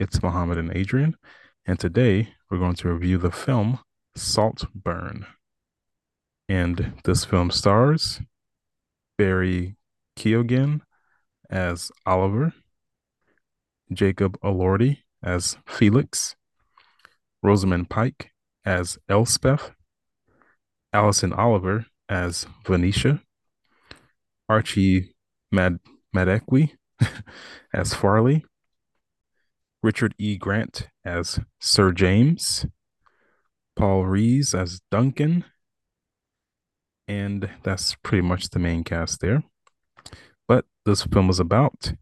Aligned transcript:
It's 0.00 0.22
Mohammed 0.22 0.58
and 0.58 0.76
Adrian, 0.76 1.16
and 1.66 1.78
today 1.78 2.34
we're 2.50 2.58
going 2.58 2.74
to 2.76 2.92
review 2.92 3.18
the 3.18 3.30
film 3.30 3.78
Saltburn. 4.16 5.26
And 6.48 7.00
this 7.04 7.24
film 7.24 7.50
stars 7.50 8.20
Barry 9.16 9.76
Keoghan 10.16 10.80
as 11.50 11.92
Oliver, 12.04 12.52
Jacob 13.92 14.38
Elordi 14.40 14.98
as 15.22 15.56
Felix, 15.66 16.34
Rosamund 17.42 17.90
Pike 17.90 18.30
as 18.64 18.98
Elspeth, 19.08 19.72
Alison 20.92 21.32
Oliver 21.32 21.86
as 22.08 22.46
Venetia, 22.66 23.22
Archie 24.48 25.14
Mad 25.50 25.78
Madekwe 26.14 26.72
as 27.74 27.94
Farley, 27.94 28.44
Richard 29.82 30.14
E. 30.18 30.36
Grant 30.36 30.88
as 31.04 31.40
Sir 31.60 31.90
James, 31.92 32.66
Paul 33.74 34.04
Rhys 34.04 34.54
as 34.54 34.80
Duncan, 34.90 35.44
and 37.08 37.50
that's 37.64 37.96
pretty 38.02 38.22
much 38.22 38.50
the 38.50 38.58
main 38.58 38.84
cast 38.84 39.20
there. 39.20 39.42
But 40.46 40.66
this 40.84 41.02
film 41.04 41.30
is 41.30 41.40
about 41.40 41.94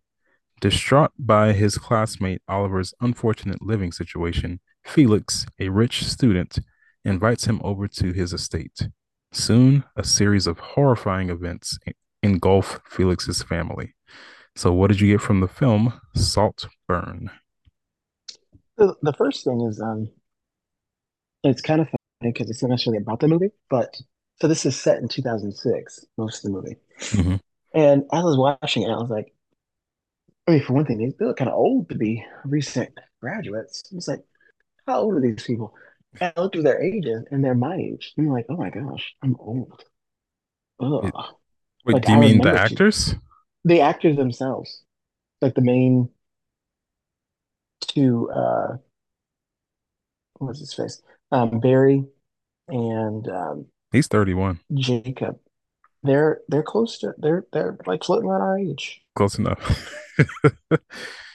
distraught 0.60 1.12
by 1.18 1.54
his 1.54 1.78
classmate 1.78 2.42
Oliver's 2.46 2.92
unfortunate 3.00 3.62
living 3.62 3.92
situation, 3.92 4.60
Felix, 4.84 5.46
a 5.58 5.70
rich 5.70 6.04
student, 6.04 6.58
invites 7.04 7.46
him 7.46 7.60
over 7.64 7.88
to 7.88 8.12
his 8.12 8.34
estate. 8.34 8.88
Soon, 9.32 9.84
a 9.96 10.04
series 10.04 10.46
of 10.46 10.58
horrifying 10.58 11.30
events 11.30 11.78
engulf 12.22 12.80
Felix's 12.84 13.42
family. 13.42 13.94
So, 14.54 14.72
what 14.72 14.88
did 14.88 15.00
you 15.00 15.12
get 15.12 15.22
from 15.22 15.40
the 15.40 15.48
film 15.48 15.98
Saltburn? 16.14 17.30
The, 18.80 18.96
the 19.02 19.12
first 19.12 19.44
thing 19.44 19.60
is, 19.62 19.80
um, 19.80 20.10
it's 21.44 21.62
kind 21.62 21.80
of 21.80 21.88
funny 21.88 22.32
because 22.32 22.50
it's 22.50 22.62
not 22.62 22.70
necessarily 22.70 22.98
about 23.02 23.20
the 23.20 23.28
movie, 23.28 23.50
but 23.70 23.96
so 24.40 24.48
this 24.48 24.66
is 24.66 24.80
set 24.80 24.98
in 24.98 25.08
2006, 25.08 26.06
most 26.18 26.44
of 26.44 26.52
the 26.52 26.56
movie. 26.58 26.76
Mm-hmm. 27.14 27.36
And 27.74 28.02
as 28.04 28.20
I 28.20 28.24
was 28.24 28.38
watching 28.38 28.82
it, 28.84 28.90
I 28.90 28.96
was 28.98 29.10
like, 29.10 29.34
I 30.46 30.52
mean, 30.52 30.62
for 30.64 30.72
one 30.74 30.86
thing, 30.86 30.98
they, 30.98 31.24
look 31.24 31.36
kind 31.38 31.48
of 31.50 31.56
old 31.56 31.88
to 31.90 31.94
be 31.96 32.24
recent 32.44 32.98
graduates. 33.20 33.84
It's 33.92 34.08
like, 34.08 34.24
how 34.86 35.00
old 35.02 35.14
are 35.16 35.20
these 35.20 35.44
people? 35.44 35.74
And 36.20 36.32
I 36.36 36.40
looked 36.40 36.56
at 36.56 36.64
their 36.64 36.82
ages, 36.82 37.24
and 37.30 37.44
they're 37.44 37.54
my 37.54 37.76
age. 37.76 38.12
I'm 38.18 38.28
like, 38.28 38.46
oh 38.48 38.56
my 38.56 38.70
gosh, 38.70 39.14
I'm 39.22 39.36
old. 39.38 39.84
Ugh. 40.80 41.12
Wait, 41.84 41.94
Like, 41.94 42.04
do 42.04 42.12
you 42.12 42.18
I 42.18 42.20
mean 42.20 42.40
the 42.40 42.52
actors? 42.54 43.14
the 43.64 43.80
actors 43.80 44.16
themselves, 44.16 44.82
like 45.40 45.54
the 45.54 45.60
main 45.62 46.10
two, 47.80 48.30
uh, 48.30 48.76
what 50.38 50.48
was 50.48 50.58
his 50.60 50.72
face? 50.74 51.02
Um, 51.32 51.60
Barry 51.60 52.04
and 52.68 53.28
um, 53.28 53.66
He's 53.92 54.06
31. 54.08 54.60
Jacob. 54.74 55.38
They're 56.02 56.40
they're 56.48 56.62
close 56.62 56.98
to 57.00 57.12
they're 57.18 57.44
they're 57.52 57.76
like 57.86 58.02
floating 58.04 58.28
around 58.30 58.40
our 58.42 58.58
age. 58.58 59.02
Close 59.16 59.38
enough. 59.38 59.94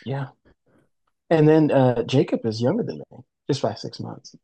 Yeah. 0.05 0.27
And 1.31 1.47
then 1.47 1.71
uh, 1.71 2.03
Jacob 2.03 2.45
is 2.45 2.61
younger 2.61 2.83
than 2.83 2.97
me, 3.11 3.17
just 3.49 3.61
by 3.63 3.73
six 3.73 3.99
months. 3.99 4.35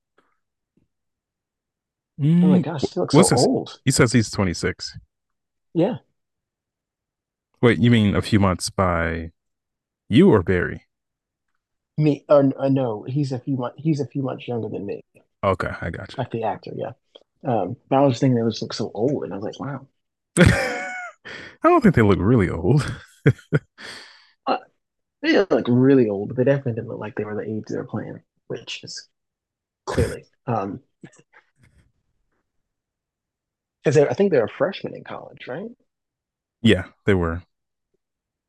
Oh 2.20 2.24
my 2.24 2.60
Mm, 2.60 2.64
gosh, 2.64 2.82
he 2.82 3.00
looks 3.00 3.14
what's 3.14 3.30
so 3.30 3.36
his- 3.36 3.46
old. 3.46 3.80
He 3.86 3.92
says 3.92 4.12
he's 4.12 4.30
26. 4.32 4.98
Yeah. 5.76 5.98
Wait, 7.62 7.78
you 7.80 7.92
mean 7.92 8.16
a 8.16 8.22
few 8.24 8.40
months 8.40 8.70
by 8.72 9.32
you 10.10 10.30
or 10.32 10.42
Barry? 10.42 10.86
Me 12.04 12.26
or 12.30 12.52
uh, 12.58 12.70
no, 12.70 13.04
he's 13.04 13.32
a 13.32 13.40
few 13.40 13.56
months 13.58 13.78
he's 13.82 14.00
a 14.00 14.08
few 14.08 14.22
months 14.24 14.48
younger 14.48 14.70
than 14.70 14.86
me, 14.86 15.02
Okay, 15.44 15.72
I 15.82 15.90
got 15.90 16.14
you. 16.18 16.18
like 16.18 16.32
the 16.32 16.44
actor, 16.44 16.72
yeah. 16.76 16.92
Um, 17.44 17.78
but 17.90 17.98
I 17.98 18.02
was 18.02 18.20
thinking 18.20 18.36
they 18.44 18.50
just 18.50 18.62
look 18.62 18.74
so 18.74 18.92
old, 18.94 19.24
and 19.24 19.34
I 19.34 19.38
was 19.38 19.44
like, 19.46 19.60
wow. 19.60 19.88
I 20.40 20.84
don't 21.64 21.82
think 21.82 21.96
they 21.96 22.02
look 22.02 22.20
really 22.20 22.50
old. 22.50 22.84
They 25.22 25.30
didn't 25.34 25.52
look 25.52 25.66
really 25.68 26.10
old, 26.10 26.30
but 26.30 26.38
they 26.38 26.44
definitely 26.44 26.74
didn't 26.74 26.90
look 26.90 27.00
like 27.00 27.16
they 27.16 27.26
were 27.26 27.36
the 27.36 27.50
age 27.50 27.66
they 27.68 27.78
were 27.78 27.86
playing, 27.86 28.22
which 28.48 28.84
is 28.84 29.08
clearly. 29.86 30.26
Um, 30.48 30.82
because 33.84 33.98
I 33.98 34.14
think 34.14 34.32
they 34.32 34.40
were 34.40 34.48
freshmen 34.48 34.96
in 34.96 35.04
college, 35.04 35.48
right? 35.48 35.70
Yeah, 36.62 36.86
they 37.06 37.14
were 37.14 37.44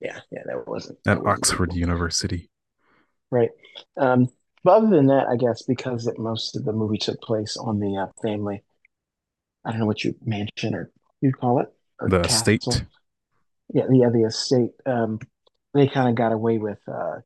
Yeah, 0.00 0.20
yeah, 0.30 0.42
that 0.46 0.66
wasn't 0.68 0.98
at 1.06 1.20
that 1.22 1.22
wasn't 1.22 1.46
Oxford 1.46 1.72
cool. 1.78 1.78
University. 1.78 2.50
Right? 3.32 3.50
Um, 3.96 4.28
but 4.62 4.74
other 4.76 4.90
than 4.90 5.06
that, 5.06 5.26
I 5.26 5.34
guess 5.36 5.62
because 5.62 6.06
it, 6.06 6.18
most 6.20 6.54
of 6.56 6.64
the 6.64 6.72
movie 6.72 6.98
took 6.98 7.20
place 7.20 7.56
on 7.56 7.80
the 7.80 7.96
uh, 7.96 8.06
family, 8.22 8.62
I 9.64 9.70
don't 9.72 9.80
know 9.80 9.86
what 9.86 10.04
you 10.04 10.14
mansion 10.24 10.74
or 10.76 10.92
you 11.20 11.32
call 11.32 11.58
it, 11.58 11.66
or 12.00 12.08
The 12.08 12.22
castle. 12.22 12.52
estate. 12.52 12.84
Yeah, 13.74 13.86
yeah, 13.90 14.10
the 14.10 14.24
estate. 14.24 14.70
Um, 14.86 15.18
they 15.74 15.88
kind 15.88 16.08
of 16.08 16.14
got 16.14 16.30
away 16.32 16.58
with 16.58 16.78
uh, 16.86 17.20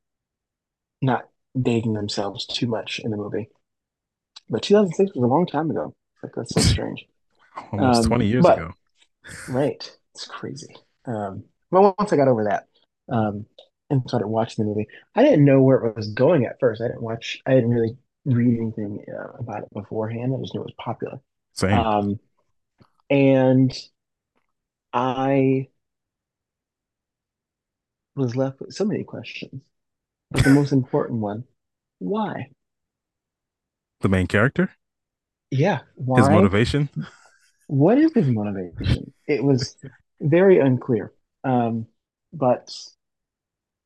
not 1.01 1.27
dating 1.59 1.93
themselves 1.93 2.45
too 2.47 2.65
much 2.67 2.99
in 3.03 3.11
the 3.11 3.17
movie. 3.17 3.49
But 4.49 4.63
2006 4.63 5.13
was 5.15 5.23
a 5.23 5.27
long 5.27 5.45
time 5.45 5.69
ago. 5.69 5.93
Like 6.23 6.31
that's 6.35 6.53
so 6.53 6.61
strange. 6.61 7.05
Almost 7.71 8.03
Um, 8.03 8.07
20 8.07 8.25
years 8.27 8.43
but- 8.43 8.57
ago. 8.57 8.71
Right. 9.49 9.91
It's 10.15 10.25
crazy. 10.25 10.73
Um, 11.05 11.43
well, 11.69 11.93
once 11.99 12.13
I 12.13 12.15
got 12.15 12.29
over 12.29 12.45
that, 12.45 12.67
um, 13.13 13.45
and 13.89 14.03
started 14.07 14.27
watching 14.27 14.65
the 14.65 14.69
movie, 14.69 14.87
I 15.15 15.23
didn't 15.23 15.45
know 15.45 15.61
where 15.61 15.77
it 15.85 15.95
was 15.95 16.09
going 16.09 16.45
at 16.45 16.59
first. 16.59 16.81
I 16.81 16.87
didn't 16.87 17.03
watch, 17.03 17.41
I 17.45 17.53
didn't 17.53 17.69
really 17.69 17.97
read 18.25 18.59
anything 18.59 19.05
uh, 19.07 19.37
about 19.39 19.63
it 19.63 19.73
beforehand. 19.73 20.33
I 20.35 20.41
just 20.41 20.53
knew 20.53 20.61
it 20.61 20.65
was 20.65 20.73
popular. 20.77 21.19
Same. 21.53 21.73
Um, 21.73 22.19
and 23.09 23.73
I 24.93 25.69
was 28.15 28.35
left 28.35 28.59
with 28.59 28.73
so 28.73 28.85
many 28.85 29.03
questions. 29.03 29.61
But 30.31 30.43
the 30.43 30.49
most 30.49 30.73
important 30.73 31.19
one, 31.19 31.45
why? 31.99 32.49
the 34.01 34.09
main 34.09 34.27
character? 34.27 34.71
Yeah, 35.51 35.79
why? 35.95 36.19
His 36.19 36.29
motivation? 36.29 36.89
What 37.67 37.97
is 37.97 38.13
his 38.13 38.27
motivation? 38.27 39.13
It 39.27 39.43
was 39.43 39.75
very 40.19 40.59
unclear. 40.59 41.13
Um, 41.43 41.87
but 42.33 42.73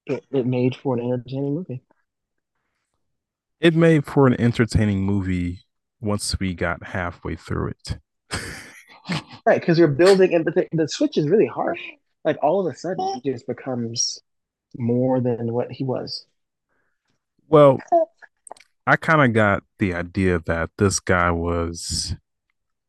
it, 0.06 0.26
it 0.32 0.46
made 0.46 0.76
for 0.76 0.98
an 0.98 1.04
entertaining 1.04 1.56
movie. 1.56 1.84
It 3.60 3.76
made 3.76 4.06
for 4.06 4.28
an 4.28 4.40
entertaining 4.40 5.04
movie 5.04 5.62
once 6.00 6.40
we 6.40 6.54
got 6.54 6.84
halfway 6.88 7.36
through 7.36 7.70
it. 7.70 8.00
Right, 9.44 9.60
because 9.60 9.80
you're 9.80 9.88
building, 9.88 10.36
and 10.36 10.46
the, 10.46 10.68
the 10.72 10.88
switch 10.88 11.18
is 11.18 11.28
really 11.28 11.48
harsh. 11.48 11.82
Like 12.24 12.38
all 12.44 12.66
of 12.66 12.72
a 12.72 12.78
sudden, 12.78 13.20
he 13.24 13.32
just 13.32 13.48
becomes 13.48 14.20
more 14.78 15.20
than 15.20 15.52
what 15.52 15.72
he 15.72 15.84
was. 15.84 16.28
Well, 17.48 17.80
I 18.86 18.96
kind 18.98 19.22
of 19.22 19.34
got 19.34 19.64
the 19.80 19.96
idea 19.96 20.40
that 20.46 20.70
this 20.78 21.00
guy 21.00 21.32
was 21.32 22.16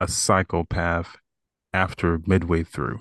a 0.00 0.06
psychopath 0.06 1.16
after 1.72 2.20
midway 2.26 2.62
through. 2.62 3.00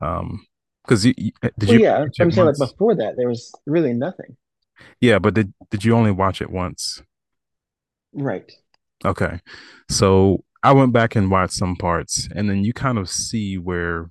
Um, 0.00 0.46
because 0.84 1.04
you, 1.06 1.14
you- 1.16 1.32
did 1.58 1.68
Well, 1.68 1.78
you 1.78 1.84
yeah, 1.84 2.04
I'm 2.20 2.30
saying 2.30 2.46
like 2.46 2.58
before 2.58 2.94
that, 2.96 3.16
there 3.16 3.28
was 3.28 3.52
really 3.66 3.92
nothing. 3.92 4.36
Yeah, 5.00 5.18
but 5.18 5.34
did 5.34 5.52
did 5.70 5.84
you 5.84 5.94
only 5.94 6.10
watch 6.10 6.40
it 6.40 6.50
once? 6.50 7.02
Right. 8.12 8.50
Okay. 9.04 9.40
So 9.90 10.44
I 10.62 10.72
went 10.72 10.92
back 10.92 11.14
and 11.16 11.30
watched 11.30 11.54
some 11.54 11.76
parts, 11.76 12.28
and 12.34 12.48
then 12.48 12.64
you 12.64 12.72
kind 12.72 12.98
of 12.98 13.10
see 13.10 13.56
where 13.58 14.10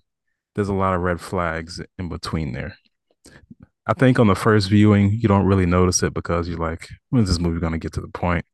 there's 0.55 0.69
a 0.69 0.73
lot 0.73 0.93
of 0.93 1.01
red 1.01 1.19
flags 1.19 1.81
in 1.97 2.09
between 2.09 2.53
there. 2.53 2.75
I 3.85 3.93
think 3.93 4.19
on 4.19 4.27
the 4.27 4.35
first 4.35 4.69
viewing, 4.69 5.11
you 5.11 5.27
don't 5.27 5.45
really 5.45 5.65
notice 5.65 6.03
it 6.03 6.13
because 6.13 6.47
you're 6.47 6.57
like, 6.57 6.87
when's 7.09 7.27
this 7.27 7.39
movie 7.39 7.59
going 7.59 7.73
to 7.73 7.79
get 7.79 7.93
to 7.93 8.01
the 8.01 8.07
point? 8.07 8.45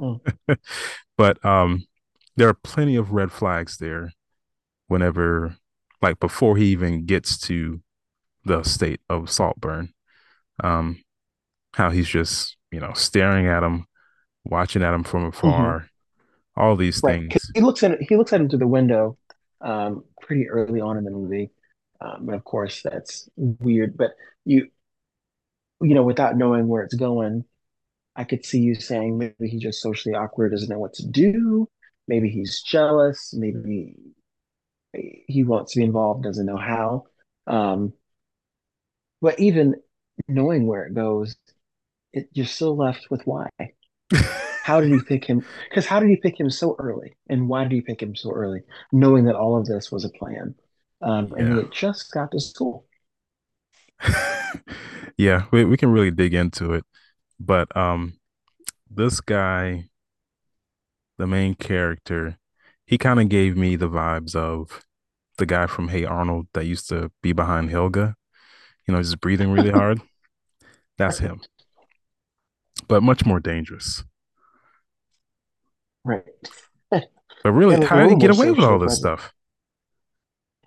Mm. 0.00 0.20
but 1.16 1.44
um, 1.44 1.84
there 2.36 2.48
are 2.48 2.54
plenty 2.54 2.96
of 2.96 3.12
red 3.12 3.32
flags 3.32 3.78
there 3.78 4.12
whenever, 4.88 5.56
like, 6.02 6.20
before 6.20 6.56
he 6.56 6.66
even 6.66 7.06
gets 7.06 7.38
to 7.38 7.80
the 8.44 8.62
state 8.64 9.00
of 9.10 9.30
Saltburn. 9.30 9.92
Um, 10.62 11.02
how 11.74 11.90
he's 11.90 12.08
just 12.08 12.56
you 12.72 12.80
know, 12.80 12.92
staring 12.94 13.46
at 13.46 13.62
him, 13.64 13.86
watching 14.44 14.82
at 14.82 14.94
him 14.94 15.04
from 15.04 15.26
hmm 15.42 15.72
afar, 15.72 15.88
all 16.56 16.76
these 16.76 17.00
Right. 17.02 17.20
things. 17.30 17.52
he 17.54 17.60
looks 17.60 17.82
at 17.82 18.00
he 18.02 18.16
looks 18.16 18.32
at 18.32 18.40
him 18.40 18.48
through 18.48 18.58
the 18.58 18.66
window 18.66 19.16
um, 19.60 20.04
pretty 20.20 20.48
early 20.48 20.80
on 20.80 20.96
in 20.96 21.04
the 21.04 21.10
movie. 21.10 21.50
Um, 22.00 22.28
and 22.28 22.34
of 22.34 22.44
course, 22.44 22.82
that's 22.82 23.28
weird. 23.36 23.96
But 23.96 24.12
you 24.44 24.70
you 25.82 25.94
know, 25.94 26.02
without 26.02 26.36
knowing 26.36 26.68
where 26.68 26.82
it's 26.82 26.94
going, 26.94 27.44
I 28.16 28.24
could 28.24 28.44
see 28.46 28.60
you 28.60 28.74
saying 28.76 29.18
maybe 29.18 29.48
he's 29.48 29.62
just 29.62 29.82
socially 29.82 30.14
awkward, 30.14 30.52
doesn't 30.52 30.68
know 30.70 30.78
what 30.80 30.94
to 30.94 31.08
do. 31.08 31.68
Maybe 32.08 32.30
he's 32.30 32.62
jealous. 32.62 33.34
Maybe 33.36 33.96
he 34.92 35.44
wants 35.44 35.72
to 35.72 35.80
be 35.80 35.84
involved, 35.84 36.24
doesn't 36.24 36.46
know 36.46 36.56
how. 36.56 37.04
Um, 37.46 37.92
but 39.20 39.38
even 39.38 39.76
knowing 40.28 40.66
where 40.66 40.86
it 40.86 40.94
goes, 40.94 41.36
it, 42.12 42.28
you're 42.32 42.46
still 42.46 42.76
left 42.76 43.10
with 43.10 43.22
why. 43.24 43.48
How 44.62 44.80
did 44.80 44.90
he 44.90 45.00
pick 45.00 45.24
him? 45.24 45.44
Because 45.68 45.86
how 45.86 46.00
did 46.00 46.10
he 46.10 46.16
pick 46.16 46.38
him 46.38 46.50
so 46.50 46.76
early? 46.78 47.16
And 47.28 47.48
why 47.48 47.64
did 47.64 47.72
he 47.72 47.80
pick 47.80 48.00
him 48.00 48.14
so 48.14 48.30
early, 48.30 48.60
knowing 48.92 49.24
that 49.24 49.34
all 49.34 49.56
of 49.58 49.66
this 49.66 49.90
was 49.90 50.04
a 50.04 50.10
plan? 50.10 50.54
Um, 51.00 51.32
and 51.36 51.48
he 51.48 51.54
yeah. 51.54 51.62
had 51.62 51.72
just 51.72 52.12
got 52.12 52.30
to 52.32 52.40
school. 52.40 52.84
yeah, 55.16 55.46
we, 55.50 55.64
we 55.64 55.76
can 55.76 55.90
really 55.90 56.10
dig 56.10 56.34
into 56.34 56.74
it. 56.74 56.84
But 57.40 57.74
um 57.76 58.18
this 58.90 59.20
guy, 59.20 59.88
the 61.16 61.26
main 61.26 61.54
character, 61.54 62.38
he 62.90 62.98
kind 62.98 63.20
of 63.20 63.28
gave 63.28 63.56
me 63.56 63.76
the 63.76 63.88
vibes 63.88 64.34
of 64.34 64.84
the 65.38 65.46
guy 65.46 65.68
from 65.68 65.88
Hey 65.88 66.04
Arnold 66.04 66.48
that 66.54 66.66
used 66.66 66.88
to 66.88 67.12
be 67.22 67.32
behind 67.32 67.70
Helga, 67.70 68.16
you 68.84 68.92
know, 68.92 69.00
just 69.00 69.20
breathing 69.20 69.52
really 69.52 69.70
hard. 69.70 70.00
That's 70.98 71.18
him, 71.18 71.40
but 72.88 73.04
much 73.04 73.24
more 73.24 73.38
dangerous. 73.38 74.02
Right. 76.04 76.24
But 77.42 77.52
really, 77.52 77.82
how 77.86 77.96
did 77.96 78.10
he 78.10 78.16
get 78.16 78.36
away 78.36 78.50
with 78.50 78.60
all 78.60 78.78
this 78.78 78.98
stuff? 78.98 79.32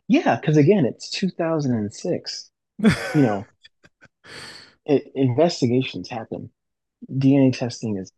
Yeah, 0.07 0.37
because 0.39 0.57
again, 0.57 0.85
it's 0.85 1.07
2006. 1.11 2.49
You 2.79 2.89
know, 3.13 3.45
it, 4.87 5.03
investigations 5.13 6.09
happen. 6.09 6.49
DNA 7.11 7.55
testing 7.55 7.97
is 7.97 8.11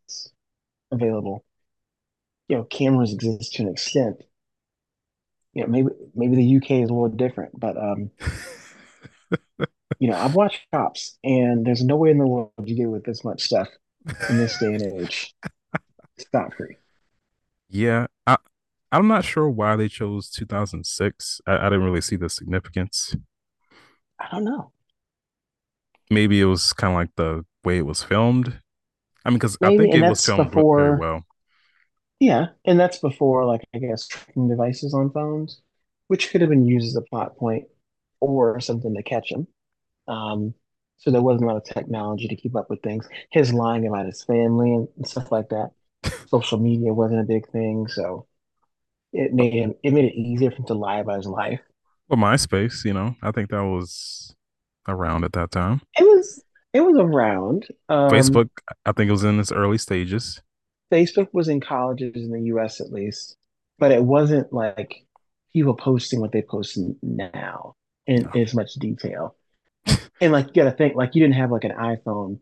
available. 0.90 1.44
You 2.48 2.58
know, 2.58 2.64
cameras 2.64 3.14
exist 3.14 3.54
to 3.56 3.64
an 3.64 3.70
extent. 3.70 4.18
You 5.54 5.64
know, 5.64 5.70
maybe 5.70 5.90
maybe 6.16 6.36
the 6.36 6.58
UK 6.58 6.72
is 6.84 6.90
a 6.90 6.94
little 6.94 7.10
different, 7.10 7.60
but 7.60 7.78
um, 7.78 8.12
you 10.00 10.10
know, 10.10 10.18
I've 10.18 10.36
watched 10.36 10.62
Cops, 10.74 11.18
and 11.24 11.66
there's 11.66 11.84
no 11.84 11.96
way 11.96 12.12
in 12.12 12.18
the 12.18 12.28
world 12.28 12.52
you 12.64 12.76
get 12.76 12.90
with 12.90 13.06
this 13.06 13.24
much 13.24 13.44
stuff 13.44 13.70
in 14.30 14.38
this 14.38 14.58
day 14.58 14.74
and 14.74 14.84
age. 14.84 15.34
It's 16.18 16.28
not 16.34 16.54
free. 16.56 16.78
yeah, 17.70 18.08
I, 18.28 18.38
I'm 18.92 19.08
not 19.08 19.26
sure 19.26 19.50
why 19.50 19.76
they 19.76 19.88
chose 19.88 20.30
2006. 20.30 21.42
I, 21.48 21.58
I 21.58 21.64
didn't 21.66 21.84
really 21.84 22.02
see 22.02 22.16
the 22.16 22.30
significance. 22.30 23.16
I 24.20 24.28
don't 24.32 24.44
know. 24.46 24.72
Maybe 26.10 26.40
it 26.40 26.46
was 26.46 26.72
kind 26.74 26.94
of 26.94 26.98
like 26.98 27.16
the 27.16 27.46
way 27.64 27.78
it 27.80 27.86
was 27.86 28.04
filmed. 28.04 28.62
I 29.26 29.30
mean, 29.30 29.38
because 29.38 29.58
I 29.62 29.76
think 29.76 29.94
it 29.94 30.08
was 30.08 30.24
filmed 30.24 30.52
very 30.76 30.98
well. 30.98 31.26
Yeah, 32.20 32.48
and 32.66 32.80
that's 32.80 33.00
before, 33.00 33.46
like, 33.46 33.66
I 33.74 33.80
guess, 33.80 34.08
tracking 34.08 34.48
devices 34.48 34.94
on 34.94 35.12
phones, 35.12 35.62
which 36.08 36.30
could 36.30 36.42
have 36.42 36.50
been 36.50 36.66
used 36.66 36.88
as 36.88 36.96
a 36.96 37.02
plot 37.02 37.38
point 37.38 37.66
or 38.20 38.60
something 38.60 38.94
to 38.96 39.04
catch 39.04 39.32
him. 39.32 39.48
Um, 40.08 40.54
so 40.98 41.12
there 41.12 41.22
wasn't 41.22 41.44
a 41.44 41.48
lot 41.48 41.58
of 41.58 41.66
technology 41.66 42.28
to 42.28 42.36
keep 42.36 42.56
up 42.56 42.70
with 42.70 42.82
things. 42.82 43.08
His 43.32 43.54
lying 43.54 43.86
about 43.86 44.06
his 44.06 44.24
family 44.24 44.72
and, 44.72 44.88
and 44.96 45.08
stuff 45.08 45.32
like 45.32 45.50
that. 45.50 45.72
Social 46.28 46.58
media 46.58 46.94
wasn't 46.94 47.22
a 47.22 47.26
big 47.26 47.50
thing, 47.50 47.88
so 47.88 48.28
it 49.12 49.34
made 49.34 49.54
him 49.54 49.76
it 49.84 49.94
made 49.94 50.06
it 50.06 50.16
easier 50.16 50.52
for 50.52 50.58
him 50.58 50.66
to 50.66 50.74
lie 50.74 51.00
about 51.00 51.18
his 51.18 51.28
life. 51.28 51.60
Well, 52.08 52.20
MySpace, 52.20 52.86
you 52.86 52.94
know, 52.94 53.16
I 53.22 53.32
think 53.32 53.50
that 53.50 53.64
was 53.64 54.36
around 54.88 55.24
at 55.24 55.34
that 55.34 55.52
time. 55.52 55.82
It 55.98 56.04
was 56.04 56.44
it 56.74 56.82
was 56.82 56.98
around. 56.98 57.68
Um, 57.90 58.10
Facebook, 58.10 58.50
I 58.86 58.92
think 58.92 59.10
it 59.10 59.14
was 59.14 59.24
in 59.24 59.40
its 59.40 59.52
early 59.52 59.78
stages. 59.78 60.42
Facebook 60.92 61.28
was 61.34 61.48
in 61.48 61.62
colleges 61.62 62.16
in 62.16 62.32
the 62.32 62.44
US 62.54 62.82
at 62.82 62.92
least, 62.92 63.38
but 63.80 63.92
it 63.92 64.04
wasn't 64.04 64.54
like 64.54 65.06
people 65.54 65.74
posting 65.74 66.20
what 66.20 66.32
they 66.32 66.42
post 66.42 66.78
now 67.02 67.76
in, 68.06 68.28
as 68.36 68.54
much 68.54 68.74
detail. 68.74 69.36
And 70.22 70.32
like 70.32 70.48
you 70.48 70.54
gotta 70.54 70.72
think 70.72 70.96
like 70.96 71.14
you 71.14 71.22
didn't 71.22 71.36
have 71.36 71.52
like 71.52 71.66
an 71.66 71.72
iPhone 71.72 72.40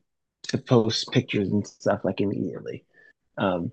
to 0.49 0.57
post 0.57 1.11
pictures 1.11 1.49
and 1.49 1.65
stuff 1.65 2.01
like 2.03 2.21
immediately. 2.21 2.85
Um, 3.37 3.71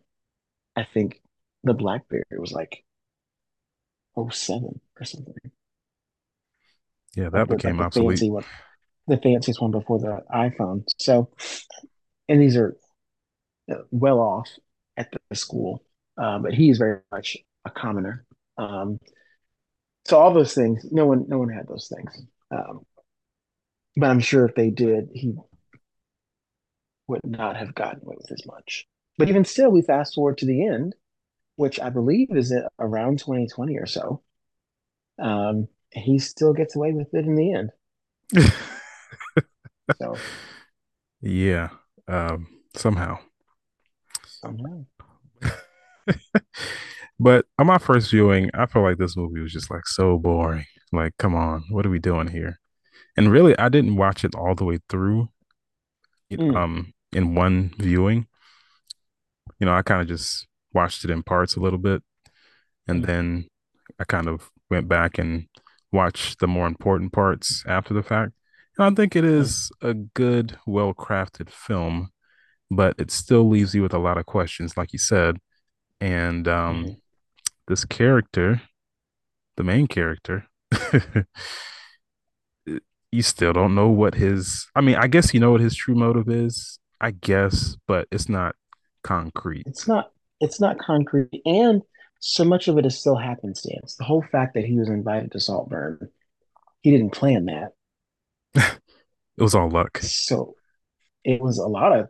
I 0.75 0.85
think 0.85 1.21
the 1.65 1.75
BlackBerry 1.75 2.25
was 2.39 2.53
like 2.53 2.85
oh 4.17 4.31
07 4.31 4.81
or 4.99 5.05
something. 5.05 5.35
Yeah, 7.15 7.25
that 7.25 7.31
the 7.31 7.39
like 7.39 7.49
became 7.49 7.77
the 7.77 7.83
obsolete. 7.83 8.19
fancy 8.19 8.31
one, 8.31 8.45
the 9.07 9.19
fanciest 9.19 9.61
one 9.61 9.71
before 9.71 9.99
the 9.99 10.23
iPhone. 10.33 10.85
So, 10.99 11.31
and 12.29 12.41
these 12.41 12.57
are 12.57 12.77
well 13.91 14.19
off 14.19 14.49
at 14.97 15.13
the 15.29 15.37
school, 15.37 15.83
uh, 16.21 16.39
but 16.39 16.53
he 16.55 16.71
is 16.71 16.79
very 16.79 17.01
much 17.13 17.37
a 17.65 17.71
commoner. 17.71 18.25
Um, 18.59 18.99
so 20.07 20.19
all 20.19 20.33
those 20.33 20.55
things, 20.55 20.85
no 20.91 21.07
one, 21.07 21.27
no 21.29 21.39
one 21.39 21.51
had 21.51 21.69
those 21.69 21.93
things. 21.95 22.23
Um, 22.51 22.85
but 23.97 24.11
I'm 24.11 24.21
sure 24.21 24.47
if 24.47 24.55
they 24.55 24.71
did, 24.71 25.11
he 25.13 25.35
would 27.07 27.21
not 27.25 27.57
have 27.57 27.75
gotten 27.75 28.03
away 28.03 28.17
with 28.19 28.33
as 28.33 28.47
much. 28.47 28.87
But 29.19 29.29
even 29.29 29.45
still, 29.45 29.71
we 29.71 29.83
fast 29.83 30.15
forward 30.15 30.39
to 30.39 30.47
the 30.47 30.67
end, 30.67 30.95
which 31.57 31.79
I 31.81 31.91
believe 31.91 32.29
is 32.31 32.55
around 32.79 33.19
2020 33.19 33.77
or 33.77 33.87
so. 33.87 34.23
Um, 35.19 35.69
he 35.93 36.19
still 36.19 36.55
gets 36.55 36.77
away 36.77 36.93
with 36.93 37.13
it 37.13 37.27
in 37.27 37.35
the 37.35 37.53
end. 37.53 37.71
So 40.01 40.17
yeah, 41.21 41.69
um, 42.09 42.47
somehow. 42.75 43.19
Somehow, 44.41 44.85
but 47.19 47.47
on 47.59 47.67
my 47.67 47.79
first 47.79 48.11
viewing, 48.11 48.51
I 48.55 48.67
felt 48.67 48.85
like 48.85 48.99
this 48.99 49.17
movie 49.17 49.41
was 49.41 49.53
just 49.53 49.71
like 49.71 49.87
so 49.87 50.19
boring. 50.19 50.65
Like, 50.93 51.15
come 51.19 51.35
on, 51.35 51.65
what 51.71 51.87
are 51.87 51.91
we 51.91 51.99
doing 51.99 52.29
here? 52.29 52.59
And 53.17 53.33
really, 53.33 53.59
I 53.59 53.69
didn't 53.69 53.97
watch 53.97 54.25
it 54.25 54.35
all 54.35 54.55
the 54.55 54.65
way 54.65 54.79
through. 54.89 55.31
mm, 56.37 56.55
Um, 56.55 56.93
in 57.13 57.35
one 57.35 57.73
viewing, 57.79 58.27
you 59.59 59.67
know, 59.67 59.75
I 59.75 59.83
kind 59.83 60.01
of 60.03 60.09
just 60.09 60.47
watched 60.73 61.05
it 61.05 61.11
in 61.11 61.23
parts 61.23 61.57
a 61.57 61.61
little 61.61 61.79
bit, 61.79 62.03
and 62.89 63.05
mm, 63.05 63.07
then 63.07 63.49
I 64.01 64.05
kind 64.05 64.29
of 64.29 64.51
went 64.71 64.89
back 64.89 65.19
and 65.19 65.47
watched 65.93 66.41
the 66.41 66.49
more 66.49 66.67
important 66.67 67.13
parts 67.13 67.65
after 67.67 67.95
the 67.95 68.03
fact. 68.03 68.33
And 68.79 68.87
I 68.87 68.95
think 68.95 69.17
it 69.17 69.25
mm, 69.39 69.55
a 69.83 69.95
good, 69.95 70.59
well 70.67 70.95
crafted 70.95 71.51
film, 71.51 72.11
but 72.71 72.95
it 72.99 73.11
still 73.11 73.49
leaves 73.49 73.75
you 73.75 73.83
with 73.83 73.95
a 73.95 73.99
lot 73.99 74.19
of 74.19 74.27
questions, 74.27 74.77
like 74.77 74.93
you 74.93 74.99
said. 74.99 75.39
And 76.01 76.47
um, 76.47 76.85
mm. 76.85 76.97
this 77.67 77.85
character, 77.85 78.63
the 79.57 79.65
main 79.65 79.87
character, 79.87 80.47
you 83.13 83.23
still 83.23 83.53
don't 83.53 83.75
know 83.75 83.89
what 83.89 84.15
his, 84.15 84.69
I 84.75 84.81
mean, 84.81 84.97
I 84.97 85.09
guess 85.09 85.35
you 85.35 85.41
know 85.41 85.51
what 85.51 85.61
his 85.61 85.75
true 85.75 85.95
motive 85.95 86.29
is, 86.29 86.79
I 87.01 87.11
guess, 87.11 87.77
but 87.87 88.07
it's 88.11 88.29
not 88.29 88.55
concrete. 89.03 89.65
it's 89.67 89.89
not 89.89 90.13
it's 90.41 90.61
not 90.61 90.79
concrete, 90.79 91.43
and 91.45 91.83
so 92.21 92.45
much 92.45 92.69
of 92.69 92.79
it 92.79 92.87
is 92.87 92.99
still 92.99 93.17
happenstance. 93.17 93.97
The 93.97 94.05
whole 94.05 94.23
fact 94.23 94.55
that 94.55 94.65
he 94.65 94.79
was 94.79 94.89
invited 94.89 95.33
to 95.33 95.41
Saltburn, 95.41 96.09
he 96.83 96.91
didn't 96.91 97.11
plan 97.11 97.47
that, 97.47 97.73
It 99.37 99.43
was 99.43 99.55
all 99.55 99.71
luck. 99.71 99.99
so 99.99 100.55
it 101.25 101.41
was 101.41 101.59
a 101.59 101.67
lot 101.67 101.99
of 101.99 102.09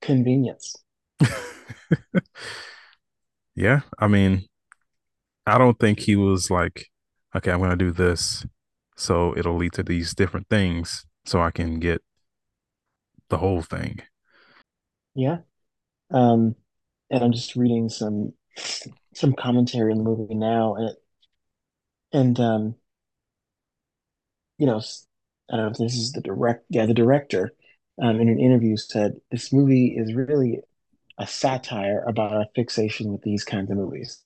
convenience. 0.00 0.76
yeah. 3.54 3.80
I 3.98 4.06
mean, 4.06 4.46
I 5.46 5.58
don't 5.58 5.78
think 5.78 6.00
he 6.00 6.16
was 6.16 6.50
like, 6.50 6.86
okay, 7.34 7.50
I'm 7.50 7.58
going 7.58 7.70
to 7.70 7.76
do 7.76 7.90
this. 7.90 8.46
So 8.96 9.36
it'll 9.36 9.56
lead 9.56 9.72
to 9.74 9.82
these 9.82 10.14
different 10.14 10.48
things 10.48 11.06
so 11.24 11.40
I 11.40 11.50
can 11.50 11.80
get 11.80 12.02
the 13.28 13.38
whole 13.38 13.62
thing. 13.62 14.00
Yeah. 15.14 15.38
Um, 16.10 16.54
and 17.10 17.24
I'm 17.24 17.32
just 17.32 17.56
reading 17.56 17.88
some 17.88 18.32
some 19.14 19.32
commentary 19.32 19.92
on 19.92 19.98
the 19.98 20.04
movie 20.04 20.34
now, 20.34 20.74
and 20.74 20.96
and 22.12 22.40
um, 22.40 22.74
you 24.58 24.66
know, 24.66 24.80
I 25.50 25.56
don't 25.56 25.66
know 25.66 25.70
if 25.72 25.78
this 25.78 25.94
is 25.94 26.12
the 26.12 26.20
direct, 26.20 26.66
yeah, 26.68 26.86
the 26.86 26.94
director, 26.94 27.52
um, 28.00 28.20
in 28.20 28.28
an 28.28 28.40
interview 28.40 28.76
said 28.76 29.20
this 29.30 29.52
movie 29.52 29.94
is 29.96 30.14
really 30.14 30.60
a 31.18 31.26
satire 31.26 32.02
about 32.08 32.32
our 32.32 32.46
fixation 32.54 33.12
with 33.12 33.22
these 33.22 33.44
kinds 33.44 33.70
of 33.70 33.76
movies. 33.76 34.22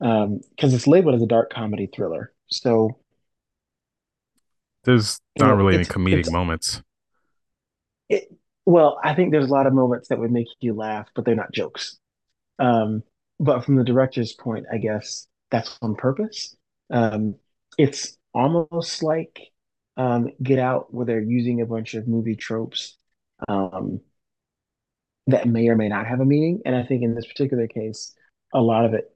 Um, 0.00 0.40
because 0.50 0.74
it's 0.74 0.86
labeled 0.86 1.14
as 1.14 1.22
a 1.22 1.26
dark 1.26 1.52
comedy 1.52 1.86
thriller. 1.94 2.32
So, 2.48 2.98
There's 4.84 5.20
not 5.38 5.48
know, 5.48 5.54
really 5.54 5.74
any 5.74 5.84
comedic 5.84 6.30
moments. 6.32 6.82
it 8.08 8.32
well, 8.66 9.00
I 9.02 9.14
think 9.14 9.32
there's 9.32 9.48
a 9.48 9.52
lot 9.52 9.66
of 9.66 9.72
moments 9.72 10.08
that 10.08 10.18
would 10.18 10.30
make 10.30 10.48
you 10.60 10.74
laugh, 10.74 11.08
but 11.14 11.24
they're 11.24 11.34
not 11.34 11.52
jokes. 11.52 11.98
Um, 12.58 13.02
but 13.38 13.64
from 13.64 13.76
the 13.76 13.84
director's 13.84 14.32
point, 14.32 14.66
I 14.72 14.78
guess 14.78 15.26
that's 15.50 15.78
on 15.82 15.96
purpose. 15.96 16.56
Um, 16.90 17.36
it's 17.78 18.16
almost 18.34 19.02
like 19.02 19.50
um, 20.00 20.30
Get 20.42 20.58
Out, 20.58 20.92
where 20.94 21.04
they're 21.04 21.20
using 21.20 21.60
a 21.60 21.66
bunch 21.66 21.92
of 21.92 22.08
movie 22.08 22.34
tropes 22.34 22.96
um, 23.48 24.00
that 25.26 25.46
may 25.46 25.68
or 25.68 25.76
may 25.76 25.88
not 25.88 26.06
have 26.06 26.20
a 26.20 26.24
meaning. 26.24 26.62
And 26.64 26.74
I 26.74 26.84
think 26.84 27.02
in 27.02 27.14
this 27.14 27.26
particular 27.26 27.66
case, 27.66 28.14
a 28.54 28.62
lot 28.62 28.86
of 28.86 28.94
it 28.94 29.14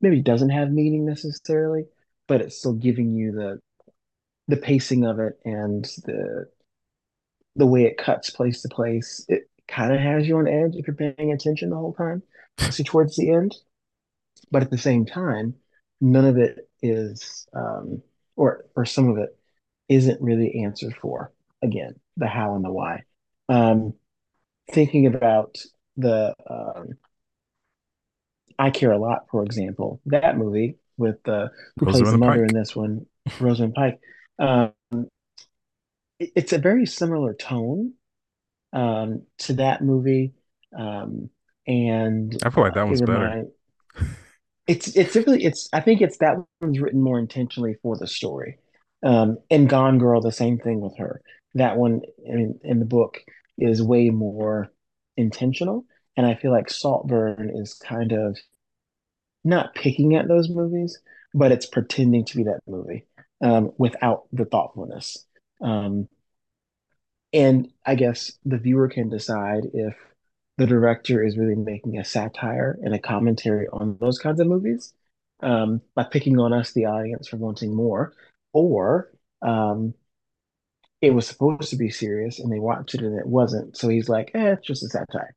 maybe 0.00 0.20
doesn't 0.20 0.50
have 0.50 0.72
meaning 0.72 1.06
necessarily, 1.06 1.84
but 2.26 2.40
it's 2.40 2.58
still 2.58 2.72
giving 2.72 3.14
you 3.14 3.32
the 3.32 3.60
the 4.48 4.56
pacing 4.56 5.04
of 5.04 5.20
it 5.20 5.38
and 5.44 5.84
the 6.04 6.46
the 7.54 7.66
way 7.66 7.84
it 7.84 7.96
cuts 7.96 8.30
place 8.30 8.62
to 8.62 8.68
place. 8.68 9.24
It 9.28 9.48
kind 9.68 9.92
of 9.92 10.00
has 10.00 10.26
you 10.26 10.38
on 10.38 10.48
edge 10.48 10.74
if 10.74 10.88
you're 10.88 10.96
paying 10.96 11.32
attention 11.32 11.70
the 11.70 11.76
whole 11.76 11.94
time, 11.94 12.24
especially 12.58 12.84
towards 12.84 13.14
the 13.14 13.30
end. 13.30 13.54
But 14.50 14.62
at 14.62 14.70
the 14.72 14.78
same 14.78 15.06
time, 15.06 15.54
none 16.00 16.24
of 16.24 16.36
it 16.36 16.68
is, 16.82 17.46
um, 17.54 18.02
or 18.34 18.64
or 18.74 18.84
some 18.84 19.08
of 19.08 19.18
it 19.18 19.36
isn't 19.88 20.20
really 20.20 20.62
answered 20.64 20.94
for. 21.00 21.32
Again, 21.62 21.94
the 22.16 22.26
how 22.26 22.54
and 22.54 22.64
the 22.64 22.72
why. 22.72 23.02
Um, 23.48 23.94
thinking 24.72 25.06
about 25.06 25.58
the 25.96 26.34
um, 26.48 26.98
I 28.58 28.70
Care 28.70 28.92
a 28.92 28.98
Lot, 28.98 29.26
for 29.30 29.42
example, 29.44 30.00
that 30.06 30.36
movie 30.38 30.76
with 30.96 31.22
the 31.24 31.50
who 31.78 31.86
plays 31.86 32.10
the 32.10 32.18
mother 32.18 32.44
in 32.44 32.54
this 32.54 32.74
one, 32.74 33.06
Rosamund 33.38 33.74
Pike. 33.74 34.00
Um, 34.38 34.72
it- 36.18 36.32
it's 36.34 36.52
a 36.52 36.58
very 36.58 36.86
similar 36.86 37.34
tone 37.34 37.94
um, 38.72 39.22
to 39.38 39.54
that 39.54 39.82
movie, 39.82 40.34
um, 40.76 41.30
and 41.66 42.34
I 42.42 42.50
feel 42.50 42.64
like 42.64 42.72
uh, 42.72 42.74
that 42.74 42.86
it 42.86 42.88
one's 42.88 43.02
better. 43.02 43.40
it's 44.66 44.88
it's 44.96 45.14
really 45.16 45.44
it's 45.44 45.68
I 45.72 45.80
think 45.80 46.00
it's 46.00 46.18
that 46.18 46.36
one's 46.60 46.80
written 46.80 47.00
more 47.02 47.18
intentionally 47.18 47.76
for 47.82 47.96
the 47.96 48.06
story. 48.06 48.58
Um, 49.02 49.38
and 49.50 49.68
Gone 49.68 49.98
Girl, 49.98 50.20
the 50.20 50.32
same 50.32 50.58
thing 50.58 50.80
with 50.80 50.96
her. 50.98 51.20
That 51.54 51.76
one 51.76 52.02
in 52.24 52.58
in 52.62 52.78
the 52.80 52.84
book 52.84 53.22
is 53.58 53.82
way 53.82 54.10
more 54.10 54.70
intentional, 55.16 55.84
and 56.16 56.26
I 56.26 56.34
feel 56.34 56.50
like 56.50 56.70
Saltburn 56.70 57.50
is 57.54 57.74
kind 57.74 58.12
of 58.12 58.38
not 59.44 59.74
picking 59.74 60.16
at 60.16 60.28
those 60.28 60.48
movies, 60.48 60.98
but 61.32 61.52
it's 61.52 61.66
pretending 61.66 62.24
to 62.26 62.36
be 62.36 62.44
that 62.44 62.60
movie 62.66 63.06
um, 63.40 63.72
without 63.78 64.24
the 64.32 64.44
thoughtfulness. 64.44 65.24
Um, 65.62 66.08
and 67.32 67.68
I 67.84 67.94
guess 67.94 68.32
the 68.44 68.58
viewer 68.58 68.88
can 68.88 69.08
decide 69.08 69.64
if 69.72 69.94
the 70.58 70.66
director 70.66 71.22
is 71.24 71.36
really 71.36 71.54
making 71.54 71.98
a 71.98 72.04
satire 72.04 72.78
and 72.82 72.94
a 72.94 72.98
commentary 72.98 73.68
on 73.72 73.98
those 74.00 74.18
kinds 74.18 74.40
of 74.40 74.46
movies 74.46 74.92
um, 75.42 75.82
by 75.94 76.04
picking 76.04 76.38
on 76.38 76.52
us, 76.52 76.72
the 76.72 76.86
audience, 76.86 77.28
for 77.28 77.36
wanting 77.36 77.74
more, 77.74 78.14
or 78.56 79.12
um, 79.42 79.94
it 81.00 81.10
was 81.14 81.26
supposed 81.26 81.70
to 81.70 81.76
be 81.76 81.88
serious 81.90 82.38
and 82.38 82.52
they 82.52 82.58
watched 82.58 82.94
it 82.94 83.00
and 83.02 83.18
it 83.18 83.26
wasn't. 83.26 83.76
So 83.76 83.88
he's 83.88 84.08
like, 84.10 84.30
eh, 84.34 84.52
it's 84.52 84.66
just 84.66 84.82
a 84.84 84.88
satire. 84.88 85.34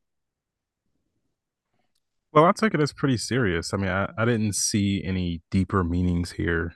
Well, 2.32 2.46
I 2.46 2.52
take 2.52 2.74
it 2.74 2.82
as 2.82 2.94
pretty 2.94 3.18
serious. 3.18 3.74
I 3.74 3.78
mean, 3.78 3.90
I, 3.90 4.12
I 4.18 4.26
didn't 4.26 4.54
see 4.54 5.04
any 5.04 5.42
deeper 5.50 5.84
meanings 5.84 6.32
here. 6.34 6.74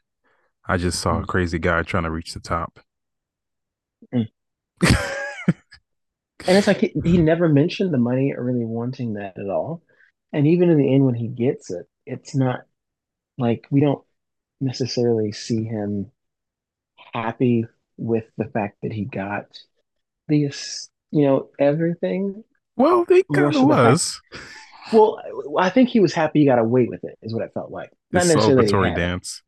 I 0.68 0.78
just 0.78 1.02
saw 1.02 1.20
a 1.20 1.24
Mm, 1.24 1.26
crazy 1.26 1.60
guy 1.60 1.84
trying 1.84 2.04
to 2.04 2.12
reach 2.12 2.34
the 2.34 2.40
top. 2.40 2.80
mm. 4.14 4.24
And 6.48 6.58
it's 6.58 6.68
like 6.68 6.80
he, 6.80 6.94
he 7.04 7.18
never 7.18 7.48
mentioned 7.50 7.94
the 7.94 7.98
money 7.98 8.34
or 8.36 8.44
really 8.44 8.66
wanting 8.66 9.14
that 9.14 9.38
at 9.38 9.50
all. 9.50 9.82
And 10.34 10.48
even 10.48 10.70
in 10.70 10.78
the 10.78 10.94
end, 10.94 11.06
when 11.06 11.16
he 11.16 11.28
gets 11.28 11.72
it, 11.72 11.88
it's 12.06 12.36
not 12.36 12.62
like 13.38 13.68
we 13.72 13.82
don't 13.82 14.04
necessarily 14.62 15.32
see 15.34 15.64
him 15.66 16.12
happy 17.14 17.66
with 17.98 18.26
the 18.38 18.46
fact 18.46 18.78
that 18.84 18.92
he 18.92 19.06
got 19.06 19.46
this, 20.28 20.90
you 21.12 21.26
know, 21.26 21.50
everything. 21.60 22.44
Well, 22.76 23.06
he 23.08 23.24
kind 23.34 23.48
of 23.48 23.54
fact, 23.54 23.66
was. 23.66 24.22
well, 24.92 25.20
I 25.60 25.70
think 25.70 25.90
he 25.90 26.00
was 26.00 26.14
happy 26.14 26.40
he 26.40 26.46
got 26.46 26.60
away 26.60 26.88
with 26.90 27.04
it, 27.04 27.18
is 27.22 27.34
what 27.34 27.44
it 27.44 27.52
felt 27.54 27.72
like. 27.72 27.92
Not 28.12 28.26
necessarily 28.26 28.66
celebratory 28.66 28.96
dance. 28.96 29.44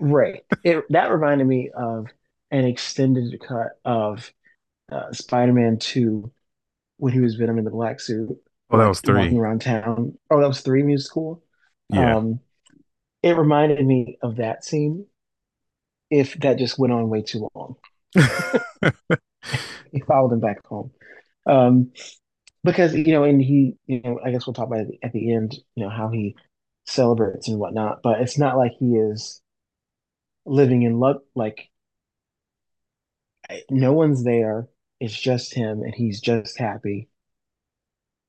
Right. 0.00 0.42
It 0.64 0.84
that 0.90 1.10
reminded 1.10 1.46
me 1.46 1.70
of 1.76 2.06
an 2.50 2.64
extended 2.64 3.40
cut 3.40 3.72
of 3.84 4.32
uh, 4.90 5.12
Spider-Man 5.12 5.78
2 5.78 6.32
when 6.96 7.12
he 7.12 7.20
was 7.20 7.36
Venom 7.36 7.58
in 7.58 7.64
the 7.64 7.70
black 7.70 8.00
suit, 8.00 8.36
Oh, 8.70 8.78
that 8.78 8.86
was 8.88 9.00
walking 9.06 9.30
three. 9.30 9.38
around 9.38 9.62
town. 9.62 10.18
Oh, 10.30 10.40
that 10.40 10.48
was 10.48 10.60
three 10.60 10.82
music 10.82 11.06
school. 11.06 11.42
Yeah. 11.90 12.16
Um, 12.16 12.40
it 13.22 13.36
reminded 13.36 13.84
me 13.84 14.18
of 14.22 14.36
that 14.36 14.64
scene 14.64 15.06
if 16.10 16.34
that 16.40 16.58
just 16.58 16.78
went 16.78 16.92
on 16.92 17.08
way 17.08 17.22
too 17.22 17.48
long. 17.54 17.76
He 19.92 20.00
followed 20.00 20.32
him 20.32 20.40
back 20.40 20.64
home. 20.66 20.90
Um, 21.46 21.92
because 22.64 22.94
you 22.94 23.12
know, 23.12 23.24
and 23.24 23.40
he, 23.42 23.76
you 23.86 24.00
know, 24.02 24.20
I 24.24 24.30
guess 24.30 24.46
we'll 24.46 24.54
talk 24.54 24.66
about 24.66 24.80
it 24.80 24.98
at 25.02 25.12
the 25.12 25.32
end, 25.32 25.56
you 25.74 25.84
know, 25.84 25.90
how 25.90 26.08
he 26.10 26.36
celebrates 26.86 27.48
and 27.48 27.58
whatnot. 27.58 28.00
But 28.02 28.20
it's 28.20 28.38
not 28.38 28.56
like 28.56 28.72
he 28.78 28.96
is 28.96 29.40
living 30.44 30.82
in 30.82 30.98
love. 30.98 31.18
Like 31.34 31.70
no 33.70 33.92
one's 33.92 34.24
there. 34.24 34.68
It's 35.00 35.18
just 35.18 35.54
him, 35.54 35.82
and 35.82 35.94
he's 35.94 36.20
just 36.20 36.58
happy 36.58 37.08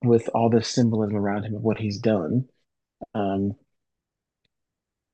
with 0.02 0.28
all 0.34 0.48
the 0.50 0.62
symbolism 0.62 1.16
around 1.16 1.44
him 1.44 1.54
of 1.54 1.62
what 1.62 1.78
he's 1.78 1.98
done. 1.98 2.48
Um, 3.14 3.54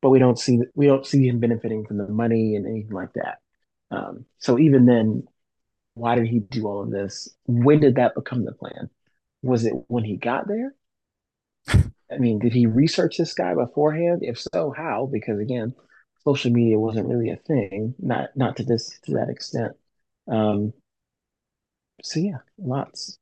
but 0.02 0.10
we 0.10 0.18
don't 0.18 0.38
see 0.38 0.60
we 0.74 0.86
don't 0.86 1.06
see 1.06 1.26
him 1.26 1.40
benefiting 1.40 1.86
from 1.86 1.98
the 1.98 2.08
money 2.08 2.56
and 2.56 2.66
anything 2.66 2.92
like 2.92 3.12
that. 3.14 3.38
Um, 3.90 4.24
so 4.38 4.58
even 4.58 4.86
then, 4.86 5.24
why 5.94 6.14
did 6.16 6.26
he 6.26 6.40
do 6.40 6.66
all 6.66 6.82
of 6.82 6.90
this? 6.90 7.28
When 7.46 7.80
did 7.80 7.96
that 7.96 8.14
become 8.14 8.44
the 8.44 8.52
plan? 8.52 8.90
Was 9.42 9.64
it 9.64 9.74
when 9.88 10.04
he 10.04 10.16
got 10.16 10.46
there? 10.48 10.74
I 12.12 12.18
mean, 12.18 12.38
did 12.38 12.52
he 12.52 12.66
research 12.66 13.16
this 13.16 13.34
guy 13.34 13.54
beforehand? 13.54 14.20
If 14.22 14.40
so, 14.52 14.72
how? 14.76 15.08
Because 15.12 15.40
again, 15.40 15.74
social 16.24 16.52
media 16.52 16.78
wasn't 16.78 17.08
really 17.08 17.30
a 17.30 17.36
thing, 17.36 17.94
not 17.98 18.36
not 18.36 18.56
to 18.56 18.64
this 18.64 18.98
to 19.04 19.12
that 19.12 19.28
extent. 19.30 19.72
Um, 20.28 20.72
so 22.02 22.20
yeah, 22.20 22.38
lots 22.58 23.18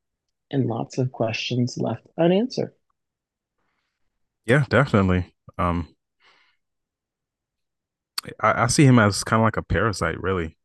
and 0.51 0.67
lots 0.67 0.99
of 0.99 1.13
questions 1.13 1.79
left 1.79 2.07
unanswered. 2.19 2.73
Yeah, 4.47 4.65
definitely. 4.69 5.35
Um, 5.59 5.94
I, 8.41 8.65
I 8.65 8.67
see 8.69 8.85
him 8.85 8.99
as 8.99 9.25
kind 9.25 9.41
of 9.41 9.45
like 9.45 9.57
a 9.57 9.63
parasite, 9.63 10.21
really, 10.21 10.57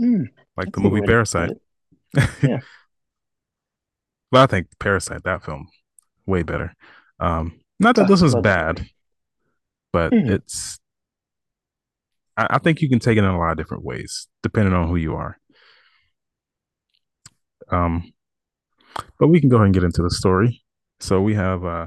Mm, 0.00 0.26
like 0.56 0.72
the 0.72 0.72
that's 0.72 0.76
a 0.78 0.80
good 0.80 0.90
movie 0.90 1.00
way 1.00 1.06
to 1.06 1.12
put 1.12 1.12
Parasite. 1.12 1.50
Yeah. 2.42 2.60
But 4.30 4.40
I 4.40 4.46
think 4.46 4.68
Parasite, 4.78 5.22
that 5.24 5.44
film, 5.44 5.68
way 6.26 6.42
better. 6.42 6.74
Um, 7.20 7.60
not 7.80 7.96
that 7.96 8.06
this 8.08 8.20
that 8.20 8.42
bad, 8.42 8.86
but 9.92 10.12
Mhm. 10.12 10.30
it's 10.30 10.78
I, 12.36 12.46
I 12.50 12.58
think 12.58 12.82
you 12.82 12.88
can 12.88 12.98
take 12.98 13.16
it 13.16 13.24
in 13.24 13.30
a 13.30 13.38
lot 13.38 13.52
of 13.52 13.56
different 13.56 13.84
ways, 13.84 14.28
depending 14.42 14.74
on 14.74 14.88
who 14.88 14.96
you 14.96 15.14
are. 15.14 15.38
Um, 17.70 18.12
but 19.18 19.28
we 19.28 19.40
can 19.40 19.48
go 19.48 19.56
ahead 19.56 19.66
and 19.66 19.74
get 19.74 19.84
into 19.84 20.02
the 20.02 20.10
story. 20.10 20.62
So 21.00 21.20
we 21.20 21.34
have 21.34 21.64
uh 21.64 21.86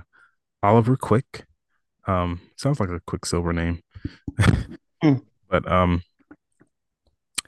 Oliver 0.63 0.97
Quick. 0.97 1.45
Um, 2.07 2.41
sounds 2.57 2.79
like 2.79 2.89
a 2.89 3.01
Quicksilver 3.07 3.53
name. 3.53 3.81
Mm, 5.03 5.21
But 5.49 5.69
um 5.71 6.03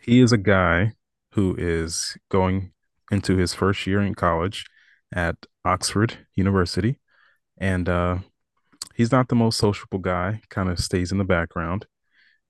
he 0.02 0.20
is 0.20 0.32
a 0.32 0.38
guy 0.38 0.94
who 1.34 1.56
is 1.58 2.18
going 2.30 2.72
into 3.12 3.38
his 3.38 3.54
first 3.54 3.86
year 3.88 4.02
in 4.02 4.16
college 4.16 4.66
at 5.14 5.36
Oxford 5.66 6.26
University. 6.36 7.00
And 7.58 7.90
uh 7.90 8.20
he's 8.96 9.12
not 9.12 9.30
the 9.30 9.36
most 9.36 9.58
sociable 9.60 10.00
guy, 10.00 10.42
kind 10.50 10.70
of 10.70 10.80
stays 10.80 11.12
in 11.12 11.20
the 11.20 11.26
background, 11.26 11.88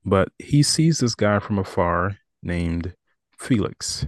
but 0.05 0.29
he 0.39 0.63
sees 0.63 1.00
this 1.00 1.15
guy 1.15 1.39
from 1.39 1.60
afar 1.60 2.17
named 2.43 2.96
Felix, 3.39 4.08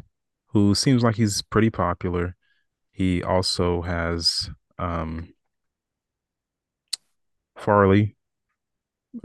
who 0.50 0.76
seems 0.76 1.04
like 1.04 1.16
he's 1.18 1.42
pretty 1.42 1.70
popular. 1.70 2.36
He 2.92 3.24
also 3.24 3.84
has 3.84 4.50
um 4.80 5.34
Farley 7.58 8.16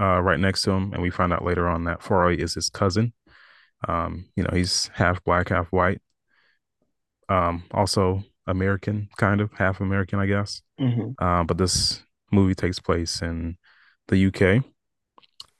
uh, 0.00 0.20
right 0.20 0.40
next 0.40 0.62
to 0.62 0.70
him, 0.72 0.92
and 0.92 1.02
we 1.02 1.10
find 1.10 1.32
out 1.32 1.44
later 1.44 1.68
on 1.68 1.84
that 1.84 2.02
Farley 2.02 2.40
is 2.40 2.54
his 2.54 2.70
cousin. 2.70 3.12
Um, 3.88 4.26
you 4.36 4.44
know, 4.44 4.50
he's 4.52 4.88
half 4.94 5.22
black, 5.24 5.50
half 5.50 5.68
white. 5.72 6.00
Um, 7.28 7.64
also 7.72 8.24
American, 8.46 9.08
kind 9.16 9.40
of 9.40 9.52
half 9.52 9.80
American, 9.80 10.18
I 10.18 10.26
guess. 10.26 10.62
mhm, 10.80 11.14
Uh, 11.18 11.44
but 11.44 11.58
this 11.58 12.02
movie 12.32 12.54
takes 12.54 12.78
place 12.80 13.20
in 13.22 13.56
the 14.08 14.16
UK, 14.18 14.62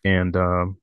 and 0.05 0.37
um, 0.37 0.79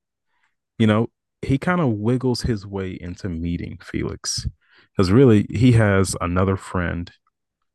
you 0.79 0.87
know, 0.87 1.09
he 1.41 1.57
kind 1.57 1.81
of 1.81 1.89
wiggles 1.93 2.43
his 2.43 2.65
way 2.67 2.91
into 2.99 3.29
meeting 3.29 3.79
Felix. 3.83 4.47
because 4.93 5.11
really 5.11 5.47
he 5.51 5.73
has 5.73 6.15
another 6.21 6.57
friend, 6.57 7.11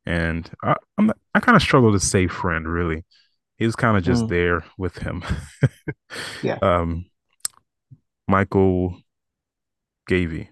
and 0.05 0.51
I 0.63 0.75
I'm 0.97 1.07
not, 1.07 1.17
I 1.35 1.39
kind 1.41 1.55
of 1.55 1.61
struggle 1.63 1.91
to 1.93 1.99
say 1.99 2.27
friend. 2.27 2.67
Really, 2.67 3.05
he 3.61 3.67
was 3.67 3.75
kind 3.75 3.95
of 3.95 4.03
just 4.03 4.27
Mm, 4.27 4.27
there 4.27 4.65
with 4.79 4.97
him. 4.97 5.23
yeah. 6.41 6.59
um, 6.61 7.05
Michael 8.27 8.97
Gavey, 10.07 10.51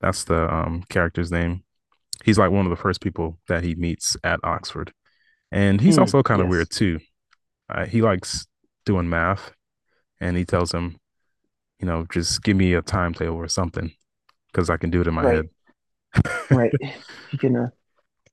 that's 0.00 0.24
the 0.24 0.52
um 0.52 0.84
character's 0.88 1.30
name. 1.32 1.62
He's 2.24 2.38
like 2.38 2.50
one 2.50 2.66
of 2.66 2.70
the 2.70 2.76
first 2.76 3.00
people 3.00 3.38
that 3.48 3.64
he 3.64 3.74
meets 3.74 4.16
at 4.24 4.40
Oxford, 4.44 4.92
and 5.52 5.80
he's 5.80 5.98
Mm, 5.98 5.98
also 5.98 6.22
kind 6.22 6.42
of 6.42 6.48
weird 6.48 6.70
too. 6.70 7.00
Uh, 7.68 7.86
he 7.86 8.02
likes 8.02 8.46
doing 8.86 9.08
math, 9.08 9.52
and 10.20 10.36
he 10.36 10.44
tells 10.44 10.72
him, 10.72 10.98
you 11.80 11.86
know, 11.86 12.06
just 12.12 12.42
give 12.44 12.56
me 12.56 12.74
a 12.74 12.82
timetable 12.82 13.36
or 13.36 13.48
something 13.48 13.92
because 14.52 14.70
I 14.70 14.78
can 14.78 14.90
do 14.90 15.00
it 15.02 15.08
in 15.08 15.14
my 15.14 15.26
head. 15.26 15.46
Right. 15.46 16.14
Right. 16.50 16.74
He 17.30 17.38
can. 17.38 17.56
Uh, 17.56 17.68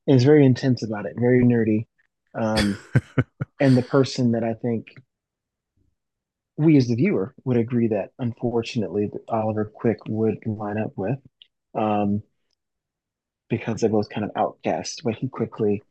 is 0.07 0.23
very 0.25 0.45
intense 0.45 0.83
about 0.83 1.05
it. 1.05 1.13
Very 1.17 1.43
nerdy. 1.45 1.87
Um, 2.35 2.77
and 3.59 3.77
the 3.77 3.81
person 3.81 4.33
that 4.33 4.43
I 4.43 4.53
think 4.53 4.87
we 6.57 6.77
as 6.77 6.87
the 6.87 6.95
viewer 6.95 7.33
would 7.43 7.57
agree 7.57 7.87
that 7.89 8.11
unfortunately 8.19 9.09
that 9.11 9.21
Oliver 9.29 9.65
Quick 9.73 9.99
would 10.07 10.39
line 10.45 10.77
up 10.77 10.93
with, 10.95 11.19
um, 11.75 12.23
because 13.49 13.81
they're 13.81 13.89
both 13.89 14.09
kind 14.09 14.25
of 14.25 14.31
outcasts, 14.35 15.01
but 15.01 15.15
he 15.15 15.27
quickly 15.29 15.83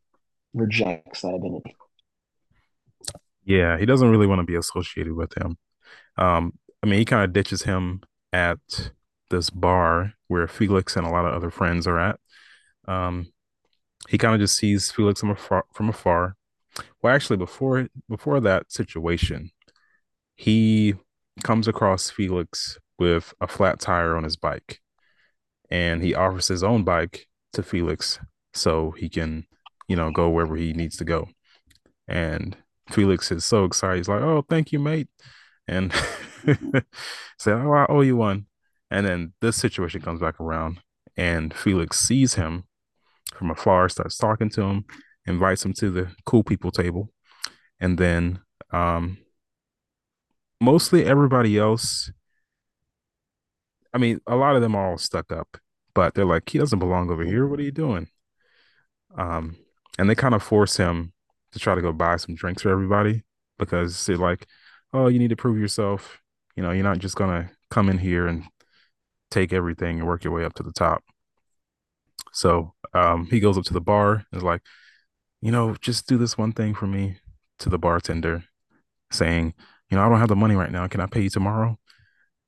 rejects 0.55 1.23
that 1.23 1.35
identity. 1.35 1.77
yeah, 3.45 3.79
he 3.79 3.87
doesn't 3.87 4.11
really 4.11 4.27
want 4.27 4.41
to 4.41 4.47
be 4.47 4.57
associated 4.57 5.15
with 5.15 5.37
him. 5.37 5.59
Um, 6.17 6.59
I 6.83 6.87
mean, 6.87 6.99
he 6.99 7.05
kind 7.05 7.25
of 7.25 7.33
ditches 7.33 7.63
him 7.63 8.03
at 8.33 8.59
this 9.31 9.51
bar 9.51 10.15
where 10.29 10.49
Felix 10.49 10.97
and 10.97 11.07
a 11.07 11.11
lot 11.11 11.27
of 11.27 11.35
other 11.35 11.51
friends 11.51 11.87
are 11.87 11.99
at. 11.99 12.21
Um, 12.87 13.27
he 14.09 14.19
kind 14.19 14.35
of 14.35 14.41
just 14.41 14.57
sees 14.57 14.91
Felix 14.91 15.21
from 15.21 15.31
afar, 15.31 15.65
from 15.73 15.89
afar. 15.89 16.37
Well, 17.03 17.15
actually, 17.15 17.37
before 17.37 17.89
before 18.09 18.41
that 18.41 18.73
situation, 18.73 19.51
he 20.37 20.95
comes 21.43 21.69
across 21.69 22.11
Felix 22.11 22.79
with 22.99 23.35
a 23.41 23.49
flat 23.49 23.81
tire 23.81 24.17
on 24.17 24.25
his 24.25 24.37
bike, 24.37 24.81
and 25.71 26.03
he 26.03 26.15
offers 26.15 26.49
his 26.49 26.63
own 26.63 26.85
bike 26.85 27.27
to 27.53 27.63
Felix 27.63 28.19
so 28.53 28.93
he 28.93 29.09
can, 29.09 29.47
you 29.89 29.97
know, 29.97 30.11
go 30.11 30.29
wherever 30.29 30.57
he 30.57 30.73
needs 30.73 30.97
to 30.99 31.05
go. 31.05 31.29
And 32.07 32.57
Felix 32.91 33.31
is 33.33 33.45
so 33.45 33.65
excited. 33.65 33.99
He's 33.99 34.09
like, 34.09 34.23
"Oh, 34.23 34.45
thank 34.49 34.73
you, 34.73 34.79
mate," 34.79 35.09
and 35.67 35.93
say, 37.39 37.53
"Oh, 37.53 37.73
I 37.73 37.87
owe 37.89 38.03
you 38.03 38.17
one." 38.17 38.47
And 38.91 39.07
then 39.07 39.33
this 39.41 39.57
situation 39.57 40.03
comes 40.03 40.21
back 40.21 40.41
around, 40.41 40.81
and 41.17 41.55
Felix 41.55 41.99
sees 41.99 42.35
him 42.35 42.65
from 43.35 43.51
afar, 43.51 43.89
starts 43.89 44.17
talking 44.17 44.51
to 44.51 44.63
him, 44.63 44.85
invites 45.27 45.65
him 45.65 45.73
to 45.75 45.91
the 45.91 46.11
cool 46.25 46.45
people 46.45 46.71
table, 46.71 47.13
and 47.81 47.99
then 47.99 48.41
um, 48.71 49.19
mostly 50.61 51.05
everybody 51.05 51.59
else. 51.59 52.11
I 53.93 53.99
mean, 53.99 54.21
a 54.27 54.37
lot 54.37 54.57
of 54.57 54.63
them 54.63 54.75
are 54.75 54.91
all 54.91 54.99
stuck 54.99 55.31
up, 55.31 55.57
but 55.95 56.15
they're 56.15 56.25
like, 56.25 56.49
"He 56.49 56.59
doesn't 56.59 56.79
belong 56.79 57.11
over 57.11 57.25
here. 57.25 57.47
What 57.47 57.61
are 57.61 57.65
you 57.65 57.73
doing?" 57.73 58.09
Um, 59.17 59.57
and 59.99 60.11
they 60.11 60.15
kind 60.15 60.35
of 60.35 60.43
force 60.43 60.77
him 60.77 61.13
to 61.53 61.59
try 61.59 61.75
to 61.75 61.83
go 61.83 61.93
buy 61.93 62.17
some 62.17 62.35
drinks 62.35 62.63
for 62.63 62.71
everybody 62.71 63.23
because 63.59 64.05
they're 64.07 64.17
like, 64.17 64.47
"Oh, 64.93 65.09
you 65.09 65.19
need 65.19 65.31
to 65.31 65.37
prove 65.37 65.59
yourself. 65.59 66.21
You 66.57 66.63
know, 66.63 66.73
you're 66.73 66.85
not 66.85 66.99
just 66.99 67.17
gonna 67.17 67.51
come 67.71 67.89
in 67.89 67.99
here 67.99 68.27
and 68.27 68.45
take 69.31 69.53
everything 69.53 69.99
and 70.01 70.09
work 70.09 70.25
your 70.25 70.33
way 70.33 70.45
up 70.45 70.55
to 70.55 70.63
the 70.63 70.73
top." 70.73 71.05
So 72.35 72.75
um, 72.93 73.27
he 73.31 73.41
goes 73.41 73.57
up 73.57 73.65
to 73.65 73.73
the 73.73 73.81
bar 73.81 74.27
and 74.31 74.39
is 74.39 74.43
like, 74.43 74.63
"You 75.41 75.53
know, 75.53 75.75
just 75.81 76.07
do 76.07 76.19
this 76.19 76.37
one 76.37 76.53
thing 76.53 76.75
for 76.75 76.87
me." 76.87 77.19
To 77.61 77.69
the 77.69 77.79
bartender, 77.79 78.45
saying, 79.11 79.55
"You 79.89 79.97
know, 79.97 80.05
I 80.05 80.09
don't 80.09 80.19
have 80.19 80.29
the 80.29 80.37
money 80.37 80.57
right 80.57 80.73
now. 80.73 80.87
Can 80.89 81.01
I 81.01 81.07
pay 81.07 81.23
you 81.23 81.31
tomorrow?" 81.31 81.79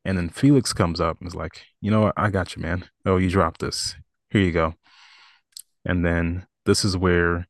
And 0.05 0.19
then 0.19 0.29
Felix 0.29 0.73
comes 0.73 1.01
up 1.01 1.19
and 1.21 1.29
is 1.29 1.35
like, 1.35 1.63
"You 1.81 1.91
know 1.91 2.03
what? 2.03 2.15
I 2.17 2.31
got 2.31 2.57
you, 2.57 2.63
man. 2.63 2.89
Oh, 3.05 3.17
you 3.17 3.31
dropped 3.31 3.61
this. 3.61 3.95
Here 4.31 4.43
you 4.43 4.53
go." 4.53 4.75
And 5.85 6.05
then 6.05 6.47
this 6.65 6.85
is 6.85 6.97
where 6.97 7.47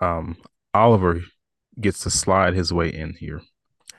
um, 0.00 0.36
Oliver 0.72 1.20
gets 1.80 2.00
to 2.04 2.10
slide 2.10 2.54
his 2.54 2.72
way 2.72 2.88
in 2.88 3.14
here. 3.14 3.42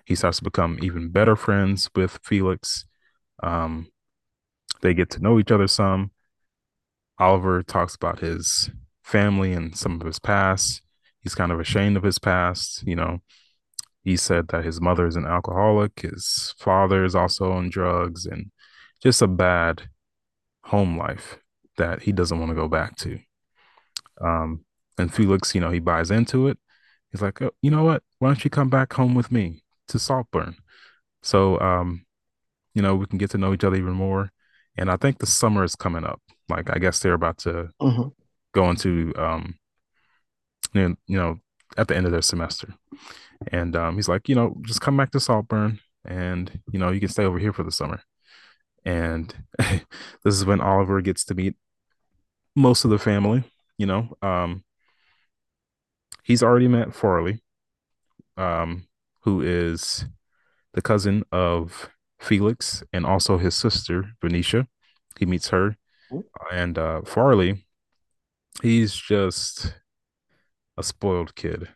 He 0.05 0.15
starts 0.15 0.37
to 0.37 0.43
become 0.43 0.79
even 0.81 1.09
better 1.09 1.35
friends 1.35 1.89
with 1.95 2.19
Felix. 2.23 2.85
Um, 3.43 3.89
they 4.81 4.93
get 4.93 5.09
to 5.11 5.19
know 5.19 5.39
each 5.39 5.51
other 5.51 5.67
some. 5.67 6.11
Oliver 7.19 7.61
talks 7.61 7.95
about 7.95 8.19
his 8.19 8.69
family 9.03 9.53
and 9.53 9.75
some 9.75 9.99
of 9.99 10.07
his 10.07 10.19
past. 10.19 10.81
He's 11.21 11.35
kind 11.35 11.51
of 11.51 11.59
ashamed 11.59 11.97
of 11.97 12.03
his 12.03 12.19
past. 12.19 12.83
You 12.87 12.95
know, 12.95 13.19
he 14.03 14.15
said 14.15 14.47
that 14.49 14.63
his 14.63 14.79
mother 14.79 15.05
is 15.05 15.15
an 15.15 15.25
alcoholic, 15.25 15.99
his 15.99 16.53
father 16.57 17.03
is 17.03 17.15
also 17.15 17.51
on 17.51 17.69
drugs, 17.69 18.25
and 18.25 18.51
just 19.03 19.21
a 19.21 19.27
bad 19.27 19.83
home 20.65 20.97
life 20.97 21.39
that 21.77 22.03
he 22.03 22.11
doesn't 22.11 22.39
want 22.39 22.49
to 22.49 22.55
go 22.55 22.67
back 22.67 22.95
to. 22.97 23.19
Um, 24.21 24.65
and 24.97 25.13
Felix, 25.13 25.55
you 25.55 25.61
know, 25.61 25.71
he 25.71 25.79
buys 25.79 26.11
into 26.11 26.47
it. 26.47 26.57
He's 27.11 27.21
like, 27.21 27.41
oh, 27.41 27.51
you 27.61 27.71
know 27.71 27.83
what? 27.83 28.03
Why 28.19 28.29
don't 28.29 28.43
you 28.43 28.49
come 28.49 28.69
back 28.69 28.93
home 28.93 29.15
with 29.15 29.31
me 29.31 29.63
to 29.87 29.97
Saltburn? 29.97 30.55
So, 31.21 31.59
um, 31.59 32.05
you 32.73 32.81
know, 32.81 32.95
we 32.95 33.05
can 33.07 33.17
get 33.17 33.31
to 33.31 33.37
know 33.37 33.53
each 33.53 33.63
other 33.63 33.75
even 33.75 33.93
more. 33.93 34.31
And 34.77 34.91
I 34.91 34.97
think 34.97 35.17
the 35.19 35.25
summer 35.25 35.63
is 35.63 35.75
coming 35.75 36.05
up. 36.05 36.21
Like, 36.49 36.69
I 36.75 36.79
guess 36.79 36.99
they're 36.99 37.13
about 37.13 37.39
to 37.39 37.69
hmm 37.79 38.09
go 38.53 38.69
into, 38.69 39.13
um, 39.17 39.55
you 40.73 40.95
know, 41.07 41.39
at 41.77 41.87
the 41.87 41.95
end 41.95 42.05
of 42.05 42.11
their 42.11 42.21
semester. 42.21 42.73
And 43.51 43.75
um, 43.75 43.95
he's 43.95 44.09
like, 44.09 44.29
you 44.29 44.35
know, 44.35 44.55
just 44.63 44.81
come 44.81 44.97
back 44.97 45.11
to 45.11 45.19
Saltburn 45.19 45.79
and, 46.05 46.59
you 46.71 46.79
know, 46.79 46.91
you 46.91 46.99
can 46.99 47.09
stay 47.09 47.23
over 47.25 47.39
here 47.39 47.53
for 47.53 47.63
the 47.63 47.71
summer. 47.71 48.01
And 48.85 49.33
this 49.59 50.35
is 50.35 50.45
when 50.45 50.61
Oliver 50.61 51.01
gets 51.01 51.25
to 51.25 51.35
meet 51.35 51.55
most 52.55 52.83
of 52.83 52.91
the 52.91 52.99
family, 52.99 53.43
you 53.77 53.85
know. 53.85 54.15
Um, 54.21 54.63
he's 56.23 56.43
already 56.43 56.67
met 56.67 56.93
Farley, 56.93 57.41
um, 58.37 58.87
who 59.21 59.41
is 59.41 60.05
the 60.73 60.81
cousin 60.81 61.23
of 61.31 61.89
Felix 62.19 62.83
and 62.93 63.05
also 63.05 63.37
his 63.37 63.55
sister, 63.55 64.11
Venetia. 64.21 64.67
He 65.19 65.25
meets 65.25 65.49
her. 65.49 65.77
And 66.51 66.77
uh, 66.77 67.01
Farley, 67.03 67.65
he's 68.61 68.95
just 68.95 69.75
a 70.77 70.83
spoiled 70.83 71.35
kid. 71.35 71.69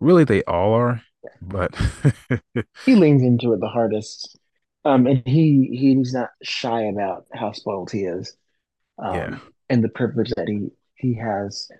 Really, 0.00 0.24
they 0.24 0.42
all 0.44 0.74
are, 0.74 1.02
but 1.40 1.74
He 2.86 2.94
leans 2.94 3.22
into 3.22 3.52
it 3.52 3.60
the 3.60 3.68
hardest. 3.68 4.38
Um, 4.84 5.06
and 5.06 5.22
he 5.26 5.68
he's 5.72 6.12
not 6.12 6.30
shy 6.42 6.82
about 6.82 7.26
how 7.32 7.52
spoiled 7.52 7.90
he 7.92 8.00
is, 8.04 8.36
yeah. 9.12 9.26
um, 9.26 9.40
and 9.70 9.84
the 9.84 9.88
privilege 9.88 10.30
that 10.36 10.48
he 10.48 10.70
he 10.96 11.14
has 11.14 11.70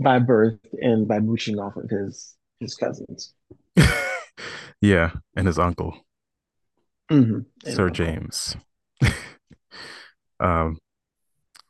by 0.00 0.18
birth 0.20 0.58
and 0.80 1.08
by 1.08 1.18
mooching 1.20 1.58
off 1.58 1.76
of 1.76 1.90
his 1.90 2.36
his 2.60 2.74
cousins. 2.76 3.34
yeah. 4.80 5.12
And 5.36 5.46
his 5.48 5.58
uncle, 5.58 5.96
hmm 7.10 7.40
And 7.64 7.74
Sir 7.74 7.88
uncle. 7.88 7.90
James. 7.90 8.56
um, 10.40 10.78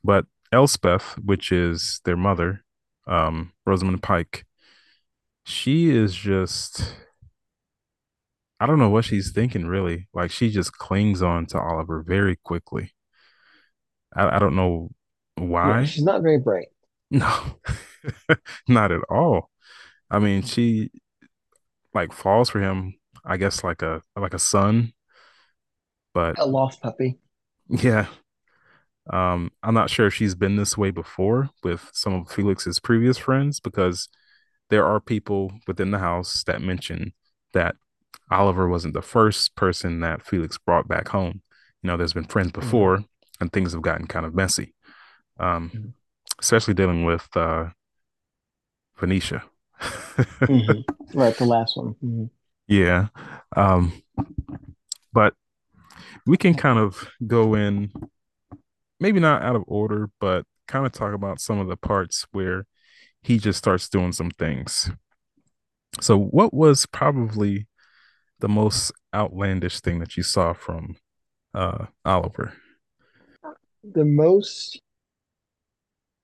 but 0.05 0.27
Elspeth, 0.53 1.19
which 1.25 1.53
is 1.53 2.01
their 2.05 2.17
mother, 2.17 2.64
um, 3.09 3.53
Rosamund 3.67 4.03
Pike, 4.03 4.47
she 5.45 5.90
is 5.90 6.14
just 6.14 6.97
I 8.61 8.67
don't 8.67 8.79
know 8.81 8.88
what 8.90 9.05
she's 9.05 9.31
thinking 9.33 9.67
really. 9.67 10.09
Like 10.12 10.31
she 10.33 10.51
just 10.51 10.73
clings 10.73 11.23
on 11.23 11.47
to 11.47 11.61
Oliver 11.61 12.03
very 12.03 12.37
quickly. 12.37 12.93
I, 14.14 14.37
I 14.37 14.38
don't 14.38 14.57
know 14.57 14.90
Yeah, 15.62 15.75
why. 15.75 15.83
she's 15.83 16.05
not 16.05 16.23
very 16.23 16.38
bright. 16.38 16.69
No, 17.11 17.61
not 18.69 18.93
at 18.93 19.03
all. 19.09 19.51
I 20.11 20.19
mean, 20.21 20.43
she 20.43 20.90
like 21.95 22.12
falls 22.12 22.51
for 22.51 22.61
him, 22.61 22.95
I 23.25 23.37
guess 23.37 23.64
like 23.64 23.83
a 23.83 24.03
like 24.17 24.35
a 24.35 24.38
son, 24.38 24.93
but 26.14 26.37
A 26.37 26.47
lost 26.47 26.81
puppy. 26.81 27.19
yeah. 27.83 28.07
Um, 29.12 29.51
I'm 29.62 29.75
not 29.75 29.90
sure 29.90 30.07
if 30.07 30.14
she's 30.14 30.35
been 30.35 30.57
this 30.57 30.79
way 30.79 30.90
before 30.90 31.51
with 31.62 31.90
some 31.93 32.14
of 32.14 32.31
Felix's 32.31 32.81
previous 32.81 33.19
friends 33.19 33.61
because 33.61 34.09
there 34.71 34.87
are 34.87 35.01
people 35.01 35.53
within 35.67 35.90
the 35.90 35.99
house 35.99 36.45
that 36.47 36.62
mention 36.62 37.14
that 37.53 37.77
Oliver 38.31 38.69
wasn't 38.69 38.95
the 38.95 39.03
first 39.03 39.57
person 39.57 40.01
that 40.01 40.27
Felix 40.27 40.59
brought 40.59 40.88
back 40.88 41.09
home. 41.09 41.43
You 41.83 41.88
know, 41.88 41.97
there's 41.97 42.14
been 42.14 42.25
friends 42.25 42.53
hmm 42.61 42.79
before 42.79 43.05
and 43.40 43.53
things 43.53 43.73
have 43.73 43.83
gotten 43.83 44.07
kind 44.07 44.27
of 44.27 44.35
messy. 44.35 44.75
Um, 45.40 45.95
especially 46.40 46.75
dealing 46.75 47.05
with 47.05 47.29
uh 47.37 47.67
Venetia. 48.97 49.43
hmm 50.49 50.81
Right, 51.12 51.37
the 51.38 51.45
last 51.45 51.77
one. 51.77 51.95
hmm 52.01 52.25
yeah. 52.67 53.09
Um, 53.57 53.93
but 55.12 55.35
we 56.27 56.37
can 56.37 56.55
kind 56.55 56.79
of 56.79 57.09
go 57.27 57.55
in 57.55 57.93
maybe 59.05 59.21
not 59.21 59.43
out 59.43 59.55
of 59.55 59.62
order, 59.67 60.09
but 60.19 60.47
kind 60.67 60.87
of 60.87 60.93
talk 60.93 61.12
about 61.12 61.38
some 61.38 61.59
of 61.59 61.69
the 61.69 61.77
parts 61.77 62.27
where 62.33 62.64
he 63.21 63.37
just 63.37 63.59
starts 63.59 63.87
doing 63.87 64.12
some 64.12 64.31
things. 64.31 64.90
So, 66.01 66.19
what 66.19 66.55
was 66.55 66.87
probably 66.87 67.67
the 68.40 68.49
most 68.49 68.93
outlandish 69.14 69.81
thing 69.81 69.99
that 69.99 70.17
you 70.17 70.23
saw 70.23 70.55
from 70.55 70.97
uh, 71.53 71.85
Oliver? 72.07 72.55
The 73.85 74.07
most 74.07 74.81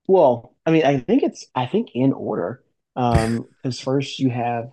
well, 0.08 0.56
I 0.64 0.70
mean, 0.70 0.86
I 0.86 1.00
think 1.00 1.22
it's 1.22 1.44
I 1.54 1.66
think 1.66 1.90
in 1.94 2.14
order. 2.14 2.64
Um, 2.96 3.46
because 3.62 3.78
first 3.78 4.18
you 4.18 4.30
have 4.30 4.70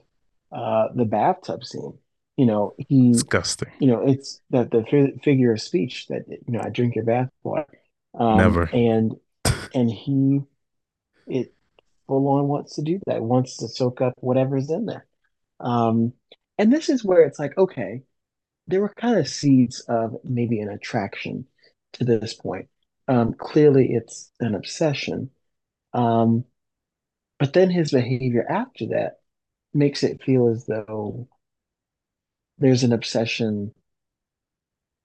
uh 0.53 0.87
the 0.95 1.05
bathtub 1.05 1.65
scene. 1.65 1.97
You 2.37 2.45
know, 2.45 2.73
he 2.77 3.11
Disgusting. 3.11 3.73
you 3.81 3.87
know, 3.87 4.07
it's 4.07 4.39
that 4.51 4.71
the 4.71 4.85
fi 4.89 5.11
figure 5.25 5.51
of 5.51 5.61
speech 5.61 6.07
that 6.07 6.23
you 6.29 6.53
know, 6.53 6.61
I 6.63 6.69
drink 6.69 6.95
your 6.95 7.03
bath 7.03 7.29
water. 7.43 7.67
Um, 8.17 8.37
Never. 8.37 8.63
and 8.63 9.15
and 9.73 9.91
he 9.91 10.41
it 11.27 11.53
full 12.07 12.27
on 12.27 12.47
wants 12.47 12.75
to 12.75 12.81
do 12.81 12.99
that, 13.05 13.21
wants 13.21 13.57
to 13.57 13.67
soak 13.67 14.01
up 14.01 14.13
whatever's 14.17 14.69
in 14.69 14.85
there. 14.85 15.05
Um, 15.59 16.13
and 16.57 16.71
this 16.73 16.89
is 16.89 17.03
where 17.03 17.21
it's 17.21 17.39
like, 17.39 17.57
okay, 17.57 18.03
there 18.67 18.81
were 18.81 18.93
kind 18.95 19.19
of 19.19 19.27
seeds 19.27 19.81
of 19.87 20.15
maybe 20.23 20.59
an 20.59 20.69
attraction 20.69 21.45
to 21.93 22.03
this 22.03 22.33
point. 22.33 22.69
Um, 23.07 23.33
clearly, 23.33 23.89
it's 23.91 24.31
an 24.39 24.55
obsession. 24.55 25.29
Um, 25.93 26.45
but 27.39 27.53
then 27.53 27.69
his 27.69 27.91
behavior 27.91 28.45
after 28.49 28.87
that 28.87 29.19
makes 29.73 30.03
it 30.03 30.23
feel 30.23 30.49
as 30.49 30.65
though 30.65 31.27
there's 32.57 32.83
an 32.83 32.93
obsession 32.93 33.73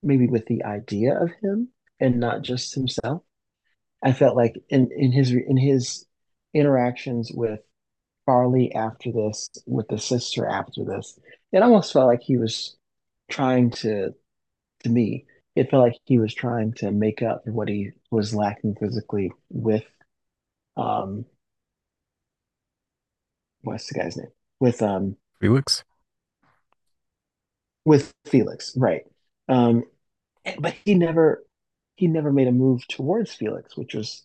maybe 0.02 0.26
with 0.26 0.46
the 0.46 0.64
idea 0.64 1.20
of 1.20 1.30
him 1.42 1.68
and 2.02 2.18
not 2.18 2.42
just 2.42 2.74
himself. 2.74 3.22
I 4.02 4.12
felt 4.12 4.36
like 4.36 4.56
in, 4.68 4.90
in 4.94 5.12
his 5.12 5.30
in 5.30 5.56
his 5.56 6.04
interactions 6.52 7.30
with 7.32 7.60
Farley 8.26 8.74
after 8.74 9.12
this, 9.12 9.48
with 9.66 9.86
the 9.88 9.98
sister 9.98 10.46
after 10.46 10.84
this, 10.84 11.18
it 11.52 11.62
almost 11.62 11.92
felt 11.92 12.08
like 12.08 12.22
he 12.22 12.36
was 12.36 12.76
trying 13.30 13.70
to 13.70 14.10
to 14.82 14.88
me, 14.88 15.26
it 15.54 15.70
felt 15.70 15.84
like 15.84 15.96
he 16.04 16.18
was 16.18 16.34
trying 16.34 16.72
to 16.74 16.90
make 16.90 17.22
up 17.22 17.44
for 17.44 17.52
what 17.52 17.68
he 17.68 17.92
was 18.10 18.34
lacking 18.34 18.74
physically 18.74 19.30
with 19.48 19.84
um 20.76 21.24
what's 23.62 23.86
the 23.86 23.94
guy's 23.98 24.16
name? 24.16 24.32
With 24.58 24.82
um 24.82 25.16
Felix? 25.40 25.84
with 27.84 28.12
Felix, 28.26 28.74
right. 28.76 29.02
Um 29.48 29.84
but 30.58 30.74
he 30.84 30.96
never 30.96 31.44
he 32.02 32.08
never 32.08 32.32
made 32.32 32.48
a 32.48 32.52
move 32.52 32.84
towards 32.88 33.32
Felix, 33.32 33.76
which 33.76 33.94
was 33.94 34.24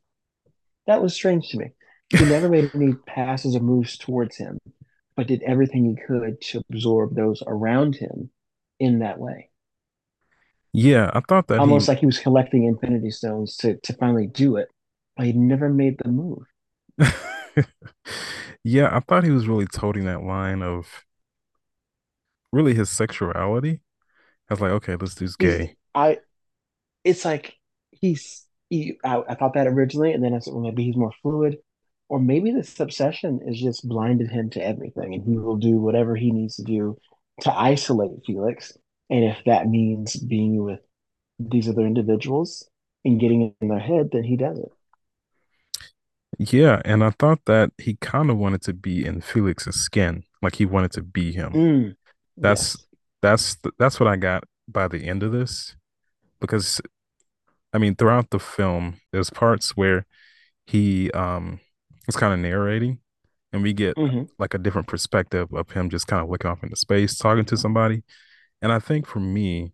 that 0.87 0.99
was 0.99 1.13
strange 1.13 1.49
to 1.49 1.57
me. 1.57 1.73
He 2.09 2.25
never 2.25 2.49
made 2.49 2.71
any 2.73 2.93
passes 2.93 3.55
or 3.55 3.59
moves 3.59 3.99
towards 3.99 4.35
him, 4.35 4.57
but 5.15 5.27
did 5.27 5.43
everything 5.43 5.85
he 5.85 6.03
could 6.07 6.41
to 6.41 6.63
absorb 6.71 7.15
those 7.15 7.43
around 7.45 7.95
him 7.95 8.31
in 8.79 8.97
that 8.99 9.19
way. 9.19 9.51
Yeah, 10.73 11.11
I 11.13 11.19
thought 11.19 11.45
that 11.49 11.57
he 11.57 11.59
Almost 11.59 11.87
like 11.87 11.99
he 11.99 12.07
was 12.07 12.17
collecting 12.17 12.63
Infinity 12.63 13.11
Stones 13.11 13.55
to 13.57 13.75
to 13.77 13.93
finally 13.93 14.25
do 14.25 14.55
it, 14.55 14.69
but 15.15 15.27
he 15.27 15.33
never 15.33 15.69
made 15.69 15.99
the 15.99 16.09
move. 16.09 16.47
Yeah, 18.63 18.89
I 18.91 19.01
thought 19.01 19.23
he 19.23 19.31
was 19.31 19.47
really 19.47 19.67
toting 19.67 20.05
that 20.05 20.23
line 20.23 20.61
of 20.63 21.05
really 22.51 22.73
his 22.73 22.89
sexuality. 22.89 23.81
I 24.49 24.53
was 24.53 24.61
like, 24.61 24.71
okay, 24.71 24.95
this 24.97 25.15
dude's 25.15 25.35
gay. 25.37 25.75
I 25.95 26.17
it's 27.05 27.23
like 27.23 27.56
he's 28.01 28.45
he 28.69 28.99
I, 29.03 29.23
I 29.29 29.35
thought 29.35 29.53
that 29.55 29.67
originally, 29.67 30.13
and 30.13 30.23
then 30.23 30.33
I 30.33 30.39
said, 30.39 30.53
well, 30.53 30.63
maybe 30.63 30.83
he's 30.85 30.97
more 30.97 31.13
fluid, 31.21 31.57
or 32.09 32.19
maybe 32.19 32.51
this 32.51 32.79
obsession 32.79 33.41
has 33.47 33.59
just 33.59 33.87
blinded 33.87 34.29
him 34.31 34.49
to 34.51 34.63
everything, 34.63 35.13
and 35.13 35.23
he 35.23 35.37
will 35.37 35.57
do 35.57 35.77
whatever 35.77 36.15
he 36.15 36.31
needs 36.31 36.55
to 36.57 36.63
do 36.63 36.97
to 37.41 37.53
isolate 37.53 38.11
Felix. 38.25 38.77
And 39.09 39.23
if 39.23 39.37
that 39.45 39.67
means 39.67 40.15
being 40.15 40.63
with 40.63 40.79
these 41.39 41.69
other 41.69 41.85
individuals 41.85 42.69
and 43.05 43.19
getting 43.19 43.55
in 43.61 43.67
their 43.69 43.79
head, 43.79 44.09
then 44.11 44.23
he 44.23 44.37
does 44.37 44.59
it. 44.59 44.71
Yeah, 46.39 46.81
and 46.85 47.03
I 47.03 47.09
thought 47.11 47.45
that 47.45 47.71
he 47.77 47.95
kind 47.95 48.29
of 48.29 48.37
wanted 48.37 48.61
to 48.63 48.73
be 48.73 49.05
in 49.05 49.21
Felix's 49.21 49.79
skin, 49.79 50.23
like 50.41 50.55
he 50.55 50.65
wanted 50.65 50.91
to 50.93 51.01
be 51.01 51.31
him. 51.31 51.53
Mm, 51.53 51.95
That's 52.41 52.77
yes. 52.77 52.85
that's 53.21 53.57
that's 53.79 53.99
what 53.99 54.07
I 54.09 54.17
got 54.17 54.45
by 54.67 54.87
the 54.87 55.07
end 55.07 55.23
of 55.23 55.31
this 55.31 55.75
because 56.41 56.81
I 57.77 57.79
mean, 57.79 57.95
throughout 57.95 58.31
the 58.31 58.39
film, 58.39 59.01
there's 59.13 59.31
parts 59.31 59.77
where 59.77 60.07
he 60.67 61.11
um 61.11 61.59
is 62.07 62.15
kind 62.17 62.33
of 62.33 62.39
narrating 62.39 62.99
and 63.53 63.63
we 63.63 63.73
get 63.73 63.97
hmm 63.97 64.37
like 64.39 64.53
a 64.55 64.59
different 64.59 64.87
perspective 64.87 65.53
of 65.53 65.71
him 65.71 65.89
just 65.89 66.07
kind 66.07 66.23
of 66.23 66.29
looking 66.29 66.51
off 66.51 66.63
into 66.63 66.75
space 66.77 67.17
talking 67.17 67.45
to 67.45 67.57
somebody. 67.57 68.03
And 68.61 68.71
I 68.73 68.79
think 68.79 69.07
for 69.07 69.19
me, 69.21 69.73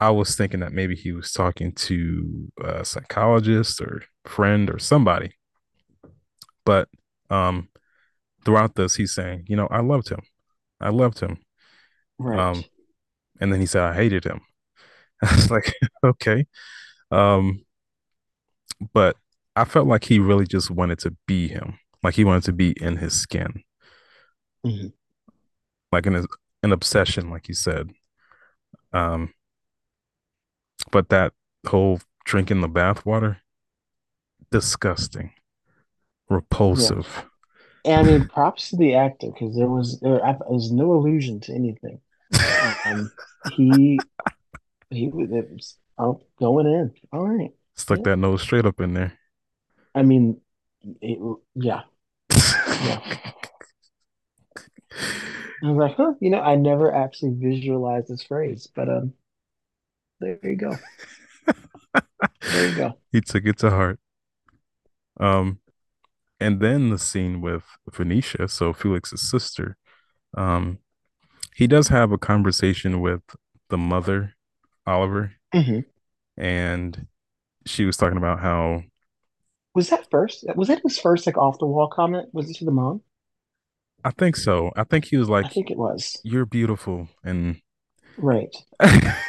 I 0.00 0.10
was 0.10 0.36
thinking 0.36 0.60
that 0.60 0.72
maybe 0.72 0.96
he 0.96 1.12
was 1.12 1.32
talking 1.32 1.72
to 1.74 2.52
a 2.62 2.84
psychologist 2.86 3.80
or 3.82 4.02
friend 4.26 4.70
or 4.70 4.78
somebody. 4.80 5.32
But 6.64 6.88
um 7.30 7.68
throughout 8.44 8.76
this, 8.76 8.96
he's 8.96 9.14
saying, 9.14 9.46
you 9.48 9.56
know, 9.56 9.68
I 9.70 9.80
loved 9.82 10.08
him. 10.10 10.20
I 10.80 10.90
loved 10.90 11.20
him. 11.20 11.38
Right. 12.18 12.48
Um, 12.48 12.66
and 13.40 13.52
then 13.52 13.60
he 13.60 13.66
said 13.66 13.82
I 13.84 13.94
hated 13.94 14.24
him. 14.24 14.40
I 15.22 15.34
was 15.36 15.50
like, 15.50 15.74
okay. 16.04 16.46
Um, 17.10 17.64
but 18.92 19.16
I 19.54 19.64
felt 19.64 19.86
like 19.86 20.04
he 20.04 20.18
really 20.18 20.46
just 20.46 20.70
wanted 20.70 20.98
to 21.00 21.16
be 21.26 21.48
him. 21.48 21.78
Like 22.02 22.14
he 22.14 22.24
wanted 22.24 22.44
to 22.44 22.52
be 22.52 22.72
in 22.80 22.96
his 22.96 23.18
skin, 23.18 23.62
hmm 24.64 24.88
like 25.92 26.06
in 26.06 26.14
his 26.14 26.26
an 26.62 26.72
obsession, 26.72 27.30
like 27.30 27.48
you 27.48 27.54
said. 27.54 27.90
Um, 28.92 29.32
but 30.90 31.08
that 31.10 31.32
whole 31.66 32.00
drinking 32.24 32.60
the 32.60 32.68
bathwater, 32.68 33.38
disgusting, 34.50 35.30
Yeah. 36.72 36.90
repulsive. 36.90 37.26
And 37.84 38.00
I 38.00 38.04
mean, 38.04 38.28
props 38.28 38.70
to 38.70 38.76
the 38.76 38.94
actor 38.94 39.28
because 39.32 39.56
there 39.56 39.68
was 39.68 40.00
there, 40.00 40.20
was 40.50 40.72
no 40.72 40.92
allusion 40.94 41.40
to 41.42 41.54
anything. 41.54 42.00
Um, 42.84 43.12
he 43.44 44.08
he 44.90 45.08
was 45.08 45.76
oh, 45.98 46.20
going 46.38 46.66
in. 46.66 46.92
All 47.12 47.26
right. 47.28 47.50
Stuck 47.74 47.98
Yeah. 47.98 48.04
that 48.04 48.16
nose 48.16 48.42
straight 48.42 48.66
up 48.66 48.80
in 48.80 48.94
there. 48.94 49.18
I 49.94 50.02
mean, 50.02 50.40
it, 51.00 51.18
yeah, 51.54 51.82
yeah. 52.30 53.00
I 55.62 55.70
was 55.70 55.76
like, 55.76 55.96
huh, 55.96 56.12
you 56.20 56.30
know, 56.30 56.40
I 56.40 56.54
never 56.56 56.94
actually 56.94 57.34
visualized 57.36 58.08
this 58.08 58.22
phrase, 58.22 58.68
but 58.74 58.88
um, 58.88 59.14
there 60.20 60.38
you 60.42 60.56
go. 60.56 60.76
There 62.42 62.68
you 62.68 62.76
go. 62.76 62.98
he 63.12 63.20
took 63.20 63.44
it 63.46 63.58
to 63.58 63.70
heart. 63.70 63.98
Um, 65.18 65.60
and 66.38 66.60
then 66.60 66.90
the 66.90 66.98
scene 66.98 67.40
with 67.40 67.64
Venetia, 67.90 68.48
so 68.48 68.72
Felix's 68.74 69.22
sister, 69.28 69.76
um, 70.36 70.78
he 71.54 71.66
does 71.66 71.88
have 71.88 72.12
a 72.12 72.18
conversation 72.18 73.00
with 73.00 73.22
the 73.70 73.78
mother, 73.78 74.34
Oliver, 74.86 75.32
hmm 75.52 75.80
and 76.36 77.06
she 77.66 77.84
was 77.84 77.96
talking 77.96 78.18
about 78.18 78.40
how 78.40 78.82
Was 79.74 79.90
that 79.90 80.10
first? 80.10 80.44
Was 80.56 80.66
that 80.66 80.82
his 80.82 80.98
first 80.98 81.24
like 81.24 81.36
off 81.36 81.60
the 81.60 81.66
wall 81.68 81.86
comment? 81.86 82.34
Was 82.34 82.50
it 82.50 82.56
to 82.56 82.64
the 82.64 82.72
mom? 82.72 83.02
I 84.04 84.10
think 84.10 84.36
so. 84.36 84.72
I 84.76 84.84
think 84.84 85.06
he 85.06 85.16
was 85.16 85.28
like, 85.28 85.46
I 85.46 85.48
think 85.48 85.70
it 85.70 85.78
was. 85.78 86.22
"You're 86.22 86.46
beautiful," 86.46 87.08
and 87.24 87.60
Right. 88.18 88.54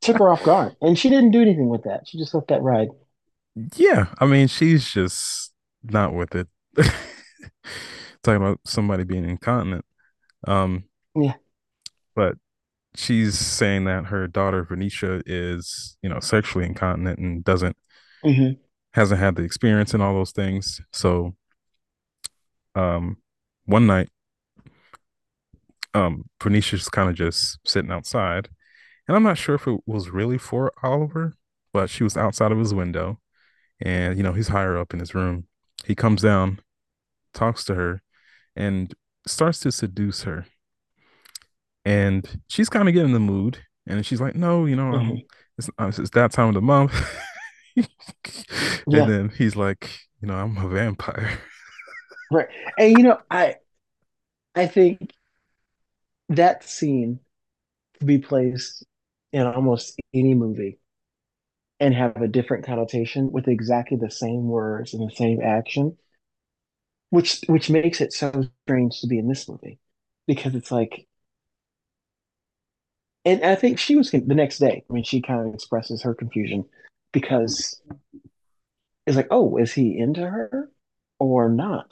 Took 0.00 0.18
her 0.18 0.28
off 0.28 0.42
guard, 0.42 0.74
and 0.80 0.98
she 0.98 1.08
didn't 1.08 1.30
do 1.30 1.40
anything 1.40 1.68
with 1.68 1.84
that. 1.84 2.08
She 2.08 2.18
just 2.18 2.34
let 2.34 2.48
that 2.48 2.62
ride. 2.62 2.88
yeah, 3.76 4.06
I 4.18 4.26
mean, 4.26 4.48
she's 4.48 4.88
just 4.90 5.52
not 5.82 6.14
with 6.14 6.34
it. 6.34 6.48
Talking 8.22 8.36
about 8.42 8.60
somebody 8.64 9.04
being 9.04 9.28
incontinent. 9.28 9.84
Um, 10.46 10.84
Yeah. 11.14 11.38
but 12.14 12.36
she's 12.98 13.38
saying 13.38 13.84
that 13.84 14.06
her 14.06 14.26
daughter 14.26 14.64
Venetia 14.64 15.22
is, 15.26 15.96
you 16.02 16.08
know, 16.10 16.20
sexually 16.20 16.66
incontinent 16.66 17.18
and 17.18 17.44
doesn't 17.44 17.76
hmm 18.22 18.58
hasn't 18.92 19.20
had 19.20 19.36
the 19.36 19.42
experience 19.42 19.94
and 19.94 20.02
all 20.02 20.14
those 20.14 20.32
things. 20.32 20.80
So, 20.92 21.34
um, 22.74 23.18
one 23.66 23.86
night, 23.86 24.08
um, 25.94 26.24
Venetia's 26.42 26.88
kind 26.88 27.08
of 27.08 27.16
just 27.16 27.58
sitting 27.66 27.90
outside, 27.90 28.48
and 29.08 29.16
I'm 29.16 29.22
not 29.22 29.38
sure 29.38 29.56
if 29.56 29.68
it 29.68 29.80
was 29.86 30.10
really 30.10 30.38
for 30.38 30.72
Oliver, 30.82 31.36
but 31.72 31.90
she 31.90 32.04
was 32.04 32.16
outside 32.16 32.52
of 32.52 32.58
his 32.58 32.74
window, 32.74 33.20
and 33.80 34.16
you 34.16 34.24
know, 34.24 34.34
he's 34.34 34.48
higher 34.48 34.78
up 34.78 34.94
in 34.94 35.00
his 35.00 35.14
room. 35.14 35.46
He 35.86 35.96
comes 35.96 36.22
down, 36.22 36.60
talks 37.34 37.64
to 37.66 37.74
her, 37.74 38.02
and 38.56 38.94
starts 39.26 39.60
to 39.60 39.72
seduce 39.72 40.24
her. 40.24 40.46
And 41.88 42.42
she's 42.48 42.68
kind 42.68 42.88
of 42.88 42.94
getting 42.94 43.12
the 43.14 43.20
mood, 43.20 43.58
and 43.86 44.04
she's 44.06 44.20
like, 44.20 44.34
"No, 44.36 44.66
you 44.66 44.76
know, 44.76 44.94
I'm 44.94 45.12
hmm 45.12 45.28
it's, 45.58 45.70
uh, 45.78 45.88
it's 45.96 46.10
that 46.12 46.32
time 46.32 46.48
of 46.50 46.54
the 46.54 46.62
month. 46.62 46.92
and 48.92 49.08
Yeah. 49.08 49.08
then 49.08 49.30
he's 49.30 49.56
like, 49.56 49.90
you 50.20 50.28
know, 50.28 50.34
I'm 50.36 50.56
a 50.58 50.68
vampire. 50.68 51.38
Right. 52.30 52.48
And 52.76 52.92
you 52.96 53.02
know, 53.04 53.20
I 53.30 53.56
I 54.54 54.66
think 54.68 55.12
that 56.30 56.64
scene 56.64 57.20
could 57.98 58.08
be 58.08 58.18
placed 58.18 58.84
in 59.32 59.46
almost 59.46 60.00
any 60.14 60.34
movie 60.34 60.80
and 61.80 61.94
have 61.94 62.16
a 62.18 62.28
different 62.28 62.64
connotation 62.64 63.32
with 63.32 63.48
exactly 63.48 63.96
the 63.96 64.10
same 64.10 64.48
words 64.48 64.94
and 64.94 65.08
the 65.08 65.14
same 65.14 65.40
action, 65.42 65.96
which 67.10 67.40
which 67.46 67.70
makes 67.70 68.00
it 68.00 68.12
so 68.12 68.44
strange 68.64 69.00
to 69.00 69.06
be 69.06 69.18
in 69.18 69.28
this 69.28 69.48
movie. 69.48 69.78
Because 70.26 70.54
it's 70.54 70.70
like 70.70 71.07
and 73.24 73.44
I 73.44 73.54
think 73.54 73.78
she 73.78 73.96
was 73.96 74.10
the 74.10 74.20
next 74.20 74.58
day. 74.58 74.84
I 74.88 74.92
mean, 74.92 75.04
she 75.04 75.20
kind 75.20 75.46
of 75.46 75.54
expresses 75.54 76.02
her 76.02 76.14
confusion 76.14 76.64
because 77.12 77.80
it's 79.06 79.16
like, 79.16 79.28
oh, 79.30 79.56
is 79.56 79.72
he 79.72 79.98
into 79.98 80.20
her 80.20 80.70
or 81.18 81.48
not? 81.48 81.90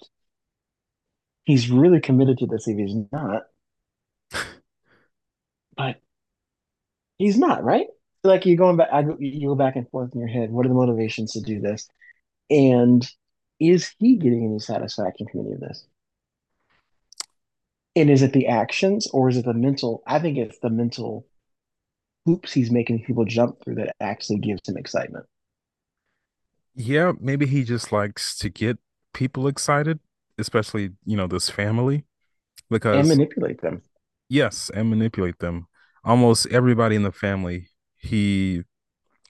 He's 1.45 1.71
really 1.71 2.01
committed 2.01 2.39
to 2.39 2.47
this 2.47 2.67
if 2.67 2.77
he's 2.77 2.97
not, 3.13 3.45
but 5.77 6.01
he's 7.19 7.39
not, 7.39 7.65
right? 7.65 7.87
Like 8.25 8.47
you're 8.47 8.57
going 8.57 8.77
back, 8.77 8.89
I, 8.93 9.05
you 9.19 9.49
go 9.49 9.55
back 9.55 9.77
and 9.77 9.89
forth 9.91 10.13
in 10.15 10.21
your 10.21 10.29
head. 10.29 10.51
What 10.51 10.67
are 10.67 10.69
the 10.69 10.75
motivations 10.75 11.33
to 11.33 11.41
do 11.41 11.61
this? 11.61 11.89
And 12.51 13.09
is 13.61 13.95
he 13.99 14.17
getting 14.17 14.45
any 14.45 14.59
satisfaction 14.59 15.27
from 15.31 15.41
any 15.41 15.53
of 15.53 15.61
this? 15.61 15.87
And 17.97 18.11
is 18.11 18.23
it 18.23 18.33
the 18.33 18.47
actions 18.47 19.09
or 19.09 19.29
is 19.29 19.37
it 19.37 19.45
the 19.45 19.53
mental? 19.53 20.05
I 20.07 20.21
think 20.21 20.39
it's 20.39 20.61
the 20.61 20.71
mental 20.71 21.27
hoops 22.27 22.53
he's 22.53 22.71
making 22.71 23.05
people 23.05 23.25
jump 23.25 23.65
through 23.65 23.77
that 23.77 23.97
actually 24.01 24.39
gives 24.41 24.61
him 24.69 24.77
excitement. 24.77 25.27
Yeah, 26.75 27.13
maybe 27.21 27.47
he 27.47 27.65
just 27.65 27.93
likes 27.93 28.37
to 28.39 28.51
get 28.51 28.79
people 29.15 29.47
excited, 29.49 29.99
especially, 30.39 30.91
you 31.05 31.17
know, 31.17 31.27
this 31.27 31.49
family, 31.51 32.05
Because 32.71 33.07
and 33.09 33.09
manipulate 33.09 33.61
them. 33.61 33.83
yes, 34.29 34.71
and 34.75 34.91
manipulate 34.91 35.39
them. 35.39 35.67
Almost 36.05 36.47
everybody 36.49 36.97
in 36.97 37.03
the 37.03 37.13
family, 37.13 37.69
he 37.97 38.63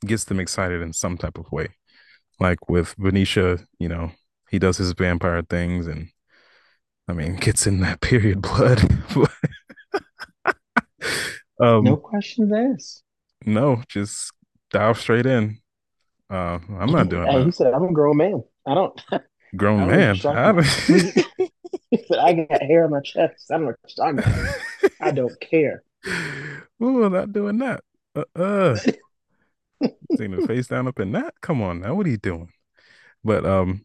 gets 0.06 0.24
them 0.24 0.40
excited 0.40 0.82
in 0.82 0.92
some 0.92 1.18
type 1.18 1.38
of 1.38 1.50
way. 1.52 1.68
Like 2.40 2.68
with 2.70 2.94
Venetia, 2.98 3.60
you 3.78 3.88
know, 3.88 4.12
he 4.50 4.58
does 4.60 4.78
his 4.78 4.92
vampire 4.92 5.42
things 5.42 5.86
and 5.86 6.10
I 7.08 7.12
mean, 7.12 7.36
gets 7.36 7.66
in 7.66 7.80
that 7.80 8.00
period 8.02 8.42
blood. 8.42 8.82
No 11.58 11.78
um, 11.78 11.96
questions 12.02 12.52
asked. 12.52 13.02
no, 13.46 13.82
just 13.88 14.30
dive 14.70 14.98
straight 14.98 15.24
in. 15.24 15.58
Uh, 16.28 16.58
I'm 16.78 16.90
not 16.92 17.08
doing 17.08 17.26
Hey, 17.26 17.44
he 17.44 17.50
said, 17.50 17.72
I'm 17.72 17.84
a 17.84 17.92
grown 17.92 18.18
man. 18.18 18.44
I 18.66 18.74
don't, 18.74 19.00
I 19.12 19.20
Grown 19.56 19.88
don't 19.88 19.88
know 19.88 19.96
man. 19.96 20.16
I. 20.24 20.62
He 21.90 21.98
said, 22.08 22.18
I 22.18 22.32
got 22.34 22.62
hair 22.62 22.84
on 22.84 22.90
my 22.90 23.00
chest. 23.00 23.50
I 23.50 23.54
don't 23.58 23.66
know 23.66 23.68
what 23.68 24.14
you're. 24.16 24.54
I 25.00 25.10
don't 25.12 25.40
care. 25.40 25.82
Ooh, 26.82 27.04
I'm 27.04 27.12
not 27.12 27.32
doing 27.32 27.58
that. 27.58 27.82
Uh-uh. 28.14 28.76
Seeing 30.16 30.32
the 30.32 30.46
face 30.46 30.66
down 30.66 30.88
up 30.88 30.98
in 31.00 31.12
that. 31.12 31.34
Come 31.40 31.62
on 31.62 31.80
now, 31.80 31.94
what 31.94 32.06
are 32.06 32.10
you 32.10 32.16
doing? 32.16 32.50
But 33.24 33.46
um, 33.46 33.84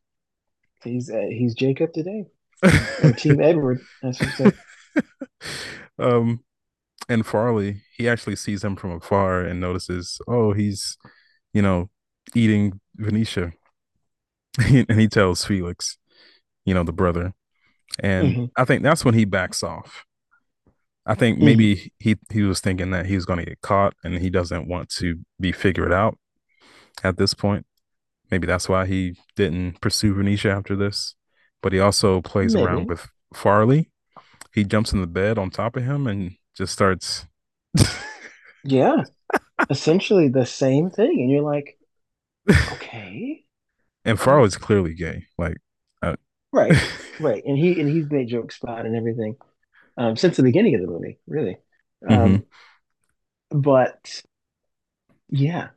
He's 0.84 1.10
uh, 1.12 1.28
he's 1.30 1.54
Jacob 1.54 1.94
today. 1.94 2.26
Team 3.18 3.42
Edward, 3.42 3.86
um, 6.00 6.44
and 7.10 7.26
Farley, 7.26 7.84
he 7.98 8.10
actually 8.10 8.36
sees 8.38 8.64
him 8.64 8.76
from 8.76 8.92
afar 8.94 9.42
and 9.42 9.60
notices, 9.62 10.20
oh, 10.28 10.54
he's, 10.54 10.98
you 11.54 11.62
know, 11.62 11.90
eating 12.36 12.80
Venetia, 12.98 13.54
and 14.60 15.00
he 15.00 15.08
tells 15.08 15.46
Felix, 15.46 15.98
you 16.66 16.74
know, 16.74 16.84
the 16.84 16.94
brother, 16.94 17.34
and 18.02 18.36
hmm 18.36 18.52
I 18.58 18.66
think 18.66 18.84
that's 18.84 19.06
when 19.06 19.16
he 19.16 19.26
backs 19.26 19.64
off. 19.64 20.06
I 21.06 21.16
think 21.16 21.40
hmm 21.40 21.62
maybe 21.62 21.92
he 22.00 22.18
he 22.32 22.44
was 22.44 22.60
thinking 22.60 22.92
that 22.92 23.08
he 23.08 23.16
was 23.16 23.26
going 23.26 23.40
to 23.40 23.46
get 23.46 23.62
caught, 23.62 23.96
and 24.04 24.16
he 24.20 24.30
doesn't 24.30 24.68
want 24.68 24.90
to 24.98 25.20
be 25.40 25.52
figured 25.52 25.92
out 25.92 26.18
at 27.04 27.18
this 27.18 27.34
point. 27.34 27.66
Maybe 28.32 28.48
that's 28.48 28.70
why 28.70 28.88
he 28.88 29.16
didn't 29.36 29.82
pursue 29.82 30.16
Venetia 30.16 30.52
after 30.52 30.76
this. 30.76 31.16
But 31.62 31.74
he 31.74 31.80
also 31.80 32.22
plays 32.22 32.56
around 32.56 32.88
with 32.88 33.08
Farley. 33.34 33.90
He 34.54 34.64
jumps 34.64 34.94
in 34.94 35.02
the 35.02 35.08
bed 35.08 35.38
on 35.38 35.50
top 35.50 35.76
of 35.76 35.84
him 35.84 36.08
and 36.08 36.36
just 36.56 36.74
starts. 36.74 37.26
Yeah. 38.64 39.04
Essentially 39.70 40.28
the 40.28 40.46
same 40.46 40.90
thing. 40.90 41.20
And 41.20 41.32
you're 41.32 41.42
like, 41.42 41.78
okay. 42.74 43.44
and 44.06 44.20
Farley's 44.20 44.58
clearly 44.58 44.94
gay. 44.94 45.26
Like, 45.38 45.58
uh, 46.02 46.16
right. 46.52 46.74
Right. 47.20 47.44
And 47.46 47.56
he 47.56 47.80
and 47.80 47.88
he's 47.88 48.10
made 48.10 48.30
jokes 48.30 48.58
about 48.64 48.88
and 48.88 48.96
everything. 48.96 49.36
Um, 49.96 50.16
since 50.16 50.38
the 50.38 50.44
beginning 50.44 50.74
of 50.74 50.82
the 50.82 50.88
movie, 50.88 51.20
really. 51.28 51.58
Um, 52.10 52.46
but 53.52 54.24
yeah, 55.30 55.68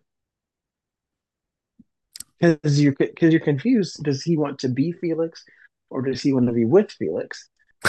because 2.41 2.81
you're 2.81 2.95
because 2.95 3.31
you're 3.31 3.41
confused. 3.41 4.03
Does 4.03 4.23
he 4.23 4.39
want 4.39 4.61
to 4.61 4.69
be 4.69 4.93
Felix 4.93 5.45
or 5.95 6.03
does 6.03 6.21
he 6.21 6.33
want 6.33 6.47
to 6.47 6.53
be 6.53 6.65
with 6.65 6.91
Felix? 6.91 7.49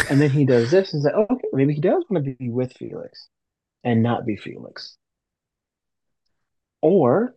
And 0.09 0.21
then 0.21 0.29
he 0.29 0.45
does 0.45 0.69
this 0.69 0.93
and 0.93 1.01
say, 1.01 1.09
oh, 1.15 1.25
okay, 1.29 1.47
maybe 1.53 1.73
he 1.73 1.81
does 1.81 2.03
want 2.07 2.23
to 2.23 2.35
be 2.35 2.49
with 2.49 2.71
Felix 2.73 3.27
and 3.83 4.03
not 4.03 4.27
be 4.27 4.37
Felix. 4.37 4.95
Or 6.81 7.35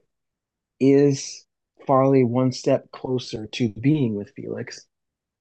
is 0.78 1.46
Farley 1.86 2.22
one 2.22 2.52
step 2.52 2.90
closer 2.92 3.46
to 3.46 3.70
being 3.70 4.14
with 4.14 4.32
Felix? 4.36 4.84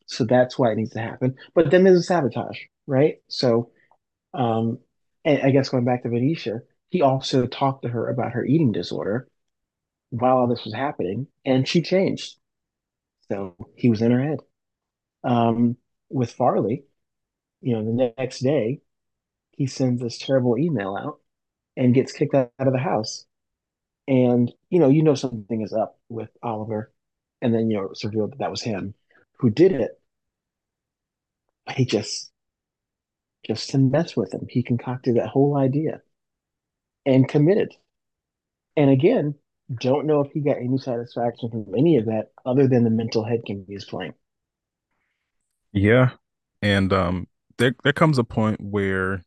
So 0.06 0.24
that's 0.24 0.58
why 0.58 0.72
it 0.72 0.78
needs 0.78 0.92
to 0.92 1.02
happen. 1.02 1.36
But 1.54 1.72
then 1.72 1.84
there's 1.84 2.00
a 2.00 2.04
sabotage, 2.04 2.60
right? 2.86 3.16
So, 3.28 3.72
um, 4.34 4.80
and 5.26 5.42
I 5.42 5.50
guess 5.50 5.68
going 5.68 5.84
back 5.84 6.04
to 6.04 6.10
Venetia, 6.10 6.62
he 6.88 7.02
also 7.02 7.48
talked 7.48 7.82
to 7.82 7.90
her 7.90 8.08
about 8.08 8.32
her 8.32 8.46
eating 8.46 8.72
disorder 8.72 9.28
while 10.10 10.38
all 10.38 10.48
this 10.48 10.63
was 10.63 10.74
happening, 10.74 11.28
and 11.44 11.68
she 11.68 11.82
changed. 11.82 12.38
So 13.30 13.56
he 13.76 13.90
was 13.90 14.02
in 14.02 14.12
her 14.12 14.24
head. 14.24 14.40
Um, 15.28 15.78
with 16.10 16.34
Farley, 16.34 16.86
you 17.62 17.74
know, 17.76 17.86
the 17.86 18.13
next 18.18 18.40
day, 18.40 18.82
he 19.52 19.68
sends 19.68 20.02
this 20.02 20.18
terrible 20.18 20.58
email 20.58 20.96
out 20.96 21.20
and 21.78 21.94
gets 21.94 22.13
kicked 22.13 22.36
out 22.36 22.52
of 22.60 22.74
the 22.74 22.80
house. 22.80 23.26
And, 24.08 24.52
you 24.70 24.80
know, 24.80 24.90
you 24.90 25.04
know 25.04 25.16
something 25.16 25.62
is 25.62 25.74
up 25.74 26.00
with 26.10 26.30
Oliver. 26.44 26.94
And 27.42 27.54
then, 27.54 27.70
you 27.70 27.78
know, 27.78 27.90
it's 27.92 28.06
revealed 28.06 28.32
that 28.32 28.40
that 28.40 28.52
was 28.52 28.62
him 28.62 28.96
who 29.40 29.50
did 29.50 29.74
it. 29.74 30.02
He 31.76 31.86
just, 31.86 32.32
just 33.46 33.72
to 33.72 33.80
mess 33.80 34.16
with 34.16 34.34
him, 34.34 34.48
he 34.50 34.63
concocted 34.63 35.18
that 35.18 35.30
whole 35.30 35.58
idea 35.58 36.02
and 37.06 37.28
committed. 37.28 37.74
And 38.78 38.90
again, 38.90 39.36
don't 39.74 40.08
know 40.08 40.22
if 40.22 40.32
he 40.32 40.40
got 40.40 40.58
any 40.58 40.78
satisfaction 40.78 41.50
from 41.50 41.76
any 41.78 41.98
of 41.98 42.06
that 42.06 42.32
other 42.46 42.68
than 42.68 42.86
the 42.86 42.90
mental 42.90 43.26
head 43.26 43.44
game 43.46 43.66
he's 43.68 43.86
playing. 43.86 44.13
Yeah. 45.71 46.12
And 46.62 46.91
um, 46.93 47.27
there 47.58 47.75
there 47.84 47.93
comes 47.93 48.17
a 48.17 48.23
point 48.23 48.60
where 48.62 49.23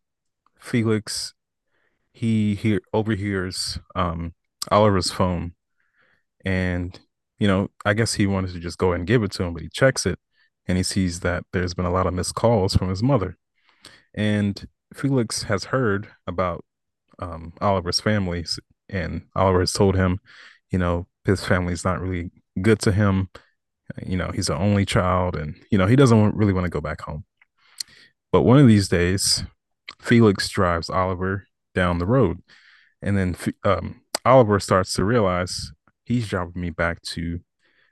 Felix 0.59 1.35
he 2.13 2.55
hear 2.55 2.81
overhears 2.93 3.79
um 3.95 4.35
Oliver's 4.71 5.11
phone, 5.11 5.55
and 6.45 6.99
you 7.39 7.49
know, 7.49 7.71
I 7.85 7.95
guess 7.95 8.15
he 8.15 8.27
wanted 8.27 8.53
to 8.53 8.61
just 8.61 8.79
go 8.79 8.93
and 8.93 9.07
give 9.07 9.23
it 9.23 9.33
to 9.33 9.45
him, 9.45 9.55
but 9.55 9.63
he 9.63 9.69
checks 9.71 10.07
it 10.07 10.19
and 10.67 10.77
he 10.77 10.85
sees 10.85 11.21
that 11.21 11.45
there's 11.53 11.75
been 11.75 11.85
a 11.85 11.91
lot 11.91 12.07
of 12.07 12.15
missed 12.15 12.35
calls 12.35 12.75
from 12.77 12.89
his 12.89 13.03
mother. 13.03 13.37
And 14.15 14.69
Felix 14.95 15.45
has 15.45 15.65
heard 15.65 16.09
about 16.27 16.65
um, 17.19 17.53
Oliver's 17.61 18.01
family, 18.01 18.45
and 18.89 19.23
Oliver 19.35 19.61
has 19.61 19.73
told 19.73 19.97
him, 19.97 20.19
you 20.71 20.79
know, 20.79 21.07
his 21.25 21.45
family's 21.45 21.85
not 21.85 22.01
really 22.01 22.31
good 22.61 22.79
to 22.81 22.93
him. 22.93 23.31
You 24.07 24.17
know, 24.17 24.31
he's 24.33 24.49
an 24.51 24.59
only 24.59 24.85
child, 24.87 25.37
and 25.37 25.57
you 25.71 25.79
know 25.79 25.87
he 25.87 25.97
doesn't 25.97 26.37
really 26.37 26.53
want 26.53 26.65
to 26.65 26.71
go 26.71 26.81
back 26.81 27.01
home. 27.03 27.25
But 28.33 28.43
one 28.43 28.59
of 28.59 28.67
these 28.69 28.89
days, 28.89 29.45
Felix 30.01 30.49
drives 30.49 30.91
Oliver 30.91 31.47
down 31.75 31.99
the 31.99 32.07
road, 32.07 32.39
and 33.03 33.17
then 33.19 33.37
um, 33.65 34.03
Oliver 34.25 34.61
starts 34.61 34.95
to 34.95 35.05
realize 35.05 35.73
he's 36.05 36.29
driving 36.29 36.61
me 36.61 36.71
back 36.71 37.03
to 37.03 37.41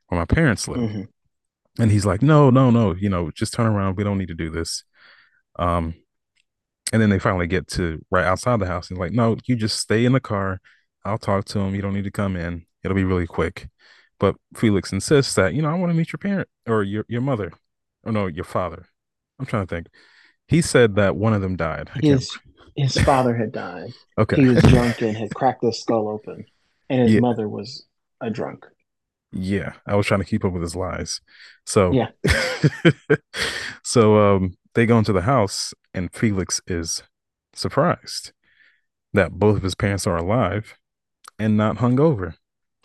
where 0.09 0.21
my 0.21 0.27
parents 0.27 0.69
live. 0.69 0.91
hmm 0.93 1.03
And 1.81 1.91
he's 1.93 2.07
like, 2.07 2.23
no, 2.23 2.51
no, 2.51 2.71
no, 2.71 2.95
you 2.97 3.09
know, 3.09 3.31
just 3.33 3.55
turn 3.55 3.67
around. 3.67 3.97
We 3.97 4.05
don't 4.05 4.19
need 4.19 4.29
to 4.29 4.35
do 4.35 4.51
this. 4.51 4.85
Um, 5.59 5.95
And 6.93 7.03
then 7.03 7.11
they 7.11 7.19
finally 7.19 7.47
get 7.47 7.69
to 7.69 8.05
right 8.11 8.25
outside 8.25 8.61
the 8.61 8.67
house. 8.67 8.91
And 8.91 8.99
like, 8.99 9.13
no, 9.13 9.37
you 9.47 9.57
just 9.57 9.79
stay 9.79 10.05
in 10.05 10.13
the 10.13 10.21
car. 10.21 10.61
I'll 11.05 11.19
talk 11.19 11.45
to 11.47 11.59
him. 11.61 11.75
You 11.75 11.83
don't 11.83 11.95
need 11.95 12.05
to 12.05 12.11
come 12.11 12.37
in. 12.37 12.67
It'll 12.83 12.95
be 12.95 13.05
really 13.05 13.27
quick. 13.27 13.69
But 14.21 14.37
Felix 14.57 14.93
insists 14.93 15.35
that, 15.35 15.55
you 15.55 15.63
know, 15.63 15.71
I 15.71 15.75
want 15.75 15.91
to 15.91 15.97
meet 15.97 16.13
your 16.13 16.19
parent 16.19 16.49
or 16.67 16.83
your, 16.83 17.05
your 17.09 17.21
mother. 17.21 17.53
Or 18.05 18.13
no, 18.13 18.27
your 18.27 18.45
father. 18.45 18.87
I'm 19.39 19.47
trying 19.47 19.67
to 19.67 19.75
think. 19.75 19.89
He 20.47 20.63
said 20.63 20.95
that 20.97 21.17
one 21.17 21.35
of 21.35 21.43
them 21.43 21.57
died. 21.57 21.91
I 21.95 22.01
His 22.03 22.39
his 22.77 22.97
father 23.05 23.35
had 23.37 23.53
died. 23.53 23.93
okay. 24.17 24.37
He 24.37 24.47
was 24.49 24.63
drunk 24.63 25.03
and 25.03 25.17
had 25.17 25.35
cracked 25.35 25.65
his 25.65 25.81
skull 25.81 26.09
open. 26.09 26.45
and 26.89 27.03
his 27.03 27.13
Yeah, 27.15 27.21
mother 27.21 27.49
was 27.49 27.87
a 28.21 28.31
drunk. 28.31 28.67
yeah. 29.33 29.75
I 29.87 29.97
was 29.97 30.07
trying 30.07 30.21
to 30.21 30.27
keep 30.27 30.45
up 30.45 30.53
with 30.53 30.63
his 30.63 30.77
lies. 30.77 31.21
So, 31.67 31.93
Yeah. 31.93 32.09
so 33.85 34.19
um, 34.37 34.55
they 34.75 34.87
go 34.87 34.99
into 34.99 35.13
the 35.13 35.23
house, 35.23 35.75
and 35.95 36.13
Felix 36.13 36.61
is 36.67 37.03
surprised 37.55 38.33
that 39.13 39.33
both 39.33 39.57
of 39.57 39.63
his 39.63 39.75
parents 39.75 40.07
are 40.07 40.17
alive 40.17 40.75
and 41.39 41.57
not 41.57 41.77
hungover. 41.79 42.35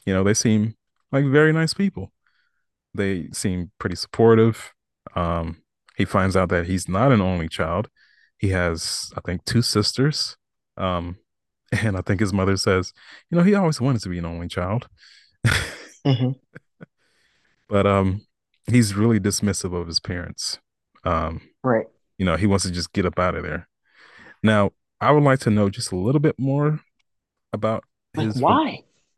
You 0.06 0.14
know, 0.14 0.24
they 0.24 0.34
seem 0.34 0.76
like 1.14 1.26
very 1.28 1.54
nice 1.54 1.74
people. 1.76 2.12
They 2.96 3.30
seem 3.34 3.72
pretty 3.80 3.96
supportive. 3.96 4.74
Um, 5.16 5.64
he 5.98 6.06
finds 6.06 6.36
out 6.38 6.50
that 6.50 6.68
he's 6.68 6.90
not 6.90 7.14
an 7.14 7.22
only 7.22 7.50
child. 7.50 7.90
He 8.38 8.50
has, 8.50 9.12
I 9.18 9.22
think, 9.22 9.46
two 9.46 9.62
sisters. 9.62 10.38
Um, 10.78 11.18
and 11.72 11.98
I 11.98 12.02
think 12.02 12.20
his 12.20 12.34
mother 12.34 12.58
says, 12.58 12.94
you 13.32 13.38
know, 13.38 13.46
he 13.46 13.56
always 13.56 13.82
wanted 13.82 14.04
to 14.04 14.10
be 14.10 14.20
an 14.20 14.26
only 14.26 14.50
child. 14.50 14.90
hmm 16.06 16.32
but 17.70 17.88
um 17.88 18.26
he's 18.68 18.96
really 18.96 19.20
dismissive 19.20 19.74
of 19.80 19.88
his 19.88 20.00
parents. 20.00 20.60
Um, 21.04 21.42
Right. 21.64 21.88
you 22.18 22.26
know, 22.26 22.38
he 22.38 22.48
wants 22.48 22.66
to 22.66 22.72
just 22.72 22.94
get 22.94 23.06
up 23.06 23.20
out 23.20 23.36
of 23.36 23.44
there. 23.44 23.68
Now, 24.42 24.72
I 25.02 25.12
would 25.12 25.24
like 25.24 25.40
to 25.42 25.50
know 25.50 25.70
just 25.70 25.92
a 25.92 25.98
little 25.98 26.22
bit 26.22 26.36
more 26.40 26.82
about 27.54 27.84
his 28.14 28.42
why? 28.42 28.84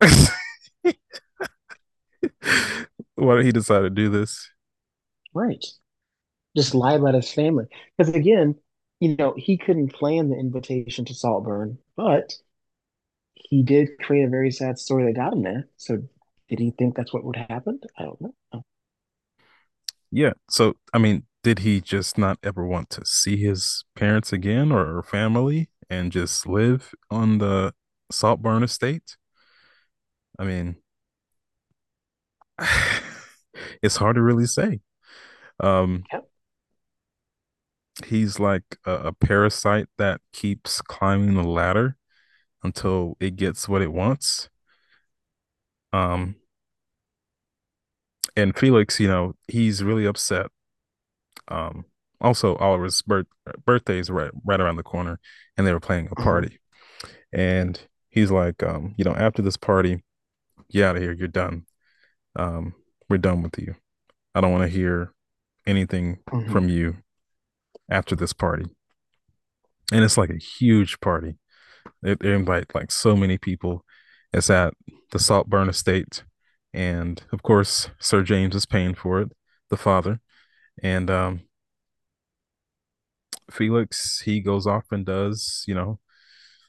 why 3.14 3.36
did 3.36 3.44
he 3.44 3.52
decide 3.52 3.80
to 3.80 3.90
do 3.90 4.08
this? 4.08 4.48
Right. 5.34 5.64
Just 6.56 6.74
lie 6.74 6.94
about 6.94 7.14
his 7.14 7.32
family. 7.32 7.66
Because 7.96 8.14
again, 8.14 8.54
you 9.00 9.16
know, 9.16 9.34
he 9.36 9.58
couldn't 9.58 9.92
plan 9.92 10.30
the 10.30 10.38
invitation 10.38 11.04
to 11.04 11.14
Saltburn, 11.14 11.78
but 11.96 12.32
he 13.34 13.62
did 13.62 13.90
create 14.00 14.24
a 14.24 14.30
very 14.30 14.50
sad 14.50 14.78
story 14.78 15.04
that 15.04 15.18
got 15.18 15.32
him 15.32 15.42
there. 15.42 15.68
So 15.76 15.98
did 16.48 16.58
he 16.58 16.70
think 16.70 16.96
that's 16.96 17.12
what 17.12 17.24
would 17.24 17.36
happen? 17.36 17.80
I 17.98 18.04
don't 18.04 18.20
know. 18.20 18.64
Yeah. 20.10 20.32
So, 20.48 20.74
I 20.94 20.98
mean, 20.98 21.24
did 21.42 21.60
he 21.60 21.80
just 21.80 22.16
not 22.16 22.38
ever 22.42 22.66
want 22.66 22.90
to 22.90 23.04
see 23.04 23.36
his 23.36 23.84
parents 23.94 24.32
again 24.32 24.72
or, 24.72 24.98
or 24.98 25.02
family 25.02 25.68
and 25.90 26.10
just 26.10 26.46
live 26.46 26.94
on 27.10 27.38
the 27.38 27.74
Saltburn 28.10 28.62
estate? 28.62 29.16
I 30.38 30.44
mean, 30.44 30.76
it's 33.82 33.96
hard 33.96 34.16
to 34.16 34.22
really 34.22 34.46
say. 34.46 34.80
Um, 35.60 36.04
Yep. 36.12 36.26
he's 38.06 38.38
like 38.38 38.64
a, 38.84 38.92
a 39.08 39.12
parasite 39.12 39.88
that 39.98 40.20
keeps 40.32 40.80
climbing 40.82 41.34
the 41.34 41.42
ladder 41.42 41.96
until 42.62 43.16
it 43.20 43.36
gets 43.36 43.68
what 43.68 43.82
it 43.82 43.92
wants. 43.92 44.48
Um, 45.92 46.36
and 48.36 48.56
Felix, 48.56 49.00
you 49.00 49.08
know, 49.08 49.34
he's 49.48 49.82
really 49.82 50.04
upset. 50.06 50.46
Um, 51.48 51.84
also 52.20 52.56
Oliver's 52.56 53.02
birth 53.02 53.26
birthday 53.64 53.98
is 53.98 54.10
right 54.10 54.30
right 54.44 54.60
around 54.60 54.76
the 54.76 54.82
corner, 54.82 55.20
and 55.56 55.66
they 55.66 55.72
were 55.72 55.80
playing 55.80 56.08
a 56.10 56.14
Mhm. 56.16 56.24
party. 56.24 56.58
And 57.32 57.80
he's 58.10 58.30
like, 58.30 58.62
um, 58.62 58.94
you 58.98 59.04
know, 59.04 59.14
after 59.14 59.42
this 59.42 59.56
party, 59.56 60.04
get 60.70 60.84
out 60.84 60.96
of 60.96 61.02
here. 61.02 61.12
You're 61.12 61.28
done. 61.28 61.66
Um, 62.36 62.74
we're 63.08 63.18
done 63.18 63.42
with 63.42 63.58
you. 63.58 63.74
I 64.34 64.40
don't 64.40 64.52
want 64.52 64.64
to 64.64 64.68
hear 64.76 65.12
anything 65.66 66.18
Mhm. 66.28 66.52
from 66.52 66.68
you 66.68 66.98
after 67.90 68.14
this 68.14 68.32
party. 68.32 68.66
And 69.92 70.04
it's 70.04 70.18
like 70.18 70.30
a 70.30 70.36
huge 70.38 71.00
party. 71.00 71.38
They, 72.02 72.14
they 72.14 72.32
invite 72.34 72.74
like 72.74 72.90
so 72.90 73.16
many 73.16 73.38
people. 73.38 73.84
It's 74.32 74.50
at 74.50 74.74
the 75.12 75.18
Saltburn 75.18 75.68
Estate, 75.68 76.24
and 76.74 77.22
of 77.32 77.42
course, 77.42 77.88
Sir 78.00 78.22
James 78.22 78.54
is 78.54 78.66
paying 78.66 78.94
for 78.94 79.20
it, 79.20 79.32
the 79.70 79.76
father. 79.76 80.20
And 80.82 81.08
um, 81.10 81.42
Felix, 83.50 84.20
he 84.20 84.40
goes 84.40 84.66
off 84.66 84.84
and 84.90 85.06
does, 85.06 85.64
you 85.66 85.74
know, 85.74 86.00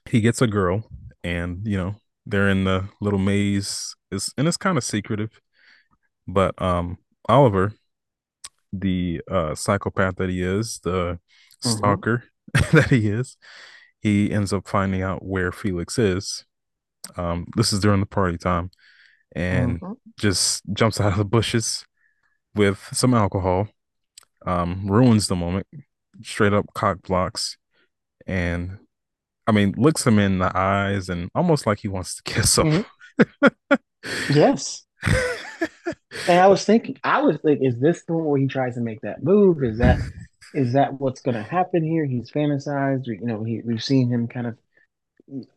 he 0.05 0.21
gets 0.21 0.41
a 0.41 0.47
girl, 0.47 0.89
and 1.23 1.65
you 1.65 1.77
know, 1.77 1.95
they're 2.25 2.47
in 2.49 2.63
the 2.63 2.87
little 3.01 3.19
maze. 3.19 3.95
It's 4.11 4.31
and 4.37 4.47
it's 4.47 4.57
kind 4.57 4.77
of 4.77 4.83
secretive, 4.83 5.41
but 6.27 6.59
um, 6.61 6.97
Oliver, 7.29 7.73
the 8.73 9.21
uh 9.29 9.55
psychopath 9.55 10.15
that 10.17 10.29
he 10.29 10.41
is, 10.41 10.79
the 10.83 11.19
Mhm. 11.63 11.77
stalker 11.77 12.23
that 12.73 12.89
he 12.89 13.07
is, 13.09 13.37
he 14.01 14.31
ends 14.31 14.53
up 14.53 14.67
finding 14.67 15.01
out 15.01 15.23
where 15.25 15.51
Felix 15.51 15.97
is. 15.97 16.45
Um, 17.15 17.47
this 17.55 17.71
is 17.73 17.79
during 17.79 17.99
the 18.01 18.05
party 18.05 18.37
time, 18.37 18.71
and 19.35 19.81
Mhm. 19.81 19.95
just 20.17 20.63
jumps 20.73 20.99
out 20.99 21.13
of 21.13 21.17
the 21.17 21.25
bushes 21.25 21.85
with 22.55 22.79
some 22.93 23.13
alcohol, 23.13 23.69
um, 24.45 24.87
ruins 24.89 25.27
the 25.27 25.35
moment, 25.35 25.67
straight 26.23 26.53
up 26.53 26.65
cock 26.73 27.01
blocks, 27.03 27.57
and 28.27 28.79
I 29.47 29.53
mean, 29.53 29.73
looks 29.77 30.05
him 30.05 30.19
in 30.19 30.39
the 30.39 30.55
eyes 30.57 31.09
and 31.09 31.29
almost 31.35 31.65
like 31.67 31.79
he 31.79 31.87
wants 31.87 32.15
to 32.17 32.23
kiss 32.33 32.57
him. 32.57 32.85
Mhm. 33.19 33.79
Yes. 34.29 34.85
And 36.27 36.39
I 36.39 36.47
was 36.47 36.65
thinking, 36.65 36.97
I 37.03 37.21
was 37.21 37.37
like, 37.43 37.59
is 37.61 37.79
this 37.79 38.03
the 38.05 38.13
one 38.13 38.25
where 38.25 38.39
he 38.39 38.47
tries 38.47 38.75
to 38.75 38.81
make 38.81 39.01
that 39.01 39.23
move? 39.23 39.63
Is 39.63 39.77
that 39.79 40.01
is 40.53 40.73
that 40.73 40.99
what's 40.99 41.21
going 41.21 41.35
to 41.35 41.43
happen 41.43 41.83
here? 41.83 42.05
He's 42.05 42.31
fantasized, 42.31 43.07
you 43.07 43.19
know, 43.25 43.43
he, 43.43 43.61
we've 43.63 43.83
seen 43.83 44.09
him 44.09 44.27
kind 44.27 44.47
of 44.47 44.57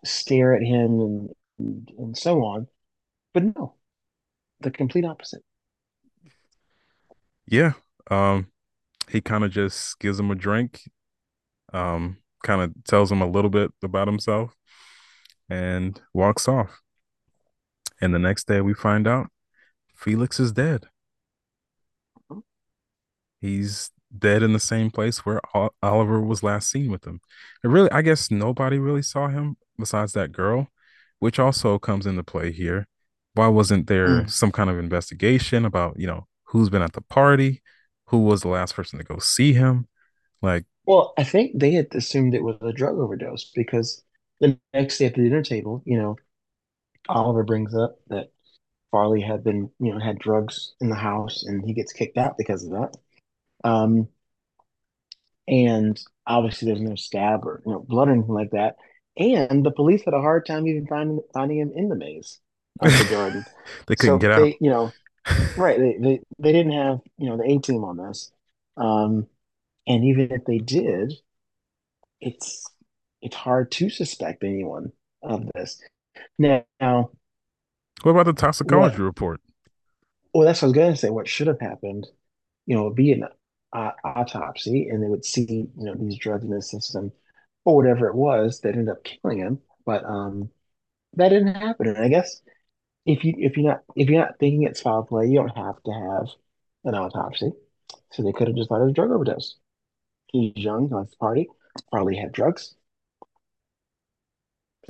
stare 0.04 0.54
at 0.54 0.62
him 0.62 1.00
and 1.58 1.90
and 1.98 2.16
so 2.16 2.44
on. 2.44 2.68
But 3.34 3.44
no, 3.56 3.76
the 4.60 4.70
complete 4.70 5.04
opposite. 5.04 5.42
yeah. 7.46 7.72
Um, 8.10 8.48
he 9.10 9.20
kind 9.20 9.44
of 9.44 9.50
just 9.50 9.98
gives 10.00 10.18
him 10.18 10.30
a 10.30 10.34
drink, 10.34 10.82
um, 11.72 12.18
kind 12.42 12.62
of 12.62 12.72
tells 12.84 13.10
him 13.12 13.22
a 13.22 13.30
little 13.30 13.50
bit 13.50 13.72
about 13.82 14.08
himself 14.08 14.56
and 15.48 16.00
walks 16.14 16.48
off. 16.48 16.80
And 18.00 18.14
the 18.14 18.18
next 18.18 18.46
day 18.46 18.60
we 18.60 18.74
find 18.74 19.06
out 19.06 19.28
Felix 20.00 20.40
is 20.40 20.50
dead. 20.50 20.88
He's 23.40 23.90
dead 24.16 24.42
in 24.42 24.52
the 24.52 24.60
same 24.60 24.90
place 24.90 25.24
where 25.24 25.40
Oliver 25.82 26.20
was 26.20 26.42
last 26.42 26.70
seen 26.70 26.90
with 26.90 27.06
him. 27.06 27.20
And 27.62 27.72
really, 27.72 27.90
I 27.90 28.02
guess 28.02 28.30
nobody 28.30 28.78
really 28.78 29.02
saw 29.02 29.28
him 29.28 29.56
besides 29.78 30.12
that 30.12 30.32
girl, 30.32 30.68
which 31.20 31.38
also 31.38 31.78
comes 31.78 32.06
into 32.06 32.22
play 32.22 32.52
here. 32.52 32.86
Why 33.34 33.46
wasn't 33.48 33.86
there 33.86 34.22
Mm. 34.22 34.30
some 34.30 34.52
kind 34.52 34.68
of 34.68 34.78
investigation 34.78 35.64
about, 35.64 35.98
you 35.98 36.06
know, 36.06 36.26
who's 36.44 36.68
been 36.68 36.82
at 36.82 36.92
the 36.92 37.00
party? 37.02 37.62
Who 38.08 38.18
was 38.18 38.42
the 38.42 38.48
last 38.48 38.74
person 38.74 38.98
to 38.98 39.04
go 39.04 39.18
see 39.18 39.52
him? 39.52 39.86
Like, 40.42 40.64
Well, 40.84 41.14
I 41.16 41.24
think 41.24 41.58
they 41.58 41.72
had 41.72 41.94
assumed 41.94 42.34
it 42.34 42.42
was 42.42 42.56
a 42.60 42.72
drug 42.72 42.98
overdose 42.98 43.50
because 43.54 44.02
the 44.40 44.58
next 44.74 44.98
day 44.98 45.06
at 45.06 45.14
the 45.14 45.22
dinner 45.22 45.42
table, 45.42 45.82
you 45.86 45.96
know, 45.98 46.16
Oliver 47.08 47.44
brings 47.44 47.74
up 47.74 47.98
that 48.08 48.32
Farley 48.90 49.20
had 49.22 49.44
been, 49.44 49.70
you 49.80 49.92
know, 49.92 50.00
had 50.00 50.18
drugs 50.18 50.74
in 50.80 50.88
the 50.90 50.96
house 50.96 51.44
and 51.44 51.64
he 51.64 51.74
gets 51.74 51.92
kicked 51.92 52.18
out 52.18 52.36
because 52.38 52.64
of 52.64 52.72
that. 52.72 52.96
Um, 53.64 54.08
and 55.48 56.00
obviously 56.26 56.66
there's 56.66 56.80
no 56.80 56.94
stab 56.94 57.44
or, 57.44 57.62
you 57.66 57.72
know, 57.72 57.80
blood 57.80 58.08
or 58.08 58.12
anything 58.12 58.34
like 58.34 58.50
that. 58.52 58.76
And 59.16 59.64
the 59.64 59.70
police 59.72 60.02
had 60.04 60.14
a 60.14 60.20
hard 60.20 60.46
time 60.46 60.66
even 60.66 60.86
finding 60.86 61.20
finding 61.34 61.58
him 61.58 61.72
in 61.74 61.88
the 61.88 61.96
maze 61.96 62.40
of 62.80 62.96
the 62.96 63.04
garden. 63.04 63.46
they 63.86 63.96
couldn't 63.96 64.18
So 64.18 64.18
get 64.18 64.30
out. 64.32 64.50
they, 64.50 64.58
you 64.60 64.70
know, 64.70 64.94
right, 65.56 65.78
they, 65.78 65.98
they 66.00 66.20
they 66.38 66.52
didn't 66.52 66.72
have, 66.72 67.00
you 67.18 67.28
know, 67.30 67.36
the 67.38 67.44
A 67.44 67.58
team 67.60 67.84
on 67.84 67.98
this. 67.98 68.32
Um, 68.76 69.28
and 69.86 70.04
even 70.04 70.32
if 70.32 70.44
they 70.46 70.58
did, 70.58 71.14
it's 72.20 72.70
it's 73.22 73.36
hard 73.36 73.70
to 73.72 73.90
suspect 73.90 74.44
anyone 74.44 74.92
of 75.22 75.46
this. 75.54 75.80
Now, 76.38 76.64
What 78.02 78.12
about 78.12 78.26
the 78.26 78.32
toxicology 78.32 78.98
what? 78.98 79.04
report? 79.04 79.40
Well, 80.32 80.46
that's 80.46 80.62
what 80.62 80.66
I 80.66 80.70
was 80.70 80.76
gonna 80.76 80.96
say. 80.96 81.10
What 81.10 81.28
should 81.28 81.48
have 81.48 81.60
happened, 81.60 82.06
you 82.66 82.76
know, 82.76 82.84
would 82.84 82.94
be 82.94 83.12
an 83.12 83.24
uh, 83.72 83.90
autopsy, 84.04 84.88
and 84.88 85.02
they 85.02 85.08
would 85.08 85.24
see, 85.24 85.46
you 85.48 85.84
know, 85.84 85.94
these 85.94 86.18
drugs 86.18 86.44
in 86.44 86.50
his 86.50 86.70
system 86.70 87.12
or 87.64 87.76
whatever 87.76 88.08
it 88.08 88.14
was 88.14 88.60
that 88.60 88.74
ended 88.74 88.88
up 88.88 89.04
killing 89.04 89.38
him. 89.38 89.60
But 89.84 90.04
um, 90.04 90.50
that 91.14 91.30
didn't 91.30 91.54
happen. 91.54 91.88
And 91.88 91.98
I 91.98 92.08
guess 92.08 92.40
if 93.06 93.24
you 93.24 93.34
if 93.38 93.56
you're 93.56 93.70
not 93.70 93.82
if 93.96 94.08
you're 94.08 94.20
not 94.20 94.38
thinking 94.38 94.62
it's 94.62 94.80
foul 94.80 95.04
play, 95.04 95.26
you 95.26 95.36
don't 95.36 95.56
have 95.56 95.82
to 95.84 95.92
have 95.92 96.28
an 96.84 96.94
autopsy. 96.94 97.52
So 98.12 98.22
they 98.22 98.32
could 98.32 98.48
have 98.48 98.56
just 98.56 98.68
thought 98.68 98.80
it 98.80 98.84
was 98.84 98.92
a 98.92 98.94
drug 98.94 99.10
overdose. 99.10 99.56
He's 100.32 100.52
young, 100.56 100.88
he 100.88 100.94
likes 100.94 101.10
to 101.10 101.16
party, 101.16 101.48
probably 101.90 102.16
had 102.16 102.32
drugs. 102.32 102.74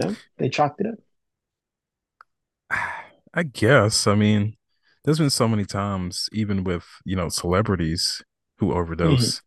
So 0.00 0.14
they 0.38 0.48
chalked 0.48 0.80
it 0.80 0.86
up. 0.86 0.94
I 3.35 3.43
guess. 3.45 4.07
I 4.07 4.14
mean, 4.14 4.57
there's 5.05 5.18
been 5.18 5.31
so 5.31 5.49
many 5.49 5.64
times, 5.64 6.28
even 6.33 6.64
with, 6.64 6.85
you 7.05 7.16
know, 7.16 7.28
celebrities 7.28 8.22
who 8.59 8.72
Mhm. 9.01 9.31
overdose, 9.31 9.43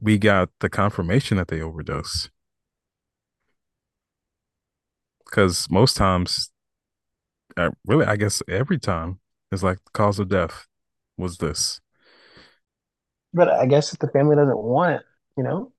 we 0.00 0.18
got 0.18 0.50
the 0.60 0.70
confirmation 0.70 1.38
that 1.38 1.48
they 1.48 1.60
overdose. 1.62 2.30
Because 5.24 5.66
most 5.70 5.96
times 5.96 6.50
Uh, 7.56 7.70
really, 7.86 8.06
I 8.06 8.16
guess 8.16 8.42
every 8.48 8.78
time 8.78 9.20
it's 9.52 9.62
like 9.62 9.78
the 9.84 9.90
cause 9.92 10.18
of 10.18 10.28
death 10.28 10.66
was 11.16 11.38
this. 11.38 11.80
But 13.32 13.48
I 13.48 13.66
guess 13.66 13.92
if 13.92 13.98
the 13.98 14.08
family 14.08 14.36
doesn't 14.36 14.58
want 14.58 14.96
it, 14.96 15.02
you 15.36 15.42
know? 15.44 15.72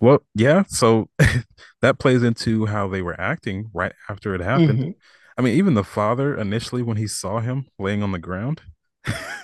Well, 0.00 0.24
yeah, 0.34 0.64
so 0.68 1.08
that 1.82 1.98
plays 1.98 2.22
into 2.22 2.66
how 2.66 2.88
they 2.88 3.02
were 3.02 3.20
acting 3.20 3.70
right 3.74 3.92
after 4.08 4.34
it 4.34 4.40
happened. 4.40 4.80
hmm 4.80 4.90
I 5.38 5.42
mean, 5.42 5.56
even 5.56 5.72
the 5.72 5.84
father 5.84 6.36
initially 6.36 6.82
when 6.82 6.98
he 6.98 7.06
saw 7.06 7.40
him 7.40 7.66
laying 7.78 8.02
on 8.02 8.12
the 8.12 8.18
ground, 8.18 8.60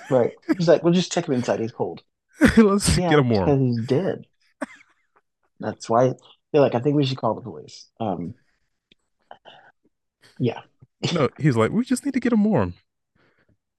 Right. 0.09 0.33
He's 0.55 0.67
like, 0.67 0.83
well, 0.83 0.93
just 0.93 1.11
check 1.11 1.27
him 1.27 1.33
inside. 1.33 1.59
He's 1.59 1.71
cold. 1.71 2.03
let's 2.57 2.95
get 2.95 3.13
him 3.13 3.29
warm. 3.29 3.59
he's 3.59 3.85
dead. 3.85 4.25
That's 5.59 5.89
why 5.89 6.13
they're 6.51 6.61
like, 6.61 6.75
I 6.75 6.79
think 6.79 6.95
we 6.95 7.05
should 7.05 7.17
call 7.17 7.33
the 7.33 7.41
police. 7.41 7.87
Um, 7.99 8.35
yeah. 10.39 10.61
No, 11.13 11.29
he's 11.39 11.57
like, 11.57 11.71
we 11.71 11.83
just 11.83 12.05
need 12.05 12.13
to 12.13 12.19
get 12.19 12.33
him 12.33 12.43
warm. 12.43 12.75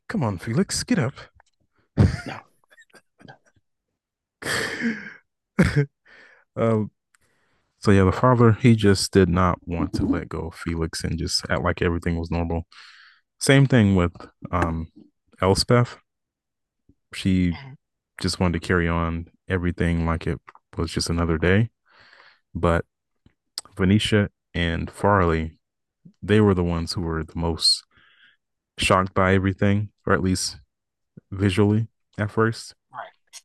Come 0.09 0.25
on, 0.25 0.39
Felix, 0.39 0.83
get 0.83 0.99
up. 0.99 1.15
No. 2.27 2.41
um, 6.59 6.91
so 7.79 7.91
yeah, 7.91 8.05
the 8.05 8.13
father 8.13 8.53
he 8.53 8.75
just 8.75 9.13
did 9.13 9.29
not 9.29 9.59
want 9.67 9.93
to 9.95 10.05
let 10.05 10.29
go 10.29 10.49
of 10.49 10.55
Felix 10.55 11.05
and 11.05 11.19
just 11.19 11.45
act 11.49 11.63
like 11.63 11.81
everything 11.81 12.19
was 12.19 12.31
normal. 12.31 12.67
Same 13.39 13.67
thing 13.67 13.95
with 13.95 14.13
um 14.51 14.89
Elspeth. 15.41 15.99
She 17.15 17.57
just 18.21 18.41
wanted 18.41 18.61
to 18.61 18.67
carry 18.67 18.89
on 18.89 19.29
everything 19.49 20.05
like 20.05 20.27
it 20.27 20.41
was 20.77 20.93
just 20.93 21.09
another 21.09 21.39
day. 21.39 21.71
But 22.55 22.85
Venetia 23.77 24.31
and 24.55 24.91
Farley, 24.91 25.53
they 26.23 26.41
were 26.41 26.55
the 26.55 26.65
ones 26.65 26.93
who 26.93 27.03
were 27.03 27.23
the 27.23 27.39
most 27.39 27.85
shocked 28.77 29.15
by 29.15 29.35
everything, 29.35 29.91
or 30.05 30.13
at 30.13 30.23
least 30.23 30.59
visually 31.31 31.89
at 32.19 32.31
first. 32.31 32.75
Right. 32.93 33.43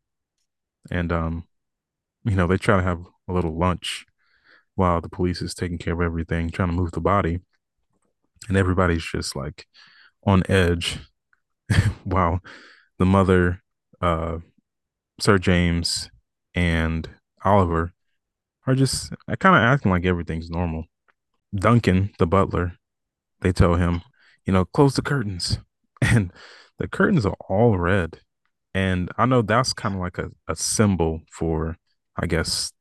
And 0.89 1.11
um, 1.11 1.47
you 2.23 2.35
know, 2.35 2.47
they 2.47 2.57
try 2.57 2.77
to 2.77 2.83
have 2.83 3.05
a 3.27 3.33
little 3.33 3.57
lunch 3.57 4.05
while 4.75 5.01
the 5.01 5.09
police 5.09 5.41
is 5.41 5.53
taking 5.53 5.77
care 5.77 5.93
of 5.93 6.01
everything, 6.01 6.49
trying 6.49 6.69
to 6.69 6.75
move 6.75 6.91
the 6.91 7.01
body. 7.01 7.39
And 8.47 8.57
everybody's 8.57 9.03
just 9.03 9.35
like 9.35 9.67
on 10.25 10.43
edge 10.49 10.99
while 12.03 12.39
the 12.97 13.05
mother, 13.05 13.61
uh, 14.01 14.39
Sir 15.19 15.37
James, 15.37 16.09
and 16.55 17.09
Oliver 17.43 17.93
are 18.65 18.75
just 18.75 19.13
kind 19.39 19.55
of 19.55 19.61
acting 19.61 19.91
like 19.91 20.05
everything's 20.05 20.49
normal. 20.49 20.85
Duncan, 21.53 22.11
the 22.17 22.27
butler, 22.27 22.77
they 23.41 23.51
tell 23.51 23.75
him, 23.75 24.01
you 24.45 24.53
know, 24.53 24.65
close 24.65 24.95
the 24.95 25.01
curtains. 25.01 25.59
And 26.01 26.33
the 26.79 26.89
curtains 26.89 27.25
are 27.25 27.37
all 27.47 27.77
red. 27.77 28.19
And 28.73 29.09
I 29.17 29.25
know 29.25 29.41
that's 29.41 29.71
kind 29.71 29.95
of 29.95 30.01
like 30.01 30.17
a, 30.17 30.31
a 30.49 30.55
symbol 30.55 31.21
for, 31.31 31.77
I 32.17 32.27
guess, 32.27 32.71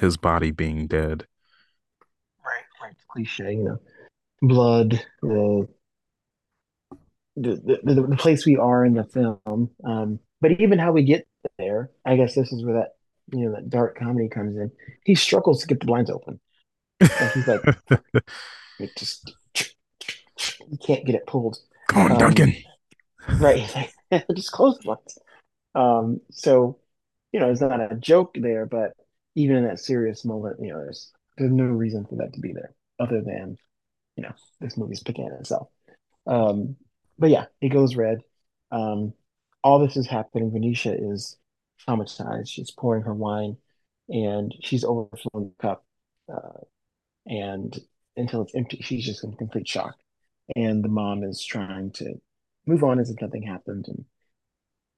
his 0.00 0.16
body 0.16 0.50
being 0.50 0.86
dead. 0.86 1.26
Right. 2.44 2.64
Right. 2.82 2.94
Cliche, 3.08 3.54
you 3.54 3.64
know, 3.64 3.78
blood, 4.42 5.02
the 5.22 5.68
the, 7.36 7.80
the 7.84 7.94
the 8.02 8.16
place 8.16 8.46
we 8.46 8.56
are 8.56 8.84
in 8.84 8.94
the 8.94 9.04
film. 9.04 9.70
Um, 9.84 10.20
but 10.40 10.52
even 10.60 10.78
how 10.78 10.92
we 10.92 11.02
get 11.02 11.26
there, 11.58 11.90
I 12.04 12.16
guess 12.16 12.34
this 12.34 12.52
is 12.52 12.64
where 12.64 12.74
that 12.74 12.94
you 13.36 13.46
know 13.46 13.52
that 13.52 13.68
dark 13.70 13.98
comedy 13.98 14.28
comes 14.28 14.56
in. 14.56 14.70
He 15.04 15.14
struggles 15.14 15.60
to 15.62 15.66
get 15.66 15.80
the 15.80 15.86
blinds 15.86 16.10
open. 16.10 16.40
Like 17.00 17.32
he's 17.32 17.46
like, 17.46 17.62
it 18.80 18.96
just 18.96 19.34
you 20.70 20.78
can't 20.78 21.04
get 21.04 21.14
it 21.14 21.26
pulled. 21.26 21.58
Come 21.88 22.02
on, 22.02 22.12
Um, 22.12 22.18
Duncan. 22.18 22.54
right. 23.40 23.92
Just 24.36 24.52
close 24.52 24.76
the 24.78 24.84
blinds. 24.84 25.18
Um, 25.74 26.20
so 26.30 26.78
you 27.32 27.40
know, 27.40 27.50
it's 27.50 27.60
not 27.60 27.92
a 27.92 27.96
joke 27.96 28.36
there, 28.38 28.66
but 28.66 28.92
even 29.34 29.56
in 29.56 29.64
that 29.64 29.80
serious 29.80 30.24
moment, 30.24 30.56
you 30.60 30.68
know, 30.68 30.78
there's 30.78 31.12
there's 31.36 31.52
no 31.52 31.64
reason 31.64 32.06
for 32.06 32.16
that 32.16 32.32
to 32.32 32.40
be 32.40 32.52
there 32.52 32.74
other 32.98 33.20
than 33.20 33.56
you 34.16 34.22
know 34.22 34.32
this 34.60 34.76
movie's 34.76 35.02
picking 35.02 35.30
itself. 35.38 35.68
Um, 36.26 36.76
but 37.18 37.30
yeah, 37.30 37.46
it 37.60 37.68
goes 37.68 37.96
red. 37.96 38.18
Um, 38.70 39.12
all 39.62 39.78
this 39.78 39.96
is 39.96 40.06
happening. 40.06 40.50
Venetia 40.50 40.94
is 40.98 41.36
traumatized. 41.86 42.48
She's 42.48 42.70
pouring 42.70 43.02
her 43.02 43.14
wine, 43.14 43.56
and 44.08 44.54
she's 44.62 44.84
overflowing 44.84 45.52
the 45.58 45.62
cup, 45.62 45.84
uh, 46.32 46.60
and 47.26 47.78
until 48.16 48.42
it's 48.42 48.54
empty, 48.54 48.80
she's 48.82 49.04
just 49.04 49.24
in 49.24 49.32
complete 49.36 49.68
shock. 49.68 49.96
And 50.54 50.82
the 50.82 50.88
mom 50.88 51.24
is 51.24 51.44
trying 51.44 51.90
to 51.92 52.14
move 52.66 52.84
on 52.84 53.00
as 53.00 53.10
if 53.10 53.20
nothing 53.20 53.42
happened, 53.42 53.86
and 53.88 54.04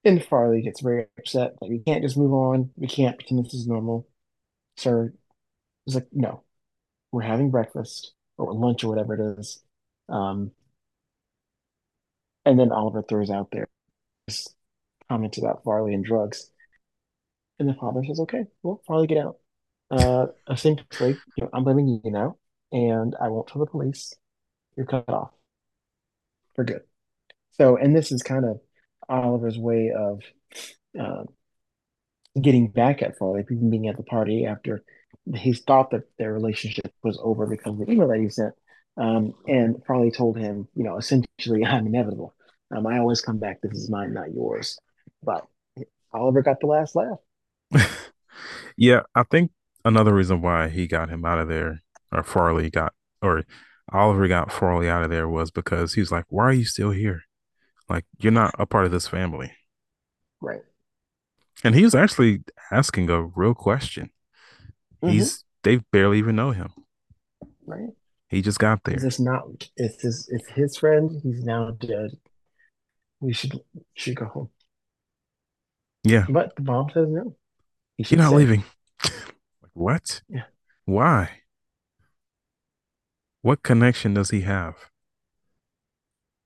and 0.09 0.25
Farley 0.25 0.63
gets 0.63 0.81
very 0.81 1.07
upset. 1.19 1.55
Like 1.61 1.71
we 1.71 1.79
can't 1.81 2.03
just 2.03 2.17
move 2.17 2.33
on. 2.33 2.71
We 2.77 2.89
can't 2.89 3.19
pretend 3.19 3.45
this 3.45 3.55
is 3.55 3.67
normal, 3.67 4.09
sir. 4.77 5.13
He's 5.85 5.95
like, 5.95 6.09
no, 6.13 6.45
we're 7.13 7.23
having 7.23 7.51
breakfast 7.51 8.13
or 8.37 8.53
lunch 8.53 8.85
or 8.85 8.89
whatever 8.89 9.15
it 9.15 9.39
is. 9.39 9.63
Um, 10.09 10.53
and 12.45 12.59
then 12.59 12.73
Oliver 12.73 13.03
throws 13.03 13.31
out 13.31 13.51
there 13.51 13.69
this 14.27 14.49
comment 15.09 15.39
about 15.39 15.65
Farley 15.65 15.95
and 15.95 16.05
drugs. 16.05 16.51
And 17.59 17.69
the 17.69 17.75
father 17.75 18.05
says, 18.05 18.21
okay, 18.21 18.45
well, 18.63 18.83
Farley, 18.87 19.07
get 19.07 19.19
out. 19.19 19.39
Uh, 19.91 20.27
essentially, 20.49 21.17
you 21.37 21.45
know, 21.45 21.51
I'm 21.53 21.65
blaming 21.65 22.01
you 22.05 22.11
now, 22.11 22.37
and 22.73 23.17
I 23.21 23.29
won't 23.29 23.49
tell 23.49 23.61
the 23.61 23.67
police. 23.67 24.15
You're 24.77 24.87
cut 24.87 25.09
off 25.09 25.31
for 26.55 26.65
good. 26.65 26.83
So, 27.53 27.77
and 27.77 27.97
this 27.97 28.13
is 28.13 28.23
kind 28.23 28.45
of 28.45 28.61
Oliver's 29.09 29.59
way 29.59 29.93
of 29.97 30.21
uh, 30.99 31.25
getting 32.41 32.69
back 32.69 33.03
at 33.03 33.17
Farley, 33.19 33.45
even 33.51 33.71
being 33.71 33.89
at 33.89 33.97
the 33.97 34.03
party 34.03 34.47
after 34.47 34.85
he 35.35 35.53
thought 35.53 35.91
that 35.91 36.05
their 36.19 36.33
relationship 36.33 36.93
was 37.03 37.19
over 37.23 37.47
because 37.47 37.73
of 37.73 37.79
the 37.79 37.91
email 37.91 38.09
that 38.09 38.21
he 38.21 38.29
sent. 38.29 38.55
Um, 38.97 39.35
and 39.47 39.77
Farley 39.87 40.11
told 40.11 40.37
him, 40.37 40.69
you 40.75 40.85
know, 40.85 40.97
essentially, 40.97 41.65
I'm 41.67 41.87
inevitable. 41.87 42.35
Um, 42.75 42.87
I 42.87 42.99
always 42.99 43.21
come 43.21 43.39
back. 43.39 43.61
This 43.63 43.73
is 43.73 43.91
mine, 43.91 44.13
not 44.13 44.33
yours. 44.33 44.79
But 45.23 45.47
Oliver 46.13 46.43
got 46.43 46.61
the 46.61 46.67
last 46.67 46.97
laugh. 46.97 47.19
yeah, 48.77 49.01
I 49.15 49.23
think 49.25 49.53
another 49.85 50.15
reason 50.15 50.43
why 50.43 50.69
he 50.69 50.87
got 50.87 51.09
him 51.09 51.25
out 51.25 51.39
of 51.39 51.49
there, 51.49 51.83
or 52.13 52.23
Farley 52.23 52.71
got, 52.71 52.93
or 53.23 53.45
Oliver 53.93 54.29
got 54.29 54.53
Farley 54.53 54.89
out 54.89 55.03
of 55.03 55.11
there 55.11 55.29
was 55.29 55.51
because 55.51 55.95
he's 55.95 56.13
like, 56.13 56.25
why 56.29 56.45
are 56.45 56.53
you 56.53 56.65
still 56.65 56.91
here? 56.91 57.23
Like, 57.89 58.05
you're 58.18 58.32
not 58.32 58.55
a 58.59 58.66
part 58.66 58.84
of 58.84 58.91
this 58.93 59.09
family. 59.09 59.53
Right. 60.41 60.61
And 61.64 61.74
he 61.74 61.82
was 61.84 61.95
actually 61.95 62.43
asking 62.70 63.11
a 63.11 63.22
real 63.22 63.55
question. 63.55 64.11
Mhm. 65.03 65.11
He's, 65.12 65.45
they 65.64 65.76
barely 65.93 66.18
even 66.18 66.36
know 66.36 66.51
him. 66.53 66.70
Right. 67.66 67.91
He 68.28 68.43
just 68.43 68.59
got 68.59 68.80
Is 68.86 68.93
there. 68.93 68.97
this 69.01 69.18
not? 69.20 69.68
It's 69.76 70.03
his. 70.03 70.28
It's 70.30 70.49
his 70.51 70.76
friend. 70.76 71.11
He's 71.22 71.43
now 71.45 71.70
dead. 71.70 72.11
We 73.20 73.32
should 73.32 73.59
should 73.95 74.16
go 74.16 74.26
home. 74.26 74.51
Yeah, 76.05 76.26
But 76.28 76.55
the 76.57 76.62
mom 76.62 76.89
says 76.93 77.09
no. 77.09 77.36
He 77.97 78.05
you're 78.11 78.18
not 78.22 78.28
stay. 78.28 78.36
leaving. 78.36 78.64
Like, 79.03 79.12
what? 79.72 80.20
Yeah. 80.28 80.45
Why? 80.84 81.30
What 83.43 83.62
connection 83.62 84.14
does 84.14 84.30
he 84.30 84.43
have? 84.43 84.74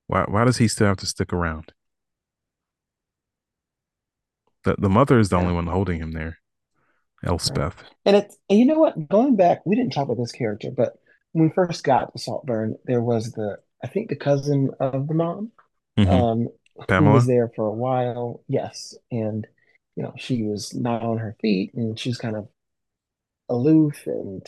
Why, 0.06 0.24
why 0.28 0.44
does 0.44 0.58
he 0.58 0.68
still 0.68 0.88
have 0.88 0.98
to 0.98 1.06
stick 1.06 1.32
around? 1.32 1.72
The, 4.64 4.76
the 4.78 4.88
mother 4.88 5.18
is 5.18 5.28
the 5.28 5.36
only 5.36 5.52
one 5.52 5.66
holding 5.66 5.98
him 6.00 6.12
there, 6.12 6.38
Elspeth. 7.24 7.82
And 8.04 8.16
it's 8.16 8.36
and 8.48 8.58
you 8.58 8.66
know 8.66 8.78
what? 8.78 9.08
Going 9.08 9.36
back, 9.36 9.64
we 9.66 9.74
didn't 9.74 9.92
talk 9.92 10.04
about 10.04 10.18
this 10.22 10.32
character, 10.32 10.70
but 10.70 10.94
when 11.32 11.48
we 11.48 11.54
first 11.54 11.82
got 11.82 12.12
to 12.12 12.18
Saltburn, 12.18 12.76
there 12.84 13.00
was 13.00 13.32
the 13.32 13.58
I 13.82 13.88
think 13.88 14.08
the 14.08 14.16
cousin 14.16 14.70
of 14.78 15.08
the 15.08 15.14
mom, 15.14 15.50
Mhm. 15.98 16.08
um, 16.08 16.48
who 16.76 16.84
Pamela? 16.86 17.14
was 17.14 17.26
there 17.26 17.50
for 17.56 17.66
a 17.66 17.72
while. 17.72 18.44
Yes, 18.46 18.94
and 19.10 19.46
you 19.96 20.04
know 20.04 20.12
she 20.16 20.44
was 20.44 20.74
not 20.74 21.02
on 21.02 21.18
her 21.18 21.36
feet, 21.40 21.74
and 21.74 21.98
she 21.98 22.10
was 22.10 22.18
kind 22.18 22.36
of 22.36 22.48
aloof 23.48 24.06
and 24.06 24.46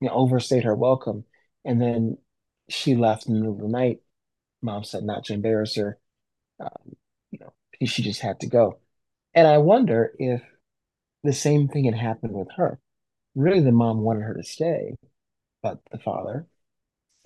you 0.00 0.08
know 0.08 0.14
overstayed 0.14 0.64
her 0.64 0.74
welcome. 0.74 1.24
And 1.64 1.80
then 1.80 2.18
she 2.70 2.96
left 2.96 3.26
in 3.26 3.34
the 3.34 3.40
middle 3.40 3.54
of 3.56 3.60
the 3.62 3.68
night. 3.68 4.00
Mom 4.62 4.84
said 4.84 5.04
not 5.04 5.24
to 5.26 5.34
embarrass 5.34 5.76
her. 5.76 5.98
Um, 6.60 6.96
you 7.32 7.40
know, 7.40 7.52
she 7.86 8.02
just 8.02 8.20
had 8.22 8.40
to 8.40 8.48
go. 8.48 8.80
And 9.34 9.48
I 9.48 9.58
wonder 9.58 10.14
if 10.18 10.42
the 11.24 11.32
same 11.32 11.68
thing 11.68 11.84
had 11.84 11.94
happened 11.94 12.34
with 12.34 12.48
her. 12.56 12.80
Really, 13.34 13.60
the 13.62 13.72
mom 13.72 14.02
wanted 14.02 14.22
her 14.22 14.34
to 14.34 14.44
stay, 14.44 14.96
but 15.62 15.80
the 15.92 15.98
father 15.98 16.46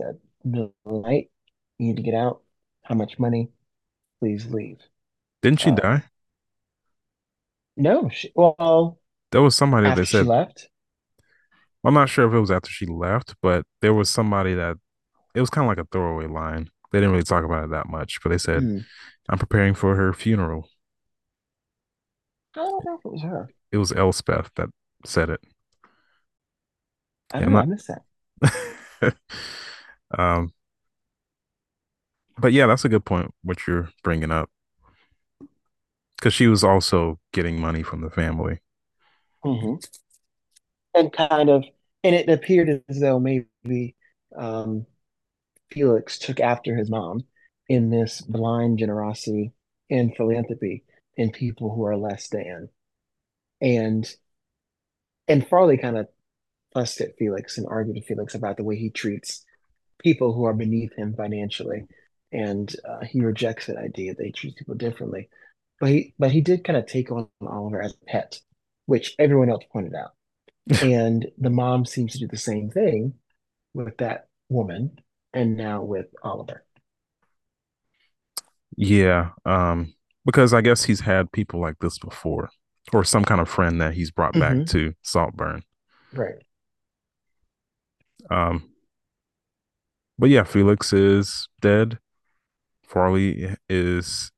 said, 0.01 0.21
"Middle 0.45 0.75
of 0.87 0.95
the 1.03 1.09
night, 1.09 1.31
you 1.79 1.89
need 1.89 1.97
to 1.97 2.03
get 2.03 2.15
out. 2.15 2.43
How 2.83 2.95
much 2.97 3.19
money? 3.19 3.51
Please 4.21 4.47
leave." 4.47 4.81
Didn't 5.43 5.61
she 5.61 5.71
Uh, 5.71 5.81
die? 5.81 6.05
no, 7.77 8.09
she, 8.09 8.31
well, 8.35 8.99
There 9.33 9.43
was 9.43 9.55
somebody 9.55 9.91
after 9.91 10.01
that 10.01 10.07
she 10.07 10.23
said, 10.25 10.25
left, 10.25 10.69
I'm 11.85 11.95
not 11.95 12.09
sure 12.09 12.27
if 12.27 12.33
it 12.35 12.41
was 12.41 12.51
after 12.51 12.71
she 12.71 12.87
left, 12.87 13.35
but 13.43 13.65
there 13.81 13.95
was 13.95 14.09
somebody 14.09 14.55
that 14.55 14.77
it 15.35 15.41
was 15.41 15.51
kind 15.51 15.65
of 15.67 15.69
like 15.69 15.85
a 15.85 15.89
throwaway 15.91 16.27
line. 16.27 16.71
They 16.93 16.99
didn't 17.01 17.13
really 17.13 17.25
talk 17.25 17.45
about 17.45 17.65
it 17.65 17.71
that 17.71 17.89
much, 17.89 18.21
but 18.23 18.31
they 18.31 18.39
said, 18.39 18.65
Hmm. 18.65 18.87
"I'm 19.29 19.39
preparing 19.39 19.75
for 19.75 19.97
her 19.97 20.13
funeral." 20.15 20.69
I 22.57 22.61
don't 22.65 22.85
know 22.85 22.95
if 22.97 23.05
it 23.05 23.13
was 23.13 23.23
her. 23.23 23.53
It 23.71 23.77
was 23.79 23.93
Elspeth 23.93 24.51
that 24.57 24.71
said 25.05 25.29
it. 25.29 25.41
I 27.33 27.39
Yeah, 27.39 27.47
don't 27.47 27.47
I'm 27.47 27.53
know. 27.53 27.59
I 27.59 27.65
not. 27.65 27.67
missed 27.67 27.89
that. 27.89 28.05
um, 30.19 30.53
but 32.39 32.53
yeah, 32.53 32.67
that's 32.67 32.85
a 32.85 32.89
good 32.89 33.05
point. 33.05 33.33
What 33.43 33.67
you're 33.67 33.91
bringing 34.03 34.31
up, 34.31 34.51
because 36.19 36.35
she 36.35 36.47
was 36.49 36.65
also 36.65 37.19
getting 37.33 37.61
money 37.61 37.83
from 37.83 38.01
the 38.01 38.11
family. 38.11 38.61
hmm 39.43 39.77
And 40.95 41.13
kind 41.13 41.51
of, 41.51 41.65
and 42.05 42.15
it 42.15 42.29
appeared 42.29 42.83
as 42.89 43.01
though 43.01 43.19
maybe 43.19 43.97
um, 44.37 44.87
Felix 45.75 46.19
took 46.19 46.41
after 46.41 46.77
his 46.77 46.89
mom 46.89 47.25
in 47.69 47.91
this 47.91 48.21
blind 48.21 48.79
generosity 48.79 49.53
and 49.91 50.15
philanthropy 50.17 50.85
in 51.17 51.33
people 51.33 51.75
who 51.75 51.85
are 51.85 51.97
less 51.97 52.29
than. 52.29 52.69
And 53.61 54.09
and 55.27 55.47
Farley 55.47 55.79
kind 55.79 55.99
of 55.99 56.09
fussed 56.73 57.01
at 57.01 57.17
Felix 57.19 57.59
and 57.59 57.67
argued 57.69 57.97
with 57.97 58.07
Felix 58.07 58.35
about 58.35 58.57
the 58.57 58.65
way 58.65 58.77
he 58.77 58.91
treats 58.91 59.45
people 59.99 60.33
who 60.33 60.45
are 60.45 60.55
beneath 60.55 60.95
him 60.95 61.15
financially. 61.15 61.87
And 62.31 62.75
uh, 62.89 63.05
he 63.05 63.21
rejects 63.21 63.67
that 63.67 63.77
idea 63.77 64.15
that 64.15 64.25
he 64.25 64.33
treats 64.33 64.59
people 64.59 64.75
differently. 64.75 65.29
But 65.81 65.91
he 65.91 66.15
but 66.19 66.31
he 66.31 66.41
did 66.41 66.65
kind 66.65 66.77
of 66.77 66.87
take 66.87 67.11
on 67.11 67.29
Oliver 67.41 67.83
as 67.83 67.95
a 67.95 68.05
pet, 68.07 68.39
which 68.87 69.15
everyone 69.19 69.51
else 69.51 69.65
pointed 69.73 69.95
out. 69.95 70.13
And 70.83 71.27
the 71.37 71.51
mom 71.51 71.85
seems 71.85 72.13
to 72.13 72.21
do 72.21 72.29
the 72.29 72.37
same 72.37 72.71
thing 72.71 73.15
with 73.75 73.97
that 73.99 74.29
woman 74.49 74.99
and 75.35 75.57
now 75.57 75.83
with 75.83 76.07
Oliver. 76.23 76.65
Yeah, 78.77 79.31
um, 79.45 79.95
because 80.25 80.53
I 80.53 80.61
guess 80.61 80.85
he's 80.85 81.01
had 81.01 81.33
people 81.33 81.61
like 81.61 81.79
this 81.81 81.99
before, 81.99 82.51
or 82.93 83.05
some 83.05 83.25
kind 83.25 83.41
of 83.41 83.49
friend 83.49 83.81
that 83.81 83.95
he's 83.95 84.11
brought 84.11 84.37
back 84.39 84.59
hmm 84.59 84.65
to 84.67 84.95
Saltburn. 85.03 85.63
Right. 86.13 86.45
Um, 88.31 88.71
but 90.19 90.31
yeah, 90.31 90.45
Felix 90.45 90.93
is 90.93 91.49
dead. 91.61 91.99
Farley 92.87 93.57
is 93.69 94.33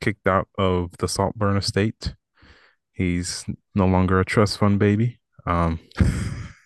kicked 0.00 0.28
out 0.28 0.48
of 0.58 0.92
the 0.98 1.08
Saltburn 1.08 1.56
estate. 1.58 2.14
He's 2.92 3.44
no 3.74 3.86
longer 3.86 4.20
a 4.20 4.24
trust 4.26 4.58
fund 4.58 4.78
baby. 4.78 5.20
Um, 5.46 5.80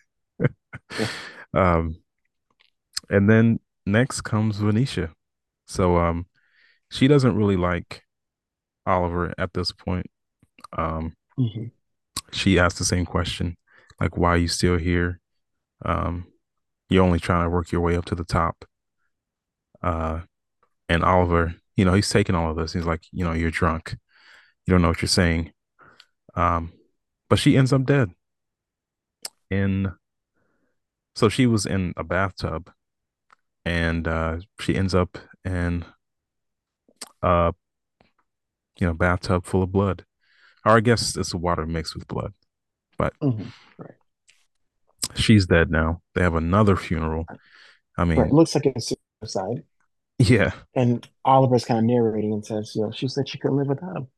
Yeah. 0.97 1.09
um, 1.55 1.97
and 3.11 3.29
then 3.29 3.61
next 3.85 4.23
comes 4.23 4.59
Venetia. 4.59 5.13
So 5.67 5.97
um, 5.97 6.27
she 6.91 7.09
doesn't 7.09 7.37
really 7.37 7.57
like 7.57 8.03
Oliver 8.87 9.35
at 9.39 9.53
this 9.53 9.73
point. 9.73 10.07
Um, 10.77 11.15
hmm 11.37 11.67
she 12.33 12.59
asked 12.59 12.79
the 12.79 12.85
same 12.85 13.07
question, 13.07 13.57
like, 14.01 14.17
why 14.17 14.31
are 14.31 14.37
you 14.37 14.49
still 14.49 14.79
here? 14.79 15.21
Um, 15.85 16.27
you're 16.89 17.05
only 17.05 17.19
trying 17.19 17.45
to 17.45 17.51
work 17.51 17.73
your 17.73 17.81
way 17.81 17.97
up 17.97 18.05
to 18.07 18.15
the 18.15 18.25
top. 18.25 18.65
Uh, 19.83 20.21
and 20.89 21.03
Oliver, 21.03 21.55
you 21.77 21.85
know, 21.85 21.95
he's 21.95 22.09
taking 22.09 22.35
all 22.35 22.51
of 22.51 22.57
this. 22.57 22.73
He's 22.73 22.85
like, 22.85 23.03
you 23.13 23.25
know, 23.25 23.33
you're 23.33 23.51
drunk. 23.51 23.97
You 24.67 24.73
don't 24.73 24.83
know 24.83 24.89
what 24.89 25.03
you're 25.03 25.09
saying. 25.09 25.53
Um, 26.35 26.73
but 27.29 27.39
she 27.39 27.57
ends 27.57 27.73
up 27.73 27.85
dead 27.85 28.11
in, 29.51 29.93
so 31.15 31.29
she 31.29 31.47
was 31.47 31.67
in 31.67 31.93
a 31.97 32.05
bathtub 32.05 32.71
and 33.65 34.09
uh, 34.09 34.39
she 34.61 34.77
ends 34.77 34.95
up 34.95 35.19
in 35.45 35.85
a, 37.23 37.53
you 38.79 38.87
know, 38.87 38.95
bathtub 38.95 39.45
full 39.47 39.63
of 39.63 39.73
blood. 39.73 40.05
Or 40.67 40.75
I 40.77 40.81
guess 40.81 41.17
it's 41.17 41.35
water 41.35 41.67
mixed 41.67 41.95
with 41.95 42.09
blood, 42.09 42.35
but 42.99 43.15
hmm 43.21 43.53
Right. 43.79 43.95
she's 45.15 45.47
dead 45.47 45.71
now. 45.71 46.03
They 46.15 46.23
have 46.23 46.35
another 46.35 46.77
funeral. 46.77 47.29
I 47.99 48.05
Right. 48.15 48.29
It 48.29 48.33
mean, 48.33 48.35
looks 48.35 48.55
like 48.55 48.67
a 48.67 48.81
suicide. 48.81 49.65
yeah. 50.19 50.53
And 50.75 51.09
Oliver's 51.25 51.65
kind 51.65 51.79
of 51.79 51.85
narrating 51.85 52.33
and 52.33 52.45
says, 52.45 52.75
you 52.75 52.83
know, 52.83 52.91
she 52.91 53.07
said 53.09 53.29
she 53.29 53.39
couldn't 53.39 53.57
live 53.59 53.69
without 53.69 53.97
him. 53.97 54.09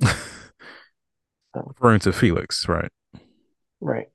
So, 1.54 1.76
Referring 1.80 2.00
to 2.00 2.12
Felix, 2.12 2.68
right? 2.68 2.90
right. 3.80 4.08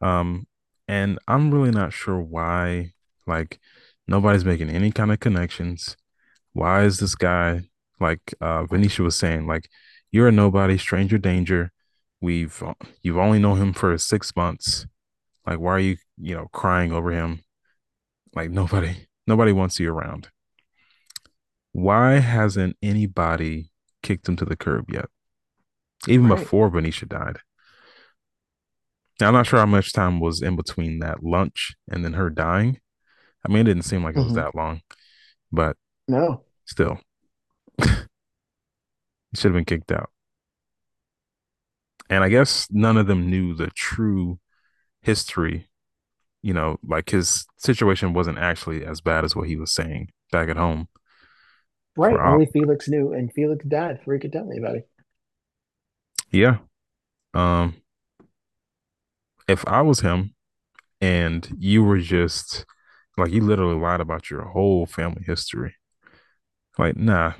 Um, 0.00 0.46
and 0.88 1.18
I'm 1.28 1.52
really 1.52 1.70
not 1.70 1.92
sure 1.92 2.20
why, 2.20 2.92
like, 3.26 3.60
nobody's 4.06 4.44
making 4.44 4.70
any 4.70 4.90
kind 4.90 5.12
of 5.12 5.20
connections. 5.20 5.96
Why 6.52 6.84
is 6.84 6.98
this 6.98 7.14
guy, 7.14 7.62
like, 8.00 8.34
uh, 8.40 8.64
Venetia 8.66 9.02
was 9.02 9.16
saying, 9.16 9.46
like, 9.46 9.68
you're 10.10 10.28
a 10.28 10.32
nobody, 10.32 10.76
stranger 10.76 11.18
danger. 11.18 11.72
We've, 12.20 12.62
you've 13.02 13.18
only 13.18 13.38
known 13.38 13.58
him 13.58 13.72
for 13.72 13.96
six 13.98 14.34
months. 14.36 14.86
Like, 15.46 15.58
why 15.58 15.72
are 15.72 15.78
you, 15.78 15.96
you 16.18 16.34
know, 16.34 16.48
crying 16.52 16.92
over 16.92 17.10
him? 17.10 17.42
Like, 18.34 18.50
nobody, 18.50 19.06
nobody 19.26 19.52
wants 19.52 19.80
you 19.80 19.90
around. 19.92 20.28
Why 21.72 22.14
hasn't 22.14 22.76
anybody 22.82 23.70
kicked 24.02 24.28
him 24.28 24.36
to 24.36 24.44
the 24.44 24.56
curb 24.56 24.90
yet? 24.92 25.06
Even 26.06 26.28
Right. 26.28 26.38
before 26.38 26.68
Venetia 26.68 27.06
died. 27.06 27.38
Now, 29.22 29.28
I'm 29.28 29.34
not 29.34 29.46
sure 29.46 29.60
how 29.60 29.66
much 29.66 29.92
time 29.94 30.20
was 30.20 30.42
in 30.42 30.56
between 30.56 30.98
that 30.98 31.22
lunch 31.22 31.76
and 31.88 32.04
then 32.04 32.14
her 32.14 32.28
dying. 32.28 32.80
I 33.46 33.48
mean, 33.50 33.62
it 33.62 33.64
didn't 33.64 33.84
seem 33.84 34.04
like 34.04 34.16
it 34.16 34.22
was 34.22 34.32
hmm 34.32 34.34
that 34.34 34.54
long, 34.54 34.82
but 35.52 35.76
No. 36.08 36.44
still, 36.66 37.00
he 37.78 37.86
should 39.36 39.50
have 39.50 39.54
been 39.54 39.64
kicked 39.64 39.92
out. 39.92 40.10
And 42.10 42.22
I 42.24 42.28
guess 42.28 42.66
none 42.70 42.96
of 42.96 43.06
them 43.06 43.30
knew 43.30 43.54
the 43.54 43.68
true 43.68 44.38
history. 45.02 45.68
You 46.42 46.54
know, 46.54 46.78
like 46.86 47.10
his 47.10 47.46
situation 47.58 48.14
wasn't 48.14 48.38
actually 48.38 48.84
as 48.86 49.00
bad 49.02 49.24
as 49.24 49.36
what 49.36 49.48
he 49.48 49.56
was 49.56 49.74
saying 49.74 50.10
back 50.32 50.48
at 50.50 50.56
home 50.58 50.88
Right. 51.96 52.20
Only 52.22 52.44
Felix 52.44 52.86
knew, 52.86 53.14
and 53.14 53.32
Felix 53.32 53.64
died 53.64 53.96
before 53.98 54.12
he 54.14 54.20
could 54.20 54.32
tell 54.32 54.50
anybody. 54.50 54.82
Yeah. 56.30 56.58
Um, 57.34 57.81
if 59.48 59.66
I 59.66 59.82
was 59.82 60.00
him 60.00 60.34
and 61.00 61.48
you 61.58 61.82
were 61.82 61.98
just 61.98 62.64
like 63.16 63.30
you 63.32 63.42
literally 63.42 63.78
lied 63.78 64.00
about 64.00 64.30
your 64.30 64.42
whole 64.42 64.86
family 64.86 65.22
history, 65.26 65.74
like, 66.78 66.96
nah, 66.96 67.34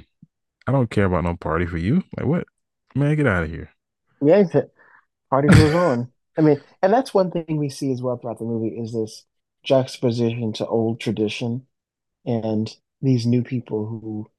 I 0.67 0.73
don't 0.73 0.91
care 0.91 1.07
about 1.07 1.25
no 1.25 1.37
party 1.37 1.67
for 1.67 1.79
you. 1.79 2.05
Like, 2.17 2.27
what? 2.27 2.45
Man, 2.95 3.17
get 3.17 3.27
out 3.27 3.45
of 3.45 3.51
here. 3.51 3.71
Yeah, 4.21 4.45
party 5.31 5.49
goes 5.49 5.75
on. 5.75 6.13
I 6.39 6.43
mean, 6.43 6.61
and 6.83 6.93
that's 6.93 7.13
one 7.13 7.31
thing 7.31 7.57
we 7.57 7.69
see 7.69 7.93
as 7.93 8.03
well 8.03 8.17
throughout 8.17 8.39
the 8.39 8.45
movie 8.45 8.77
is 8.79 8.93
this 8.93 9.25
juxtaposition 9.65 10.53
to 10.55 10.67
old 10.67 11.01
tradition 11.01 11.67
and 12.25 12.75
these 13.01 13.27
new 13.27 13.43
people 13.43 13.87
who 13.87 14.31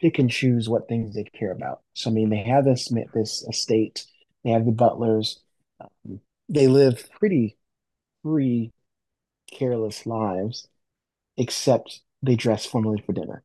pick 0.00 0.18
and 0.18 0.30
choose 0.30 0.68
what 0.68 0.88
things 0.88 1.14
they 1.14 1.24
care 1.24 1.52
about. 1.52 1.80
So, 1.94 2.10
I 2.10 2.12
mean, 2.12 2.30
they 2.30 2.42
have 2.42 2.64
this 2.64 2.92
this 3.14 3.46
estate, 3.48 4.06
they 4.44 4.50
have 4.50 4.64
the 4.64 4.72
butlers, 4.72 5.40
um, 5.80 6.20
they 6.52 6.68
live 6.68 7.08
pretty 7.18 7.56
free, 8.22 8.72
careless 9.50 10.06
lives, 10.06 10.68
except 11.36 12.00
they 12.22 12.36
dress 12.36 12.66
formally 12.66 13.02
for 13.04 13.12
dinner. 13.12 13.42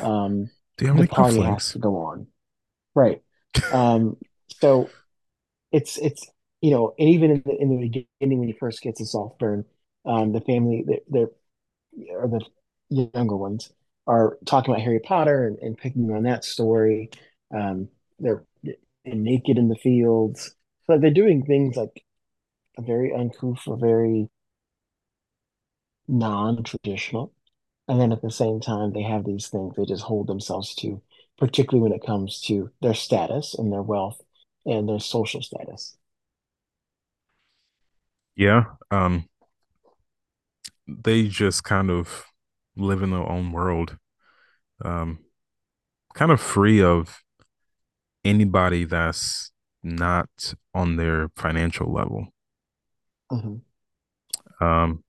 Um, 0.00 0.50
Do 0.78 0.84
you 0.84 0.88
have 0.88 0.96
the 0.96 1.02
any 1.02 1.08
party 1.08 1.40
has 1.42 1.72
to 1.72 1.78
go 1.78 1.96
on. 1.96 2.28
Right. 2.94 3.22
Um, 3.72 4.16
so 4.60 4.90
it's 5.72 5.98
it's 5.98 6.30
you 6.60 6.70
know, 6.70 6.94
and 6.98 7.08
even 7.08 7.30
in 7.32 7.42
the 7.44 7.56
in 7.60 7.68
the 7.68 8.06
beginning 8.20 8.38
when 8.38 8.48
he 8.48 8.54
first 8.58 8.80
gets 8.80 9.00
to 9.00 9.06
Saltburn, 9.06 9.64
um, 10.06 10.32
the 10.32 10.40
family 10.40 10.84
they're, 10.86 11.00
they're 11.08 12.16
or 12.16 12.28
the 12.28 13.10
younger 13.14 13.36
ones 13.36 13.72
are 14.06 14.38
talking 14.46 14.72
about 14.72 14.82
Harry 14.82 15.00
Potter 15.00 15.46
and, 15.46 15.58
and 15.58 15.76
picking 15.76 16.10
on 16.12 16.22
that 16.22 16.44
story. 16.44 17.10
Um, 17.54 17.88
they're, 18.18 18.44
they're 18.62 18.74
naked 19.04 19.58
in 19.58 19.68
the 19.68 19.76
fields, 19.76 20.54
so 20.86 20.98
they're 20.98 21.10
doing 21.10 21.44
things 21.44 21.76
like 21.76 22.04
very 22.78 23.12
uncouth 23.12 23.62
or 23.66 23.76
very 23.76 24.28
non-traditional. 26.08 27.32
And 27.88 28.00
then 28.00 28.12
at 28.12 28.22
the 28.22 28.30
same 28.30 28.60
time, 28.60 28.92
they 28.92 29.02
have 29.02 29.24
these 29.24 29.48
things 29.48 29.74
they 29.76 29.84
just 29.84 30.04
hold 30.04 30.26
themselves 30.26 30.74
to, 30.76 31.02
particularly 31.38 31.82
when 31.82 31.98
it 31.98 32.06
comes 32.06 32.40
to 32.42 32.70
their 32.80 32.94
status 32.94 33.54
and 33.54 33.72
their 33.72 33.82
wealth 33.82 34.20
and 34.64 34.88
their 34.88 35.00
social 35.00 35.42
status. 35.42 35.96
Yeah. 38.36 38.64
Um, 38.90 39.28
they 40.86 41.28
just 41.28 41.64
kind 41.64 41.90
of 41.90 42.24
live 42.76 43.02
in 43.02 43.10
their 43.10 43.28
own 43.28 43.52
world, 43.52 43.96
um, 44.84 45.18
kind 46.14 46.30
of 46.30 46.40
free 46.40 46.82
of 46.82 47.22
anybody 48.24 48.84
that's 48.84 49.50
not 49.82 50.28
on 50.74 50.96
their 50.96 51.30
financial 51.36 51.92
level. 51.92 52.28
Hmm 53.30 53.60
Um, 54.60 55.04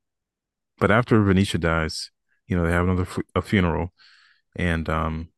but 0.79 0.91
after 0.91 1.23
Venetia 1.23 1.57
dies, 1.59 2.11
you 2.47 2.57
know, 2.57 2.65
they 2.65 2.73
have 2.73 2.85
another 2.85 3.05
fu- 3.05 3.23
a 3.35 3.43
funeral, 3.43 3.93
and 4.55 4.89
um, 4.89 5.29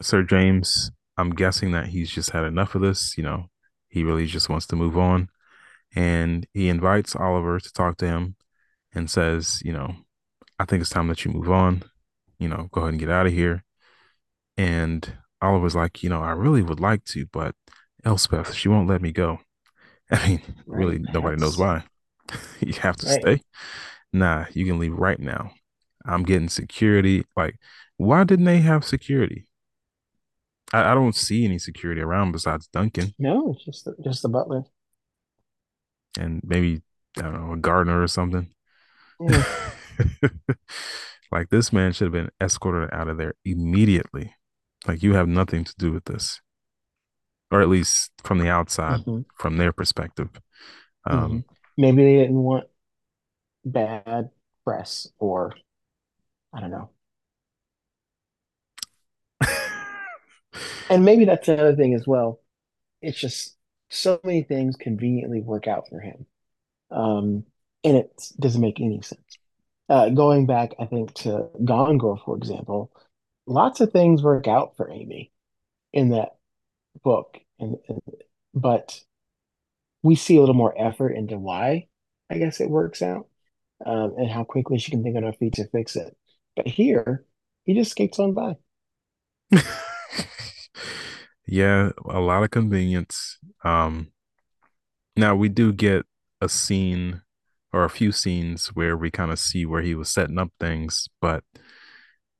Sir 0.00 0.22
James, 0.22 0.90
I'm 1.16 1.30
guessing 1.30 1.72
that 1.72 1.88
he's 1.88 2.10
just 2.10 2.30
had 2.30 2.44
enough 2.44 2.74
of 2.74 2.82
this. 2.82 3.16
You 3.16 3.24
know, 3.24 3.46
he 3.88 4.04
really 4.04 4.26
just 4.26 4.48
wants 4.48 4.66
to 4.68 4.76
move 4.76 4.98
on, 4.98 5.28
and 5.94 6.46
he 6.54 6.68
invites 6.68 7.16
Oliver 7.16 7.60
to 7.60 7.72
talk 7.72 7.98
to 7.98 8.06
him 8.06 8.36
and 8.94 9.10
says, 9.10 9.62
you 9.64 9.72
know, 9.72 9.96
I 10.58 10.64
think 10.66 10.82
it's 10.82 10.90
time 10.90 11.08
that 11.08 11.24
you 11.24 11.32
move 11.32 11.50
on. 11.50 11.84
You 12.38 12.48
know, 12.48 12.68
go 12.72 12.82
ahead 12.82 12.92
and 12.94 13.00
get 13.00 13.10
out 13.10 13.26
of 13.26 13.32
here. 13.32 13.64
And 14.58 15.14
Oliver's 15.42 15.76
like, 15.76 16.02
you 16.02 16.10
know, 16.10 16.22
I 16.22 16.32
really 16.32 16.62
would 16.62 16.80
like 16.80 17.04
to, 17.06 17.26
but 17.32 17.54
Elspeth, 18.04 18.54
she 18.54 18.68
won't 18.68 18.88
let 18.88 19.02
me 19.02 19.12
go. 19.12 19.40
I 20.10 20.28
mean, 20.28 20.42
Right. 20.66 20.78
really, 20.78 20.98
nobody 21.12 21.36
knows 21.36 21.58
why. 21.58 21.84
you 22.60 22.72
have 22.74 22.96
to 22.98 23.06
right. 23.06 23.20
stay. 23.20 23.42
Nah, 24.12 24.46
you 24.52 24.66
can 24.66 24.78
leave 24.78 24.94
right 24.94 25.18
now. 25.20 25.52
I'm 26.04 26.22
getting 26.24 26.48
security. 26.48 27.24
Like, 27.36 27.56
why 27.96 28.24
didn't 28.24 28.44
they 28.46 28.58
have 28.58 28.84
security? 28.84 29.48
I, 30.72 30.92
I 30.92 30.94
don't 30.94 31.14
see 31.14 31.44
any 31.44 31.58
security 31.58 32.00
around 32.00 32.32
besides 32.32 32.68
Duncan 32.68 33.14
No, 33.18 33.52
it's 33.54 33.64
just 33.64 33.84
the, 33.84 33.94
just 34.04 34.22
the 34.22 34.28
butler. 34.28 34.64
and 36.18 36.40
maybe, 36.44 36.82
I 37.18 37.22
don't 37.22 37.34
know, 37.46 37.52
a 37.52 37.56
gardener 37.56 38.02
or 38.02 38.08
something. 38.08 38.50
Yeah. 39.20 39.44
like, 41.32 41.50
this 41.50 41.72
man 41.72 41.92
should 41.92 42.06
have 42.06 42.12
been 42.12 42.30
escorted 42.40 42.90
out 42.92 43.08
of 43.08 43.18
there 43.18 43.34
immediately. 43.44 44.34
Like, 44.86 45.02
you 45.02 45.14
have 45.14 45.28
nothing 45.28 45.64
to 45.64 45.74
do 45.78 45.92
with 45.92 46.04
this, 46.04 46.40
or 47.50 47.60
at 47.62 47.68
least 47.68 48.10
from 48.22 48.38
the 48.38 48.48
outside, 48.48 49.00
hmm 49.00 49.22
from 49.38 49.56
their 49.58 49.72
perspective. 49.72 50.30
Um, 51.08 51.44
Maybe 51.76 52.04
they 52.04 52.16
didn't 52.16 52.42
want 52.42 52.64
bad 53.64 54.30
press, 54.64 55.08
or 55.18 55.54
I 56.52 56.60
don't 56.60 56.70
know. 56.70 56.90
And 60.88 61.04
maybe 61.04 61.24
that's 61.24 61.48
another 61.48 61.74
thing 61.74 61.94
as 61.94 62.06
well. 62.06 62.40
It's 63.02 63.18
just 63.18 63.56
so 63.90 64.20
many 64.24 64.42
things 64.42 64.76
conveniently 64.76 65.40
work 65.40 65.66
out 65.68 65.88
for 65.88 66.00
him. 66.00 66.26
Um, 66.90 67.44
and 67.84 67.96
it 67.96 68.10
doesn't 68.38 68.60
make 68.60 68.80
any 68.80 69.02
sense. 69.02 69.38
Uh, 69.88 70.10
going 70.10 70.46
back, 70.46 70.74
I 70.78 70.86
think, 70.86 71.14
to 71.14 71.48
Gone 71.64 71.98
Girl, 71.98 72.20
for 72.24 72.36
example, 72.36 72.90
lots 73.46 73.80
of 73.80 73.92
things 73.92 74.22
work 74.22 74.48
out 74.48 74.76
for 74.76 74.90
Amy 74.90 75.32
in 75.92 76.10
that 76.10 76.36
book. 77.02 77.38
And, 77.58 77.76
and 77.88 78.00
but 78.54 79.00
we 80.02 80.14
see 80.14 80.36
a 80.36 80.40
little 80.40 80.54
more 80.54 80.74
effort 80.80 81.10
into 81.10 81.38
why 81.38 81.88
I 82.30 82.38
guess 82.38 82.60
it 82.60 82.70
works 82.70 83.02
out, 83.02 83.28
um, 83.84 84.14
and 84.18 84.30
how 84.30 84.44
quickly 84.44 84.78
she 84.78 84.90
can 84.90 85.02
think 85.02 85.16
on 85.16 85.22
her 85.24 85.32
feet 85.34 85.54
to 85.54 85.68
fix 85.68 85.96
it. 85.96 86.16
But 86.56 86.66
here, 86.68 87.24
he 87.64 87.74
just 87.74 87.92
skates 87.92 88.18
on 88.18 88.34
by. 88.34 88.56
yeah, 91.46 91.90
a 92.08 92.20
lot 92.20 92.42
of 92.42 92.50
convenience. 92.50 93.38
Um, 93.64 94.12
now 95.16 95.34
we 95.34 95.48
do 95.48 95.72
get 95.72 96.04
a 96.40 96.48
scene 96.48 97.22
or 97.72 97.84
a 97.84 97.90
few 97.90 98.12
scenes 98.12 98.68
where 98.68 98.96
we 98.96 99.10
kind 99.10 99.30
of 99.30 99.38
see 99.38 99.66
where 99.66 99.82
he 99.82 99.94
was 99.94 100.08
setting 100.08 100.38
up 100.38 100.50
things, 100.60 101.08
but 101.20 101.44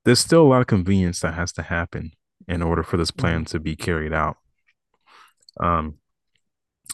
there's 0.05 0.19
still 0.19 0.41
a 0.43 0.47
lot 0.47 0.61
of 0.61 0.67
convenience 0.67 1.19
that 1.19 1.33
has 1.33 1.51
to 1.53 1.63
happen 1.63 2.11
in 2.47 2.61
order 2.61 2.83
for 2.83 2.97
this 2.97 3.11
plan 3.11 3.43
hmm 3.43 3.47
to 3.47 3.59
be 3.59 3.75
carried 3.75 4.13
out. 4.13 4.37
Um, 5.59 5.95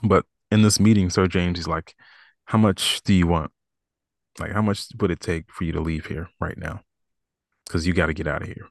but 0.04 0.26
in 0.52 0.62
this 0.62 0.80
meeting, 0.80 1.10
Sir 1.10 1.28
James 1.28 1.60
is 1.60 1.68
like, 1.68 1.96
"How 2.46 2.58
much 2.58 3.02
do 3.04 3.14
you 3.14 3.28
want? 3.28 3.52
Like, 4.40 4.52
how 4.52 4.62
much 4.62 4.88
would 5.00 5.12
it 5.12 5.20
take 5.20 5.52
for 5.52 5.64
you 5.64 5.72
to 5.74 5.82
leave 5.82 6.08
here 6.08 6.30
right 6.40 6.58
now? 6.58 6.82
Because 7.66 7.88
you 7.88 7.94
got 7.94 8.08
to 8.08 8.14
get 8.14 8.28
out 8.28 8.42
of 8.42 8.48
here." 8.48 8.70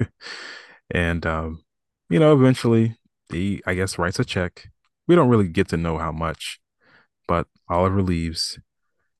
and 0.90 1.26
um, 1.26 1.64
you 2.10 2.18
know, 2.18 2.32
eventually 2.32 2.96
he, 3.30 3.62
I 3.66 3.74
guess, 3.74 3.98
writes 3.98 4.18
a 4.18 4.24
check. 4.24 4.68
We 5.06 5.16
don't 5.16 5.28
really 5.28 5.48
get 5.48 5.68
to 5.68 5.76
know 5.76 5.98
how 5.98 6.12
much, 6.12 6.60
but 7.26 7.46
Oliver 7.68 8.02
leaves, 8.02 8.58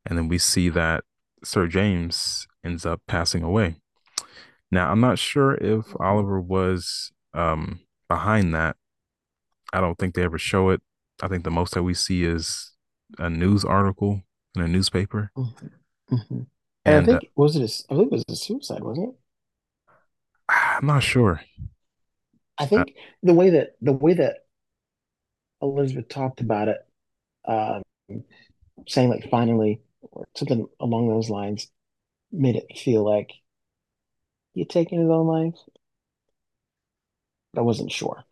and 0.07 0.19
then 0.19 0.29
we 0.29 0.39
see 0.39 0.69
that 0.71 1.05
Sir 1.45 1.67
James 1.67 2.47
ends 2.65 2.87
up 2.87 3.03
passing 3.07 3.43
away. 3.43 3.77
Now, 4.71 4.91
I'm 4.91 5.01
not 5.01 5.19
sure 5.19 5.55
if 5.55 5.95
Oliver 6.01 6.41
was 6.41 7.13
um, 7.35 7.81
behind 8.09 8.55
that. 8.55 8.77
I 9.73 9.81
don't 9.81 9.99
think 9.99 10.15
they 10.15 10.23
ever 10.25 10.39
show 10.39 10.71
it. 10.71 10.81
I 11.23 11.29
think 11.29 11.45
the 11.45 11.51
most 11.51 11.75
that 11.75 11.83
we 11.83 11.95
see 11.95 12.25
is 12.25 12.73
a 13.19 13.31
news 13.31 13.65
article 13.65 14.23
in 14.55 14.63
a 14.63 14.69
newspaper, 14.69 15.33
hmm 15.37 15.45
hmm 16.11 16.43
And 16.85 16.97
I 16.97 17.03
and 17.03 17.13
uh, 17.13 17.21
think 17.21 17.31
was 17.37 17.57
it 17.57 17.63
a, 17.63 17.93
I 17.93 17.97
believe 17.97 18.09
it 18.09 18.13
was 18.13 18.25
a 18.29 18.37
suicide, 18.37 18.83
wasn't 18.85 19.11
it? 19.11 19.15
I'm 20.49 20.87
not 20.87 21.03
sure. 21.03 21.41
I 22.59 22.65
Uh, 22.75 22.85
think 22.85 22.95
the 23.23 23.35
way 23.35 23.51
that 23.51 23.77
the 23.83 23.93
way 23.93 24.15
that 24.15 24.47
Elizabeth 25.63 26.09
talked 26.09 26.41
about 26.43 26.69
it, 26.69 26.87
um, 27.47 27.83
saying 28.89 29.09
like 29.11 29.29
finally 29.31 29.81
or 30.03 30.27
something 30.37 30.67
along 30.81 31.09
those 31.09 31.31
lines, 31.31 31.69
made 32.33 32.57
it 32.57 32.79
feel 32.79 33.05
like 33.05 33.33
he 34.55 34.61
had 34.61 34.71
taken 34.71 34.99
his 34.99 35.11
own 35.11 35.27
life. 35.27 35.59
But 37.55 37.61
I 37.61 37.65
wasn't 37.65 37.91
sure. 37.93 38.27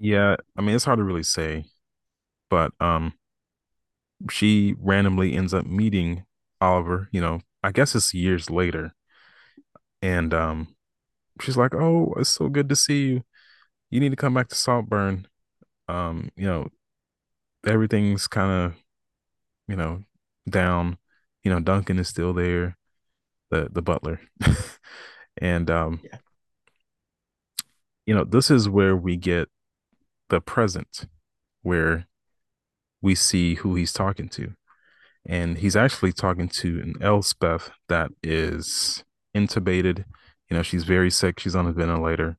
Yeah, 0.00 0.36
I 0.56 0.62
mean, 0.62 0.76
it's 0.76 0.86
hard 0.86 0.98
to 0.98 1.04
really 1.04 1.24
say, 1.24 1.66
but 2.50 2.72
um, 2.80 3.14
she 4.30 4.74
randomly 4.78 5.34
ends 5.34 5.54
up 5.54 5.66
meeting 5.66 6.24
Oliver. 6.60 7.08
You 7.12 7.20
know, 7.20 7.40
I 7.62 7.72
guess 7.72 7.94
it's 7.94 8.14
years 8.14 8.50
later, 8.50 8.92
and 10.02 10.32
um, 10.34 10.74
she's 11.40 11.58
like, 11.58 11.74
"Oh, 11.74 12.14
it's 12.18 12.30
so 12.30 12.48
good 12.50 12.68
to 12.70 12.76
see 12.76 13.08
you. 13.08 13.24
You 13.90 14.00
need 14.00 14.10
to 14.10 14.16
come 14.16 14.34
back 14.34 14.48
to 14.50 14.56
Saltburn. 14.56 15.28
Um, 15.88 16.30
you 16.36 16.46
know, 16.46 16.68
everything's 17.66 18.28
kind 18.28 18.52
of 18.52 18.74
you 19.68 19.76
know 19.76 20.04
down. 20.50 20.98
You 21.44 21.52
know, 21.52 21.60
Duncan 21.60 21.98
is 21.98 22.08
still 22.08 22.32
there, 22.34 22.76
the 23.50 23.68
the 23.72 23.82
butler, 23.82 24.20
and 25.38 25.70
um, 25.70 26.00
Yeah. 26.04 26.18
you 28.06 28.14
know, 28.14 28.24
this 28.24 28.50
is 28.50 28.68
where 28.68 28.96
we 28.96 29.16
get 29.16 29.48
the 30.30 30.40
present, 30.40 31.06
where 31.62 32.06
we 33.02 33.14
see 33.14 33.56
who 33.56 33.74
he's 33.74 33.92
talking 33.92 34.28
to, 34.30 34.54
and 35.26 35.58
he's 35.58 35.76
actually 35.76 36.12
talking 36.12 36.48
to 36.48 36.80
an 36.80 36.94
Elspeth 37.00 37.70
that 37.88 38.10
is 38.22 39.04
intubated. 39.36 40.04
You 40.48 40.56
know, 40.56 40.62
she's 40.62 40.84
very 40.84 41.10
sick. 41.10 41.38
She's 41.38 41.54
on 41.54 41.66
a 41.66 41.72
ventilator, 41.72 42.38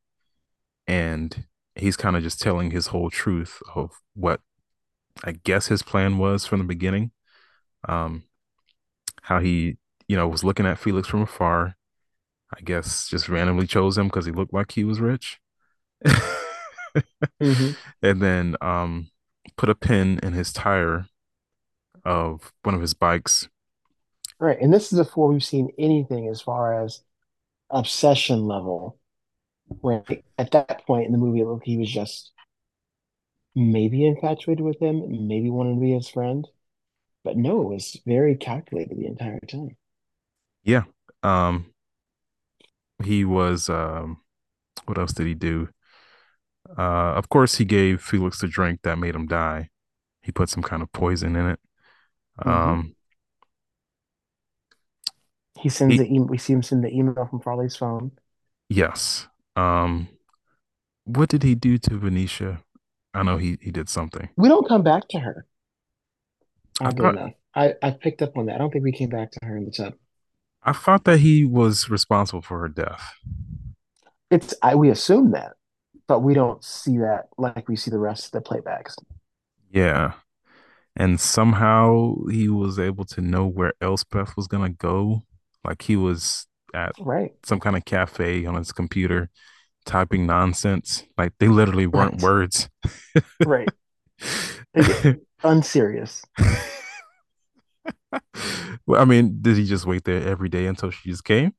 and 0.88 1.46
he's 1.76 1.96
kind 1.96 2.16
of 2.16 2.24
just 2.24 2.42
telling 2.42 2.72
his 2.72 2.88
whole 2.88 3.10
truth 3.10 3.62
of 3.76 3.92
what 4.14 4.42
I 5.24 5.34
guess 5.34 5.68
his 5.68 5.84
plan 5.84 6.18
was 6.18 6.46
from 6.46 6.60
the 6.60 6.66
beginning. 6.66 7.12
Um, 7.88 8.24
how 9.24 9.40
he, 9.40 9.78
you 10.08 10.16
know, 10.16 10.28
was 10.28 10.44
looking 10.44 10.66
at 10.66 10.80
Felix 10.80 11.08
from 11.08 11.22
afar. 11.22 11.76
I 12.56 12.62
guess 12.62 13.08
just 13.08 13.30
randomly 13.30 13.66
chose 13.66 13.98
him 13.98 14.08
because 14.08 14.26
he 14.26 14.32
looked 14.32 14.54
like 14.54 14.74
he 14.74 14.84
was 14.84 15.00
rich. 15.00 15.40
hmm 17.40 17.72
and 18.02 18.22
then 18.22 18.56
um 18.62 19.10
put 19.58 19.70
a 19.70 19.76
pin 19.76 20.20
in 20.24 20.34
his 20.34 20.54
tire 20.54 21.08
of 22.06 22.52
one 22.64 22.76
of 22.76 22.82
his 22.82 22.94
bikes. 22.94 23.50
Right. 24.40 24.60
And 24.60 24.74
this 24.74 24.92
is 24.92 25.00
before 25.00 25.28
we've 25.30 25.44
seen 25.44 25.72
anything 25.78 26.28
as 26.28 26.42
far 26.42 26.84
as 26.84 27.02
obsession 27.72 28.48
level. 28.48 29.00
Right. 29.84 30.26
At 30.38 30.52
that 30.52 30.86
point 30.88 31.08
in 31.08 31.14
the 31.14 31.18
movie, 31.20 31.42
it 31.42 31.48
looked 31.48 31.66
he 31.66 31.78
was 31.78 31.92
just 31.92 32.32
maybe 33.56 34.06
infatuated 34.06 34.60
with 34.66 34.78
him, 34.82 35.28
maybe 35.28 35.50
wanted 35.50 35.76
to 35.76 35.80
be 35.80 35.94
his 35.94 36.10
friend. 36.10 36.48
But 37.24 37.38
no, 37.38 37.62
it 37.64 37.70
was 37.76 38.02
very 38.06 38.36
calculated 38.36 38.98
the 38.98 39.08
entire 39.08 39.40
time. 39.42 39.78
Yeah. 40.64 40.84
Um 41.24 41.74
he 43.04 43.26
was 43.26 43.70
um 43.70 44.22
what 44.86 44.98
else 44.98 45.14
did 45.14 45.28
he 45.28 45.34
do? 45.34 45.70
Uh 46.78 47.14
of 47.16 47.30
course 47.30 47.56
he 47.58 47.66
gave 47.66 48.02
Felix 48.02 48.40
the 48.40 48.48
drink 48.48 48.82
that 48.84 48.98
made 48.98 49.16
him 49.16 49.28
die. 49.28 49.70
He 50.22 50.32
put 50.32 50.50
some 50.50 50.64
kind 50.64 50.82
of 50.82 50.92
poison 50.92 51.36
in 51.36 51.50
it. 51.50 51.60
hmm 52.44 52.76
Um 52.76 52.96
He 55.58 55.70
sends 55.70 55.96
he 55.96 55.98
the 55.98 56.06
email. 56.08 56.26
We 56.28 56.38
see 56.38 56.52
him 56.52 56.62
send 56.62 56.84
the 56.84 56.90
email 56.94 57.26
from 57.26 57.40
Farley's 57.40 57.78
phone. 57.78 58.12
yes. 58.70 59.28
Um 59.56 60.08
what 61.06 61.30
did 61.30 61.44
he 61.44 61.56
do 61.56 61.78
to 61.80 61.98
Venetia? 61.98 62.64
I 63.14 63.24
know 63.24 63.38
he 63.38 63.58
he 63.62 63.72
did 63.72 63.90
something. 63.90 64.30
We 64.36 64.50
don't 64.50 64.68
come 64.68 64.84
back 64.84 65.08
to 65.12 65.20
her, 65.20 65.46
I 66.84 66.92
thought. 66.92 67.18
I, 67.56 67.76
I 67.82 67.92
picked 67.92 68.22
up 68.22 68.38
on 68.38 68.46
that. 68.48 68.56
I 68.56 68.58
don't 68.60 68.72
think 68.72 68.84
we 68.84 68.92
came 68.92 69.10
back 69.10 69.32
to 69.32 69.40
her 69.46 69.56
in 69.58 69.66
the 69.66 69.72
tub. 69.72 69.94
I 70.64 70.74
thought 70.74 71.04
that 71.06 71.20
he 71.20 71.46
was 71.46 71.88
responsible 71.90 72.42
for 72.42 72.60
her 72.62 72.68
death. 72.68 73.14
It's 74.32 74.54
I 74.64 74.74
we 74.76 74.90
assume 74.90 75.32
that, 75.32 75.54
but 76.12 76.20
we 76.24 76.34
don't 76.34 76.62
see 76.62 76.98
that 76.98 77.30
like 77.38 77.70
we 77.70 77.78
see 77.78 77.90
the 77.90 77.98
rest 77.98 78.26
of 78.26 78.32
the 78.32 78.42
playbacks. 78.50 78.96
Yeah. 79.72 80.12
and 80.98 81.18
somehow 81.22 82.16
he 82.30 82.50
was 82.50 82.78
able 82.78 83.06
to 83.06 83.22
know 83.22 83.48
where 83.48 83.72
Elspeth 83.80 84.36
was 84.36 84.48
gonna 84.48 84.72
go. 84.72 85.22
Like 85.64 85.84
he 85.84 85.96
was 85.96 86.48
at 86.74 86.92
Right. 87.00 87.32
some 87.44 87.62
kind 87.62 87.78
of 87.78 87.86
cafe 87.86 88.46
on 88.46 88.56
his 88.56 88.74
computer 88.74 89.30
typing 89.86 90.26
nonsense. 90.26 91.06
Like 91.18 91.32
they 91.40 91.48
literally 91.48 91.88
weren't 91.88 92.16
Right. 92.22 92.24
words. 92.24 92.70
Right. 93.46 93.70
Unserious. 95.44 96.24
well, 98.86 99.02
I 99.02 99.06
mean, 99.06 99.38
did 99.42 99.56
he 99.56 99.66
just 99.66 99.86
wait 99.86 100.04
there 100.04 100.28
every 100.28 100.50
day 100.50 100.66
until 100.66 100.92
she 100.92 101.10
just 101.10 101.24
came? 101.24 101.54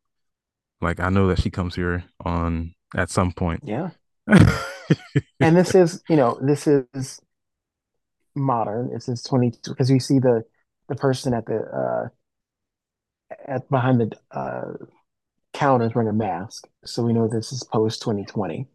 Like 0.82 1.00
I 1.00 1.08
know 1.08 1.28
that 1.28 1.40
she 1.40 1.48
comes 1.48 1.74
here 1.74 2.04
on 2.22 2.74
at 2.94 3.08
some 3.08 3.32
point. 3.32 3.62
Yeah. 3.64 3.90
And 5.40 5.56
this 5.56 5.74
is, 5.74 6.02
you 6.08 6.16
know, 6.16 6.38
this 6.40 6.66
is 6.66 7.20
modern. 8.34 8.92
This 8.92 9.08
is 9.08 9.22
20 9.22 9.52
because 9.64 9.90
you 9.90 10.00
see 10.00 10.18
the 10.18 10.44
the 10.88 10.96
person 10.96 11.34
at 11.34 11.46
the 11.46 11.58
uh 11.58 12.08
at 13.46 13.68
behind 13.68 14.00
the 14.00 14.10
uh 14.30 14.84
counter 15.52 15.86
is 15.86 15.94
wearing 15.94 16.08
a 16.08 16.12
mask. 16.12 16.66
So 16.84 17.02
we 17.02 17.12
know 17.12 17.28
this 17.28 17.52
is 17.52 17.62
post 17.64 18.02
2020. 18.02 18.66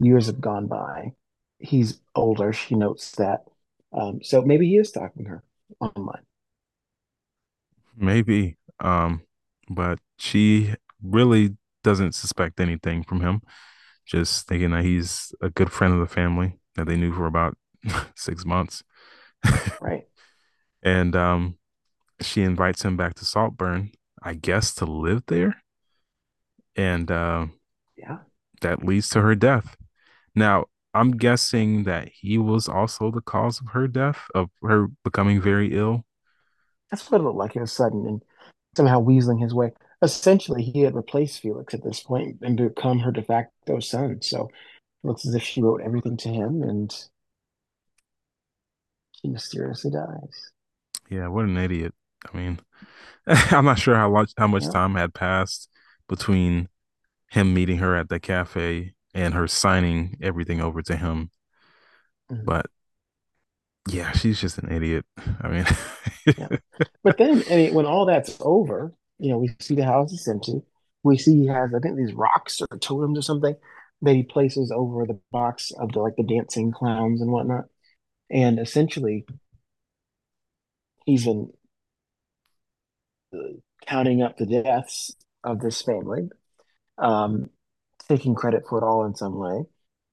Years 0.00 0.26
have 0.26 0.40
gone 0.40 0.66
by. 0.66 1.12
He's 1.58 2.00
older, 2.14 2.52
she 2.52 2.74
notes 2.74 3.12
that. 3.12 3.44
Um, 3.92 4.20
so 4.22 4.42
maybe 4.42 4.68
he 4.68 4.76
is 4.76 4.90
stalking 4.90 5.24
her 5.26 5.42
online. 5.80 6.22
Maybe. 7.96 8.56
Um, 8.80 9.22
but 9.68 9.98
she 10.18 10.74
really 11.02 11.56
doesn't 11.82 12.14
suspect 12.14 12.60
anything 12.60 13.02
from 13.02 13.20
him. 13.20 13.42
Just 14.08 14.48
thinking 14.48 14.70
that 14.70 14.84
he's 14.84 15.34
a 15.42 15.50
good 15.50 15.70
friend 15.70 15.92
of 15.92 16.00
the 16.00 16.12
family 16.12 16.58
that 16.76 16.86
they 16.86 16.96
knew 16.96 17.12
for 17.12 17.26
about 17.26 17.56
six 18.16 18.44
months. 18.44 18.82
Right. 19.80 20.06
And 20.80 21.16
um, 21.16 21.58
she 22.20 22.42
invites 22.42 22.84
him 22.84 22.96
back 22.96 23.14
to 23.14 23.24
Saltburn, 23.24 23.90
I 24.22 24.34
guess, 24.34 24.72
to 24.76 24.84
live 24.86 25.24
there. 25.26 25.56
And 26.76 27.10
uh, 27.10 27.46
Yeah. 27.96 28.18
that 28.60 28.84
leads 28.84 29.08
to 29.10 29.20
her 29.22 29.34
death. 29.34 29.76
Now, 30.36 30.66
I'm 30.94 31.10
guessing 31.10 31.82
that 31.84 32.08
he 32.08 32.38
was 32.38 32.68
also 32.68 33.10
the 33.10 33.20
cause 33.20 33.60
of 33.60 33.72
her 33.72 33.88
death, 33.88 34.20
of 34.36 34.50
her 34.62 34.86
becoming 35.02 35.40
very 35.40 35.76
ill. 35.76 36.04
That's 36.90 37.10
what 37.10 37.20
it 37.20 37.24
looked 37.24 37.36
like. 37.36 37.56
It 37.56 37.60
was 37.60 37.72
sudden 37.72 38.06
and 38.06 38.22
somehow 38.76 39.02
weaseling 39.02 39.42
his 39.42 39.52
way. 39.52 39.72
Essentially, 40.02 40.62
he 40.64 40.80
had 40.82 40.94
replaced 40.96 41.40
Felix 41.40 41.74
at 41.74 41.84
this 41.84 42.00
point 42.00 42.38
and 42.42 42.56
become 42.56 43.00
her 43.00 43.12
de 43.12 43.22
facto 43.22 43.80
son. 43.80 44.22
So 44.22 44.46
it 45.04 45.06
looks 45.06 45.26
as 45.26 45.34
if 45.34 45.42
she 45.44 45.62
wrote 45.62 45.82
everything 45.82 46.16
to 46.18 46.28
him 46.30 46.62
and 46.62 46.94
he 49.22 49.28
mysteriously 49.28 49.90
dies. 49.90 50.50
Yeah, 51.10 51.28
what 51.28 51.44
an 51.44 51.56
idiot. 51.56 51.94
I 52.32 52.36
mean, 52.36 52.60
I'm 53.26 53.64
not 53.64 53.78
sure 53.78 53.96
how 53.96 54.10
much 54.10 54.32
how 54.38 54.46
much 54.46 54.64
Yeah. 54.64 54.70
time 54.70 54.94
had 54.96 55.14
passed 55.14 55.70
between 56.08 56.68
him 57.30 57.54
meeting 57.54 57.78
her 57.78 57.96
at 57.96 58.08
the 58.10 58.20
cafe 58.20 58.94
and 59.14 59.34
her 59.34 59.48
signing 59.48 60.16
everything 60.22 60.60
over 60.60 60.82
to 60.82 60.96
him. 60.96 61.30
Mhm. 62.30 62.44
But 62.44 62.66
yeah, 63.90 64.12
she's 64.12 64.40
just 64.40 64.58
an 64.58 64.70
idiot. 64.70 65.04
I 65.40 65.48
mean, 65.48 65.64
Yeah. 66.36 66.48
But 67.02 67.18
then, 67.18 67.44
I 67.50 67.56
mean, 67.56 67.74
when 67.74 67.86
all 67.86 68.06
that's 68.06 68.36
over, 68.40 68.92
you 69.18 69.30
know, 69.30 69.38
we 69.38 69.50
see 69.60 69.74
the 69.74 69.84
house 69.84 70.12
is 70.12 70.28
empty. 70.28 70.62
We 71.02 71.18
see 71.18 71.42
he 71.42 71.46
has, 71.46 71.74
I 71.74 71.78
think, 71.80 71.96
these 71.96 72.12
rocks 72.12 72.60
or 72.60 72.78
totems 72.78 73.18
or 73.18 73.22
something 73.22 73.56
that 74.02 74.14
he 74.14 74.22
places 74.22 74.70
over 74.74 75.06
the 75.06 75.20
box 75.32 75.72
of 75.78 75.92
the 75.92 76.00
like 76.00 76.16
the 76.16 76.22
dancing 76.22 76.72
clowns 76.72 77.20
and 77.20 77.30
whatnot. 77.30 77.64
And 78.30 78.58
essentially, 78.58 79.26
he's 81.06 81.24
been 81.24 81.50
uh, 83.34 83.38
counting 83.86 84.22
up 84.22 84.36
the 84.36 84.46
deaths 84.46 85.14
of 85.44 85.60
this 85.60 85.82
family, 85.82 86.28
um, 86.98 87.50
taking 88.08 88.34
credit 88.34 88.64
for 88.68 88.78
it 88.78 88.84
all 88.84 89.04
in 89.06 89.14
some 89.14 89.38
way. 89.38 89.64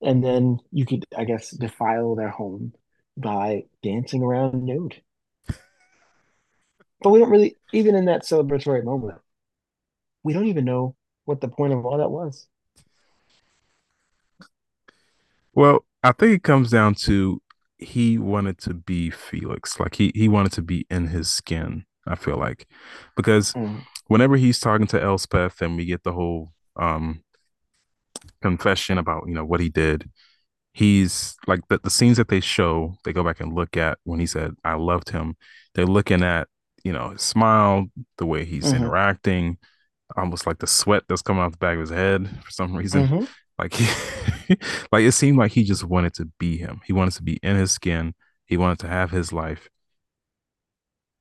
And 0.01 0.24
then 0.24 0.60
you 0.72 0.86
could, 0.86 1.06
I 1.18 1.26
guess, 1.26 1.51
defile 1.51 2.16
their 2.16 2.30
home 2.30 2.74
by 3.18 3.64
dancing 3.84 4.24
around 4.24 4.64
nude. 4.64 5.01
But 7.06 7.12
we 7.12 7.20
don't 7.20 7.30
really, 7.30 7.56
even 7.72 7.93
in 7.93 8.06
that 8.06 8.24
celebratory 8.24 8.84
moment, 8.84 9.20
we 10.24 10.34
don't 10.34 10.47
even 10.47 10.66
know 10.66 10.95
what 11.26 11.39
the 11.39 11.47
point 11.47 11.72
of 11.72 11.86
all 11.86 11.99
that 11.99 12.10
was. 12.10 12.47
well, 15.53 15.86
I 16.03 16.12
think 16.12 16.34
it 16.34 16.43
comes 16.43 16.72
down 16.72 16.95
to 16.95 17.41
he 17.78 18.18
wanted 18.18 18.58
to 18.60 18.74
be 18.74 19.10
Felix. 19.12 19.80
Like 19.80 19.95
he 19.95 20.12
he 20.16 20.28
wanted 20.28 20.51
to 20.53 20.62
be 20.64 20.88
in 20.89 21.08
his 21.08 21.30
skin, 21.30 21.86
I 22.08 22.16
feel 22.16 22.38
like. 22.38 22.68
Because 23.16 23.56
Mm, 23.56 23.86
whenever 24.08 24.36
he's 24.38 24.60
talking 24.60 24.88
to 24.88 25.01
Elspeth 25.01 25.62
and 25.62 25.78
we 25.78 25.86
get 25.86 26.03
the 26.03 26.14
whole 26.14 26.53
um 26.76 27.24
confession 28.41 28.97
about, 28.97 29.26
you 29.28 29.34
know, 29.34 29.45
what 29.45 29.60
he 29.60 29.70
did, 29.70 30.10
he's 30.74 31.36
like 31.47 31.62
the, 31.70 31.80
the 31.84 31.89
scenes 31.89 32.18
that 32.18 32.30
they 32.30 32.39
show, 32.39 32.95
they 33.03 33.14
go 33.14 33.24
back 33.24 33.39
and 33.39 33.53
look 33.53 33.78
at 33.78 33.97
when 34.03 34.20
he 34.20 34.26
said, 34.26 34.53
I 34.64 34.76
loved 34.76 35.10
him. 35.10 35.36
They're 35.74 35.86
looking 35.86 36.24
at, 36.24 36.47
you 36.86 36.94
know, 36.94 37.12
his 37.12 37.24
smile, 37.24 37.88
the 38.20 38.28
way 38.28 38.46
he's 38.46 38.74
mhm, 38.74 38.74
interacting, 38.74 39.60
almost 40.18 40.48
like 40.48 40.60
the 40.60 40.68
sweat 40.68 41.04
that's 41.10 41.22
coming 41.24 41.44
out 41.44 41.52
the 41.54 41.60
back 41.60 41.76
of 41.76 41.82
his 41.82 41.92
head 41.92 42.30
for 42.44 42.52
some 42.52 42.76
reason. 42.76 43.08
mhm. 43.08 43.26
Like 43.60 43.74
he, 43.76 43.86
like 44.92 45.04
it 45.06 45.14
seemed 45.14 45.38
like 45.40 45.54
he 45.54 45.64
just 45.66 45.86
wanted 45.86 46.14
to 46.16 46.30
be 46.40 46.58
him. 46.58 46.82
He 46.86 46.94
wanted 46.94 47.16
to 47.16 47.24
be 47.24 47.40
in 47.44 47.58
his 47.58 47.72
skin. 47.74 48.16
He 48.46 48.58
wanted 48.58 48.80
to 48.80 48.88
have 48.90 49.12
his 49.12 49.34
life. 49.34 49.70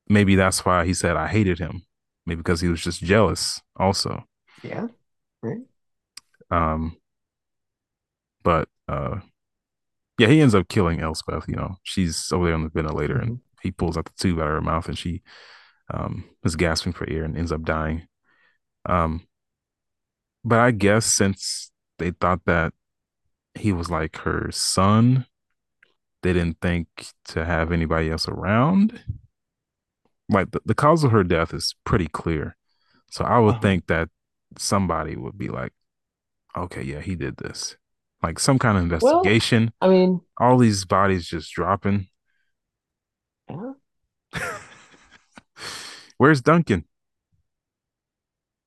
Maybe 0.07 0.35
that's 0.35 0.65
why 0.65 0.85
he 0.85 0.93
said 0.93 1.15
I 1.15 1.27
hated 1.27 1.59
him. 1.59 1.83
Maybe 2.25 2.37
because 2.37 2.61
he 2.61 2.67
was 2.69 2.81
just 2.81 3.01
jealous 3.03 3.61
also. 3.75 4.25
Yeah, 4.63 4.87
right. 5.41 5.61
Um, 6.51 6.97
but 8.43 8.67
uh 8.87 9.19
yeah, 10.17 10.27
he 10.27 10.41
ends 10.41 10.55
up 10.55 10.67
killing 10.69 11.01
Elspeth, 11.01 11.45
you 11.47 11.55
know. 11.55 11.75
She's 11.83 12.31
over 12.31 12.45
there 12.45 12.53
on 12.55 12.63
the 12.63 12.69
ventilator 12.69 13.17
and 13.19 13.33
Mhm. 13.33 13.39
He 13.65 13.71
pulls 13.71 13.97
out 13.97 14.05
the 14.05 14.13
tube 14.19 14.39
out 14.39 14.47
of 14.47 14.53
her 14.55 14.61
mouth 14.61 14.87
and 14.89 14.97
she 14.99 15.23
um 15.93 16.25
is 16.45 16.55
gasping 16.57 16.93
for 16.93 17.09
air 17.09 17.25
and 17.25 17.37
ends 17.37 17.51
up 17.53 17.63
dying. 17.63 18.07
Um, 18.87 19.27
but 20.43 20.59
I 20.59 20.71
guess 20.71 21.05
since 21.05 21.71
they 21.97 22.11
thought 22.11 22.45
that 22.45 22.73
he 23.55 23.73
was 23.73 23.89
like 23.89 24.17
her 24.19 24.49
son, 24.51 25.25
they 26.23 26.33
didn't 26.33 26.61
think 26.61 26.87
to 27.27 27.45
have 27.45 27.71
anybody 27.71 28.11
else 28.11 28.27
around. 28.27 29.01
Like 30.29 30.51
the, 30.51 30.61
the 30.65 30.75
cause 30.75 31.03
of 31.03 31.11
her 31.11 31.23
death 31.23 31.53
is 31.53 31.75
pretty 31.83 32.07
clear. 32.07 32.55
So 33.11 33.23
I 33.25 33.39
would 33.39 33.55
Uh-huh. 33.55 33.61
think 33.61 33.87
that 33.87 34.09
somebody 34.57 35.15
would 35.15 35.37
be 35.37 35.49
like, 35.49 35.73
okay, 36.57 36.83
yeah, 36.83 37.01
he 37.01 37.15
did 37.15 37.37
this. 37.37 37.77
Like 38.23 38.39
some 38.39 38.59
kind 38.59 38.77
of 38.77 38.83
Well, 38.99 39.21
investigation. 39.23 39.73
I 39.81 39.87
mean, 39.87 40.21
All 40.39 40.57
these 40.57 40.85
bodies 40.85 41.27
just 41.27 41.53
dropping. 41.53 42.09
Yeah, 43.49 43.73
Where's 46.17 46.41
Duncan? 46.41 46.85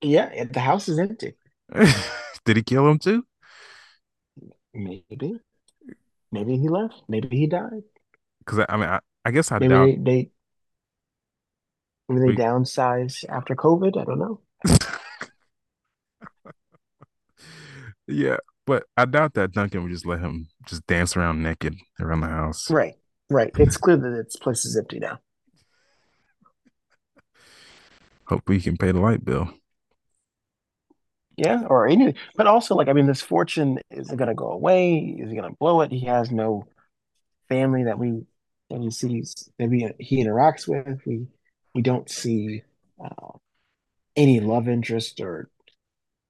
yeah, 0.00 0.44
the 0.44 0.60
house 0.60 0.88
is 0.88 0.98
empty. 0.98 1.34
Did 2.44 2.56
he 2.56 2.62
kill 2.62 2.88
him 2.88 2.98
too? 2.98 3.24
Maybe, 4.74 5.40
maybe 6.32 6.56
he 6.58 6.68
left. 6.68 7.02
Maybe 7.08 7.36
he 7.38 7.46
died. 7.46 7.82
Because 8.40 8.64
I, 8.68 8.76
mean, 8.76 8.88
I, 8.88 9.00
I 9.24 9.30
guess 9.30 9.52
I 9.52 9.58
Maybe 9.58 9.60
doubt. 9.60 9.84
they 9.84 9.96
they 9.96 10.30
maybe 12.08 12.20
they 12.20 12.26
We- 12.26 12.32
downsized 12.32 13.24
after 13.28 13.54
COVID. 13.54 14.00
I 14.00 14.04
don't 14.04 14.18
know. 14.18 14.40
yeah, 18.06 18.36
but 18.66 18.84
I 18.96 19.04
doubt 19.04 19.34
that 19.34 19.52
Duncan 19.52 19.82
would 19.82 19.92
just 19.92 20.06
let 20.06 20.20
him 20.20 20.48
just 20.66 20.86
dance 20.86 21.16
around 21.16 21.42
naked 21.42 21.76
around 22.00 22.20
the 22.20 22.28
house. 22.28 22.68
Right, 22.68 22.97
right. 23.30 23.50
It's 23.58 23.76
clear 23.76 23.96
that 23.96 24.18
its 24.18 24.36
place 24.36 24.64
is 24.64 24.76
empty 24.76 24.98
now. 24.98 25.18
Hopefully, 28.26 28.58
he 28.58 28.64
can 28.64 28.76
pay 28.76 28.92
the 28.92 29.00
light 29.00 29.24
bill. 29.24 29.50
Yeah, 31.36 31.62
or 31.68 31.86
any, 31.86 32.14
but 32.36 32.48
also 32.48 32.74
like 32.74 32.88
I 32.88 32.92
mean, 32.92 33.06
this 33.06 33.22
fortune 33.22 33.78
is 33.90 34.10
it 34.10 34.16
gonna 34.16 34.34
go 34.34 34.50
away? 34.50 34.96
Is 34.96 35.30
he 35.30 35.36
gonna 35.36 35.54
blow 35.58 35.82
it? 35.82 35.92
He 35.92 36.06
has 36.06 36.30
no 36.30 36.66
family 37.48 37.84
that 37.84 37.98
we 37.98 38.24
that 38.70 38.80
he 38.80 38.90
sees 38.90 39.48
that 39.58 39.68
we 39.70 39.90
he 39.98 40.22
interacts 40.22 40.66
with. 40.66 41.00
We 41.06 41.28
we 41.74 41.82
don't 41.82 42.10
see 42.10 42.62
uh, 43.02 43.38
any 44.16 44.40
love 44.40 44.68
interest 44.68 45.20
or 45.20 45.48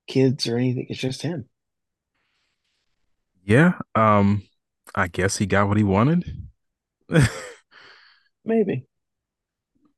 kids 0.07 0.47
or 0.47 0.59
anything. 0.59 0.87
It's 0.89 1.01
just 1.01 1.23
him. 1.23 1.49
Yeah, 3.43 3.79
um, 3.95 4.43
I 4.95 5.09
guess 5.09 5.39
he 5.39 5.47
got 5.47 5.69
what 5.69 5.79
he 5.79 5.85
wanted. 5.85 6.48
Maybe. 8.45 8.87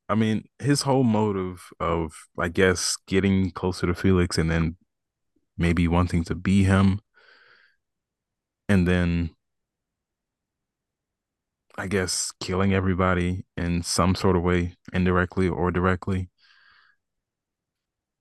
I 0.09 0.15
mean, 0.15 0.45
his 0.59 0.81
whole 0.81 1.03
motive 1.03 1.69
of, 1.79 2.11
I 2.37 2.49
guess, 2.49 2.97
getting 3.07 3.51
closer 3.51 3.87
to 3.87 3.93
Felix 3.95 4.37
and 4.37 4.51
then 4.51 4.75
maybe 5.57 5.87
wanting 5.87 6.23
to 6.25 6.35
be 6.35 6.63
him, 6.63 7.01
and 8.69 8.87
then 8.87 9.31
I 11.77 11.87
guess 11.87 12.31
killing 12.39 12.73
everybody 12.73 13.45
in 13.57 13.83
some 13.83 14.15
sort 14.15 14.35
of 14.37 14.43
way, 14.43 14.75
indirectly 14.93 15.47
or 15.49 15.69
directly. 15.71 16.29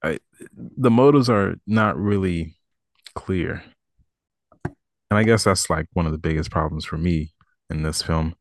I, 0.03 0.19
the 0.57 0.91
motives 0.91 1.29
are 1.29 1.57
not 1.67 1.97
really 1.99 2.57
clear. 3.15 3.63
And 5.11 5.19
I 5.19 5.25
guess 5.25 5.45
that's 5.45 5.69
like 5.71 5.87
one 5.93 6.07
of 6.07 6.13
the 6.13 6.19
biggest 6.19 6.51
problems 6.51 6.85
for 6.85 6.97
me 6.97 7.33
in 7.69 7.83
this 7.83 8.03
film. 8.03 8.35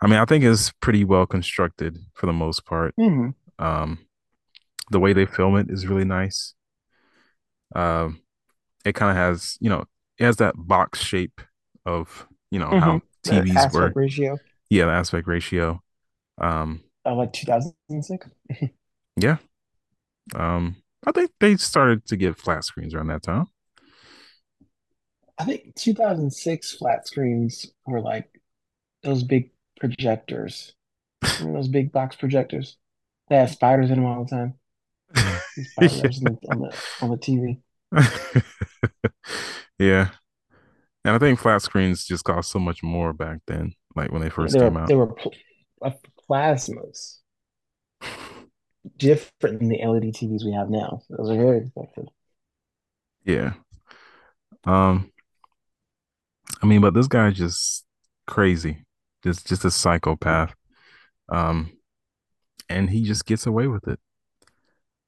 I 0.00 0.06
mean, 0.06 0.18
I 0.18 0.24
think 0.24 0.44
it's 0.44 0.72
pretty 0.80 1.04
well 1.04 1.26
constructed 1.26 1.98
for 2.14 2.26
the 2.26 2.32
most 2.32 2.64
part. 2.66 2.94
hmm 2.96 3.30
Um, 3.58 4.06
the 4.90 5.00
way 5.00 5.12
they 5.14 5.26
film 5.26 5.56
it 5.56 5.70
is 5.70 5.86
really 5.86 6.04
nice. 6.04 6.54
Um, 7.74 8.20
it 8.84 8.94
kind 8.94 9.10
of 9.10 9.16
has, 9.16 9.58
you 9.60 9.70
know, 9.70 9.84
it 10.18 10.24
has 10.24 10.36
that 10.38 10.54
box 10.56 11.00
shape 11.02 11.40
of, 11.86 12.26
you 12.50 12.58
know, 12.58 12.72
hmm 12.72 12.78
how 12.78 13.02
TVs 13.24 13.68
work. 13.68 13.96
ratio 13.96 14.38
Yeah, 14.70 14.86
the 14.86 14.92
aspect 14.92 15.28
ratio. 15.28 15.82
Um, 16.40 16.84
of 17.04 17.16
like 17.18 17.32
2006. 17.32 18.26
yeah. 19.16 19.38
Um, 20.34 20.76
I 21.06 21.12
think 21.12 21.32
they 21.40 21.56
started 21.56 22.06
to 22.06 22.16
get 22.16 22.38
flat 22.38 22.64
screens 22.64 22.94
around 22.94 23.08
that 23.08 23.22
time. 23.22 23.46
I 25.38 25.44
think 25.44 25.74
2006 25.74 26.72
flat 26.72 27.06
screens 27.06 27.66
were 27.86 28.00
like 28.00 28.40
those 29.02 29.24
big 29.24 29.50
projectors. 29.78 30.74
Those 31.40 31.68
big 31.68 31.92
box 31.92 32.16
projectors? 32.16 32.76
They 33.28 33.36
had 33.36 33.50
spiders 33.50 33.90
in 33.90 33.96
them 33.96 34.06
all 34.06 34.24
the 34.24 34.30
time. 34.30 34.54
Spiders 35.72 36.22
on 36.50 36.60
the, 36.60 36.76
on 37.00 37.10
the 37.10 37.16
TV. 37.16 37.60
Yeah. 39.78 40.10
And 41.04 41.14
I 41.14 41.18
think 41.18 41.38
flat 41.38 41.62
screens 41.62 42.04
just 42.04 42.24
cost 42.24 42.50
so 42.50 42.58
much 42.58 42.82
more 42.82 43.12
back 43.12 43.38
then, 43.46 43.74
like 43.94 44.10
when 44.10 44.22
they 44.22 44.30
first 44.30 44.54
they 44.54 44.60
came 44.60 44.74
were 44.74 44.80
out. 44.80 44.88
they 44.88 44.94
were 44.94 45.06
pl 45.06 45.32
uh, 45.82 45.90
plasmas, 46.28 47.18
different 48.96 49.60
than 49.60 49.68
the 49.68 49.78
LED 49.78 50.14
TVs 50.14 50.44
we 50.44 50.52
have 50.52 50.68
now. 50.68 51.02
Those 51.10 51.30
are 51.30 51.36
very 51.36 51.58
expensive. 51.58 52.06
Yeah. 53.24 53.52
Um, 54.64 55.12
I 56.60 56.66
mean, 56.66 56.80
but 56.80 56.94
this 56.94 57.06
guy's 57.06 57.36
just 57.36 57.84
crazy. 58.26 58.84
Just 59.26 59.48
just 59.48 59.64
a 59.64 59.72
psychopath. 59.72 60.54
Um, 61.28 61.72
and 62.68 62.88
he 62.90 63.02
just 63.02 63.26
gets 63.26 63.44
away 63.44 63.66
with 63.66 63.88
it. 63.88 63.98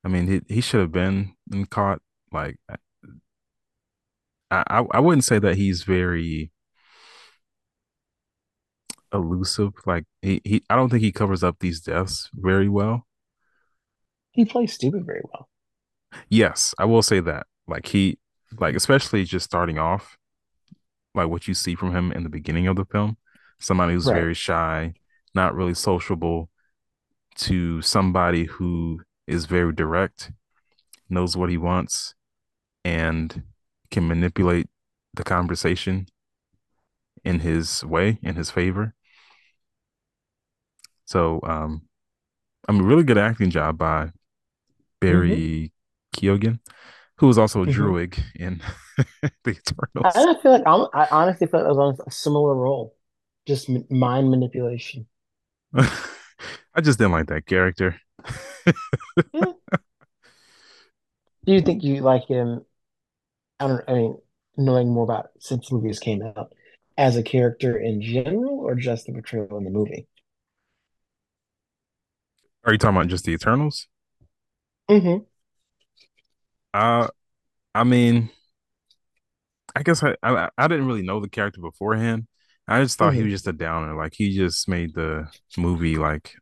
I 0.05 0.09
mean, 0.09 0.27
he 0.27 0.41
he 0.55 0.61
should 0.61 0.81
have 0.81 0.91
been 0.91 1.35
caught. 1.71 2.01
Like, 2.33 2.59
I 2.69 2.77
I, 4.51 4.85
I 4.91 4.99
wouldn't 4.99 5.25
say 5.25 5.39
that 5.39 5.57
he's 5.57 5.85
very 5.85 6.51
elusive. 9.13 9.73
Like, 9.87 10.05
he, 10.21 10.41
he 10.45 10.65
I 10.69 10.75
don't 10.75 10.89
think 10.89 11.03
he 11.03 11.13
covers 11.13 11.45
up 11.45 11.59
these 11.61 11.81
deaths 11.81 12.29
very 12.35 12.69
well. 12.69 13.07
He 14.33 14.45
plays 14.45 14.73
stupid 14.73 15.07
very 15.07 15.23
well. 15.33 15.49
Yes, 16.29 16.75
I 16.77 16.87
will 16.87 17.03
say 17.03 17.21
that. 17.21 17.47
Like 17.69 17.87
he 17.87 18.19
like 18.59 18.75
especially 18.75 19.25
just 19.25 19.45
starting 19.45 19.79
off, 19.79 20.17
like 21.15 21.29
what 21.29 21.47
you 21.47 21.55
see 21.55 21.77
from 21.77 21.95
him 21.95 22.11
in 22.11 22.25
the 22.25 22.29
beginning 22.29 22.67
of 22.67 22.75
the 22.77 22.85
film, 22.85 23.17
somebody 23.61 23.95
who's 23.95 24.09
Right. 24.09 24.11
very 24.11 24.35
shy, 24.35 24.95
not 25.35 25.55
really 25.55 25.75
sociable, 25.75 26.51
to 27.37 27.83
somebody 27.83 28.45
who 28.47 29.03
is 29.27 29.47
very 29.47 29.73
direct, 29.75 30.33
knows 31.11 31.37
what 31.37 31.51
he 31.51 31.59
wants, 31.59 32.15
and 32.85 33.45
can 33.91 34.09
manipulate 34.09 34.69
the 35.15 35.25
conversation 35.25 36.09
in 37.25 37.41
his 37.41 37.85
way, 37.85 38.19
in 38.23 38.35
his 38.37 38.51
favor. 38.51 38.95
So 41.05 41.41
um 41.43 41.83
I 42.69 42.73
mean 42.73 42.83
really 42.85 43.05
good 43.05 43.19
acting 43.19 43.51
job 43.51 43.79
by 43.79 44.13
Barry 45.01 45.73
Keoghan, 46.17 46.61
who 47.19 47.29
was 47.29 47.39
also 47.39 47.67
hmm 47.67 47.91
Druig 47.91 48.19
in 48.37 48.63
the 49.45 49.51
I 50.03 50.13
Eternals. 50.13 50.25
don't 50.25 50.41
feel 50.43 50.53
like 50.53 50.63
I'm, 50.67 50.87
I 50.95 51.07
honestly 51.11 51.47
feel 51.47 51.61
like 51.61 51.67
I 51.69 51.73
was 51.73 51.79
on 52.01 52.07
a 52.07 52.11
similar 52.11 52.55
role, 52.55 52.97
just 53.49 53.69
m 53.69 53.85
mind 53.91 54.31
manipulation. 54.31 55.09
I 56.75 56.81
just 56.81 56.99
didn't 56.99 57.13
like 57.13 57.27
that 57.29 57.47
character. 57.47 58.01
Yeah. 59.33 59.53
Do 61.45 61.53
you 61.53 61.61
think 61.63 61.83
you 61.83 62.01
like 62.01 62.29
him? 62.29 62.65
I 63.61 63.69
don't. 63.69 63.85
I 63.89 63.95
mean, 63.95 64.19
knowing 64.57 64.91
more 64.91 65.05
about 65.05 65.27
it 65.27 65.43
since 65.45 65.73
movies 65.73 65.99
came 66.01 66.23
out, 66.23 66.55
as 66.99 67.17
a 67.17 67.23
character 67.25 67.79
in 67.79 68.03
general, 68.03 68.61
or 68.61 68.75
just 68.77 69.07
the 69.07 69.13
portrayal 69.15 69.59
in 69.59 69.65
the 69.65 69.71
movie? 69.71 70.09
Are 72.65 72.73
you 72.73 72.79
talking 72.79 72.97
about 72.97 73.09
just 73.09 73.25
the 73.25 73.33
Eternals? 73.33 73.89
hmm 74.89 75.19
Uh, 76.75 77.09
I 77.75 77.85
mean, 77.85 78.31
I 79.77 79.83
guess 79.83 80.03
I, 80.03 80.17
I 80.23 80.51
I 80.59 80.69
didn't 80.69 80.87
really 80.87 81.03
know 81.03 81.21
the 81.21 81.29
character 81.29 81.61
beforehand. 81.61 82.27
I 82.69 82.83
just 82.83 82.99
thought 82.99 83.15
he 83.15 83.23
hmm 83.23 83.25
was 83.25 83.33
just 83.33 83.47
a 83.49 83.53
downer. 83.53 83.95
Like 83.97 84.15
he 84.15 84.37
just 84.37 84.69
made 84.69 84.95
the 84.95 85.31
movie 85.57 85.97
like 85.97 86.35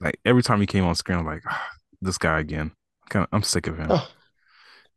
like 0.00 0.18
every 0.24 0.42
time 0.42 0.60
he 0.60 0.66
came 0.66 0.84
on 0.84 0.94
screen, 0.94 1.18
I'm 1.18 1.26
like, 1.26 1.42
"Ah, 1.48 1.70
this 2.00 2.18
guy 2.18 2.40
again. 2.40 2.72
Kind 3.08 3.24
of, 3.24 3.28
I'm 3.32 3.42
sick 3.42 3.66
of 3.66 3.78
him. 3.78 3.94
Oh, 3.94 4.08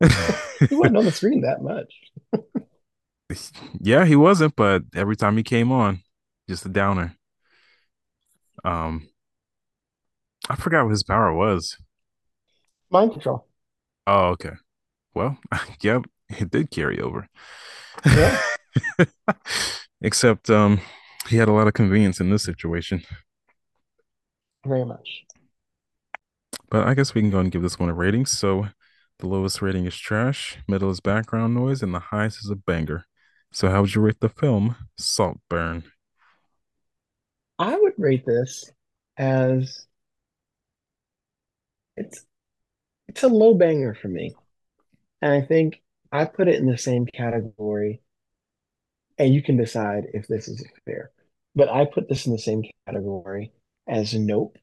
he 0.68 0.74
wasn't 0.76 0.98
on 0.98 1.04
the 1.04 1.12
screen 1.12 1.42
that 1.42 1.62
much. 1.62 1.92
yeah, 3.80 4.04
he 4.04 4.16
wasn't, 4.16 4.56
but 4.56 4.82
every 4.94 5.16
time 5.16 5.36
he 5.36 5.42
came 5.42 5.70
on, 5.72 6.02
just 6.48 6.66
a 6.66 6.68
downer. 6.68 7.16
Um, 8.64 9.08
I 10.50 10.56
forgot 10.56 10.84
what 10.84 10.90
his 10.90 11.02
power 11.02 11.32
was. 11.32 11.78
Mind 12.90 13.12
control. 13.12 13.46
Oh, 14.06 14.30
okay. 14.30 14.52
Well, 15.14 15.38
yep, 15.82 16.04
it 16.30 16.50
did 16.50 16.70
carry 16.70 17.00
over. 17.00 17.28
Yeah, 18.12 18.40
Except 20.02 20.50
um 20.50 20.80
he 21.28 21.36
had 21.36 21.48
a 21.48 21.52
lot 21.52 21.68
of 21.68 21.74
convenience 21.74 22.20
in 22.20 22.30
this 22.30 22.44
situation. 22.44 23.02
very 24.64 24.84
much. 24.84 25.24
But 26.70 26.86
I 26.86 26.94
guess 26.94 27.14
we 27.14 27.20
can 27.20 27.30
go 27.30 27.38
and 27.40 27.50
give 27.50 27.62
this 27.62 27.78
one 27.78 27.88
a 27.90 27.94
rating. 27.94 28.26
So 28.26 28.68
the 29.18 29.28
lowest 29.28 29.60
rating 29.60 29.86
is 29.86 29.96
trash, 29.96 30.58
middle 30.66 30.90
is 30.90 31.00
background 31.00 31.54
noise, 31.54 31.82
and 31.82 31.94
the 31.94 32.00
highest 32.00 32.38
is 32.44 32.50
a 32.50 32.56
banger. 32.56 33.04
So 33.52 33.68
how 33.68 33.82
would 33.82 33.94
you 33.94 34.00
rate 34.00 34.20
the 34.20 34.28
film 34.28 34.76
Saltburn? 34.96 35.84
I 37.58 37.76
would 37.76 37.94
rate 37.98 38.24
this 38.26 38.70
as 39.16 39.86
it's 41.96 42.24
it's 43.08 43.22
a 43.22 43.28
low 43.28 43.54
banger 43.54 43.94
for 43.94 44.08
me, 44.08 44.34
and 45.20 45.32
I 45.32 45.42
think 45.42 45.82
I 46.12 46.24
put 46.24 46.48
it 46.48 46.56
in 46.60 46.66
the 46.66 46.78
same 46.78 47.06
category. 47.06 48.02
And 49.20 49.34
you 49.34 49.42
can 49.42 49.56
decide 49.56 50.08
if 50.14 50.26
this 50.28 50.48
is 50.48 50.64
fair, 50.86 51.12
but 51.54 51.68
I 51.68 51.84
put 51.84 52.08
this 52.08 52.26
in 52.26 52.32
the 52.32 52.38
same 52.38 52.64
category 52.88 53.52
as 53.86 54.14
Nope 54.14 54.58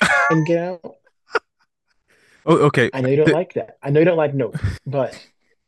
and 0.30 0.46
Get 0.46 0.58
Out. 0.58 0.96
Oh, 2.46 2.58
okay. 2.68 2.90
I 2.92 3.00
know 3.00 3.08
you 3.08 3.16
don't 3.16 3.26
Th- 3.26 3.34
like 3.34 3.54
that. 3.54 3.78
I 3.82 3.90
know 3.90 4.00
you 4.00 4.06
don't 4.06 4.16
like 4.16 4.34
Nope, 4.34 4.56
but 4.86 5.18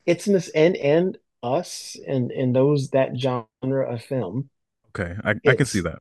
it's 0.07 0.27
in 0.29 0.33
this 0.33 0.49
and 0.51 0.77
and 0.77 1.19
us 1.43 1.97
and 2.07 2.31
and 2.31 2.55
those 2.55 2.91
that 2.91 3.17
genre 3.19 3.93
of 3.93 4.03
film. 4.03 4.51
okay, 4.91 5.17
I, 5.25 5.35
I 5.49 5.55
can 5.55 5.67
see 5.67 5.81
that. 5.81 6.01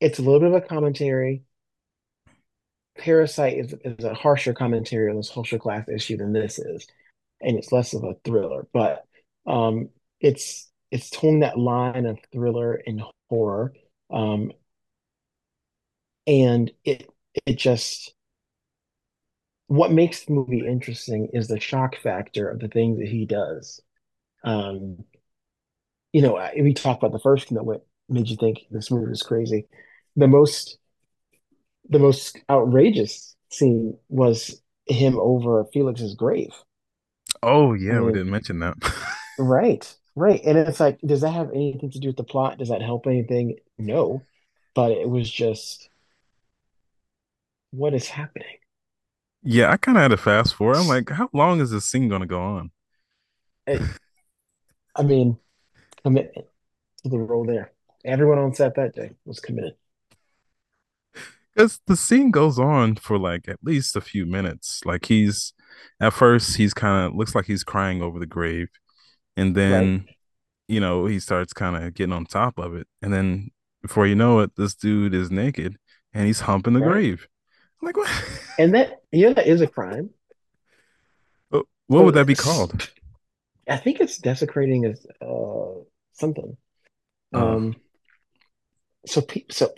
it's 0.00 0.18
a 0.18 0.22
little 0.22 0.40
bit 0.40 0.48
of 0.48 0.54
a 0.54 0.60
commentary. 0.66 1.44
Parasite 2.98 3.58
is, 3.58 3.74
is 3.84 4.04
a 4.04 4.14
harsher 4.14 4.52
commentary 4.52 5.10
on 5.10 5.16
this 5.16 5.30
social 5.30 5.58
class 5.58 5.88
issue 5.88 6.16
than 6.18 6.32
this 6.32 6.58
is, 6.58 6.86
and 7.40 7.56
it's 7.58 7.72
less 7.72 7.94
of 7.94 8.04
a 8.04 8.14
thriller. 8.24 8.66
But 8.72 9.04
um, 9.46 9.88
it's 10.20 10.69
it's 10.90 11.10
towing 11.10 11.40
that 11.40 11.58
line 11.58 12.06
of 12.06 12.18
thriller 12.32 12.80
and 12.86 13.02
horror, 13.28 13.72
um, 14.10 14.52
and 16.26 16.70
it 16.84 17.08
it 17.46 17.56
just 17.56 18.14
what 19.66 19.92
makes 19.92 20.24
the 20.24 20.32
movie 20.32 20.66
interesting 20.66 21.28
is 21.32 21.46
the 21.46 21.60
shock 21.60 21.96
factor 21.96 22.48
of 22.48 22.58
the 22.58 22.66
things 22.66 22.98
that 22.98 23.06
he 23.06 23.24
does. 23.24 23.80
Um, 24.42 25.04
you 26.12 26.22
know, 26.22 26.44
we 26.60 26.74
talked 26.74 27.02
about 27.02 27.12
the 27.12 27.20
first 27.20 27.48
thing 27.48 27.56
that 27.56 27.64
what 27.64 27.86
made 28.08 28.28
you 28.28 28.36
think 28.36 28.66
this 28.70 28.90
movie 28.90 29.08
was 29.08 29.22
crazy. 29.22 29.68
The 30.16 30.26
most 30.26 30.78
the 31.88 32.00
most 32.00 32.38
outrageous 32.50 33.36
scene 33.50 33.96
was 34.08 34.60
him 34.86 35.18
over 35.20 35.64
Felix's 35.72 36.14
grave. 36.14 36.52
Oh 37.42 37.72
I 37.72 37.76
yeah, 37.76 38.00
we 38.00 38.12
didn't 38.12 38.30
mention 38.30 38.58
that. 38.60 38.74
right, 39.38 39.94
right. 40.14 40.40
And 40.44 40.58
it's 40.58 40.80
like, 40.80 41.00
does 41.00 41.22
that 41.22 41.30
have 41.32 41.50
anything 41.50 41.90
to 41.92 41.98
do 41.98 42.08
with 42.08 42.16
the 42.16 42.24
plot? 42.24 42.58
Does 42.58 42.68
that 42.68 42.82
help 42.82 43.06
anything? 43.06 43.56
No. 43.78 44.22
But 44.74 44.92
it 44.92 45.08
was 45.08 45.30
just, 45.30 45.88
what 47.72 47.94
is 47.94 48.08
happening? 48.08 48.58
yeah, 49.42 49.70
I 49.70 49.76
kind 49.76 49.96
of 49.96 50.02
had 50.02 50.10
to 50.10 50.16
fast 50.16 50.54
forward. 50.54 50.76
I'm 50.76 50.86
like, 50.88 51.08
how 51.10 51.28
long 51.32 51.60
is 51.60 51.70
this 51.70 51.86
scene 51.86 52.08
gonna 52.08 52.26
go 52.26 52.40
on? 52.42 52.70
It, 53.66 53.82
I 54.96 55.02
mean, 55.02 55.38
commitment 56.02 56.46
to 57.02 57.08
the 57.08 57.18
role 57.18 57.44
there. 57.44 57.72
Everyone 58.04 58.38
on 58.38 58.54
set 58.54 58.74
that 58.76 58.94
day 58.94 59.12
was 59.24 59.40
committed. 59.40 59.74
Because 61.54 61.80
the 61.86 61.96
scene 61.96 62.30
goes 62.30 62.58
on 62.58 62.96
for 62.96 63.18
like 63.18 63.48
at 63.48 63.58
least 63.62 63.96
a 63.96 64.00
few 64.00 64.26
minutes. 64.26 64.82
Like 64.84 65.06
he's 65.06 65.52
at 66.00 66.12
first 66.12 66.56
he's 66.56 66.74
kind 66.74 67.06
of 67.06 67.14
looks 67.16 67.34
like 67.34 67.46
he's 67.46 67.64
crying 67.64 68.02
over 68.02 68.18
the 68.18 68.26
grave, 68.26 68.68
and 69.36 69.56
Right. 69.66 69.94
then 69.94 70.08
you 70.68 70.80
know 70.80 71.06
he 71.06 71.20
starts 71.20 71.52
kind 71.52 71.76
of 71.76 71.94
getting 71.94 72.12
on 72.14 72.26
top 72.26 72.58
of 72.58 72.74
it, 72.74 72.88
and 73.02 73.12
then 73.12 73.50
before 73.82 74.06
you 74.06 74.14
know 74.14 74.40
it, 74.40 74.52
this 74.56 74.74
dude 74.74 75.14
is 75.14 75.30
naked 75.30 75.76
and 76.14 76.26
he's 76.26 76.40
humping 76.40 76.74
the 76.74 76.80
Right. 76.80 76.92
grave. 76.92 77.28
I'm 77.82 77.86
like 77.86 77.96
what? 77.96 78.10
And 78.58 78.74
that 78.74 79.00
yeah, 79.10 79.32
that 79.32 79.46
is 79.46 79.60
a 79.60 79.66
crime. 79.66 80.10
what 81.88 82.04
would 82.04 82.14
that 82.14 82.26
be 82.26 82.34
called? 82.36 82.88
I 83.68 83.76
think 83.76 84.00
it's 84.00 84.18
desecrating 84.18 84.84
as 84.84 85.06
uh 85.20 85.82
something. 86.12 86.56
Uh, 87.32 87.38
Um 87.38 87.76
so 89.06 89.24
so 89.50 89.72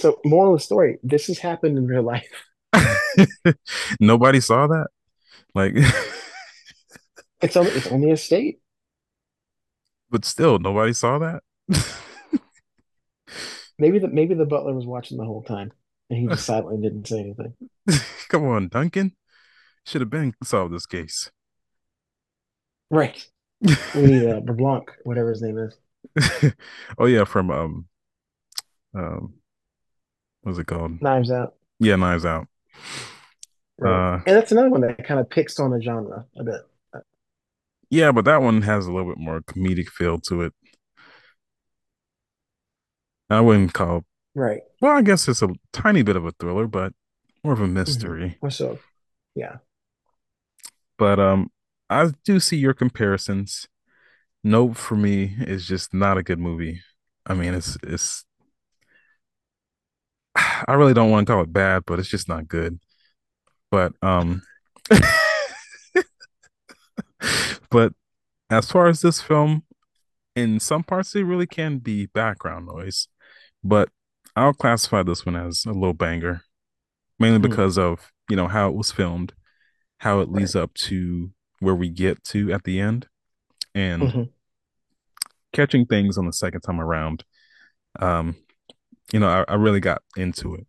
so 0.00 0.20
moral 0.24 0.54
of 0.54 0.60
the 0.60 0.64
story, 0.64 0.98
this 1.02 1.26
has 1.28 1.38
happened 1.38 1.78
in 1.78 1.86
real 1.86 2.02
life. 2.02 2.28
nobody 4.00 4.40
saw 4.40 4.66
that. 4.66 4.88
Like, 5.54 5.74
It's 7.40 7.56
only 7.56 7.72
it's 7.72 7.86
only 7.88 8.10
a 8.10 8.16
state. 8.16 8.60
But 10.10 10.24
still, 10.24 10.58
nobody 10.58 10.92
saw 10.92 11.18
that. 11.18 11.42
Maybe 13.78 14.00
the 14.00 14.08
maybe 14.08 14.34
the 14.34 14.44
butler 14.44 14.74
was 14.74 14.86
watching 14.86 15.18
the 15.18 15.24
whole 15.24 15.42
time 15.42 15.72
and 16.10 16.18
he 16.18 16.26
just 16.26 16.44
silently 16.46 16.78
didn't 16.80 17.06
say 17.06 17.20
anything. 17.20 17.54
Come 18.28 18.44
on, 18.46 18.68
Duncan. 18.68 19.14
Should 19.86 20.00
have 20.00 20.10
been 20.10 20.34
solved 20.42 20.74
this 20.74 20.86
case. 20.86 21.30
Right. 22.90 23.26
We 23.60 24.02
need 24.02 24.26
uh 24.28 24.40
LeBlanc, 24.44 24.90
whatever 25.04 25.30
his 25.30 25.42
name 25.42 25.58
is. 25.58 26.52
oh 26.98 27.06
yeah, 27.06 27.24
from 27.24 27.50
um 27.50 27.86
um 28.94 29.34
what's 30.42 30.58
it 30.58 30.66
called? 30.66 31.00
Knives 31.00 31.30
Out. 31.30 31.54
Yeah, 31.78 31.96
Knives 31.96 32.24
Out. 32.26 32.48
Right. 33.78 34.14
Uh 34.16 34.22
and 34.26 34.36
that's 34.36 34.52
another 34.52 34.70
one 34.70 34.80
that 34.82 35.06
kind 35.06 35.20
of 35.20 35.30
picks 35.30 35.58
on 35.60 35.70
the 35.70 35.80
genre 35.80 36.26
a 36.36 36.44
bit. 36.44 36.60
Yeah, 37.90 38.12
but 38.12 38.24
that 38.26 38.42
one 38.42 38.62
has 38.62 38.86
a 38.86 38.92
little 38.92 39.08
bit 39.08 39.18
more 39.18 39.40
comedic 39.40 39.88
feel 39.88 40.18
to 40.20 40.42
it. 40.42 40.52
I 43.30 43.40
wouldn't 43.40 43.72
call 43.74 44.04
Right. 44.34 44.60
well, 44.80 44.96
I 44.96 45.02
guess 45.02 45.28
it's 45.28 45.42
a 45.42 45.48
tiny 45.72 46.02
bit 46.02 46.16
of 46.16 46.24
a 46.24 46.32
thriller, 46.32 46.66
but 46.66 46.92
more 47.44 47.52
of 47.52 47.60
a 47.60 47.66
Mhm. 47.66 47.72
mystery. 47.72 48.38
Or 48.40 48.50
so. 48.50 48.78
Yeah. 49.34 49.58
But 50.98 51.18
um 51.18 51.50
I 51.90 52.10
do 52.24 52.38
see 52.40 52.56
your 52.56 52.74
comparisons. 52.74 53.66
Nope 54.44 54.76
for 54.76 54.96
me 54.96 55.36
is 55.40 55.66
just 55.66 55.92
not 55.94 56.18
a 56.18 56.22
good 56.22 56.38
movie. 56.38 56.80
I 57.26 57.34
mean, 57.34 57.54
it's 57.54 57.76
it's 57.82 58.24
I 60.34 60.74
really 60.74 60.94
don't 60.94 61.10
want 61.10 61.26
to 61.26 61.32
call 61.32 61.42
it 61.42 61.52
bad, 61.52 61.84
but 61.86 61.98
it's 61.98 62.08
just 62.08 62.28
not 62.28 62.48
good. 62.48 62.78
But 63.70 63.92
um 64.02 64.42
but 67.70 67.92
as 68.50 68.70
far 68.70 68.86
as 68.88 69.00
this 69.00 69.20
film, 69.20 69.64
in 70.34 70.60
some 70.60 70.82
parts 70.84 71.14
it 71.14 71.22
really 71.22 71.46
can 71.46 71.78
be 71.78 72.06
background 72.06 72.66
noise. 72.66 73.08
But 73.62 73.90
I'll 74.36 74.54
classify 74.54 75.02
this 75.02 75.26
one 75.26 75.36
as 75.36 75.64
a 75.66 75.72
little 75.72 75.94
banger, 75.94 76.42
mainly 77.18 77.38
Mhm. 77.38 77.50
because 77.50 77.76
of, 77.76 78.12
you 78.28 78.36
know, 78.36 78.48
how 78.48 78.68
it 78.68 78.76
was 78.76 78.92
filmed, 78.92 79.34
how 79.98 80.20
it 80.20 80.30
leads 80.30 80.54
up 80.54 80.72
to 80.74 81.32
where 81.60 81.74
we 81.74 81.88
get 81.88 82.22
to 82.24 82.52
at 82.52 82.64
the 82.64 82.78
end, 82.78 83.08
and 83.74 84.02
Mhm. 84.02 84.32
catching 85.52 85.86
things 85.86 86.16
on 86.16 86.26
the 86.26 86.32
second 86.32 86.60
time 86.60 86.80
around. 86.80 87.24
Um, 87.98 88.36
you 89.12 89.18
know, 89.18 89.28
I, 89.28 89.44
I 89.52 89.54
really 89.54 89.80
got 89.80 90.02
into 90.16 90.54
it. 90.54 90.66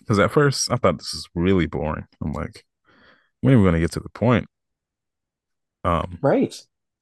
Because 0.00 0.18
at 0.18 0.32
first 0.32 0.70
I 0.70 0.76
thought 0.76 0.98
this 0.98 1.14
is 1.14 1.28
really 1.34 1.66
boring. 1.66 2.06
I'm 2.22 2.32
like, 2.32 2.64
when 3.40 3.54
are 3.54 3.58
we 3.58 3.64
gonna 3.64 3.80
get 3.80 3.92
to 3.92 4.00
the 4.00 4.08
point? 4.10 4.48
Um, 5.84 6.18
Right. 6.22 6.54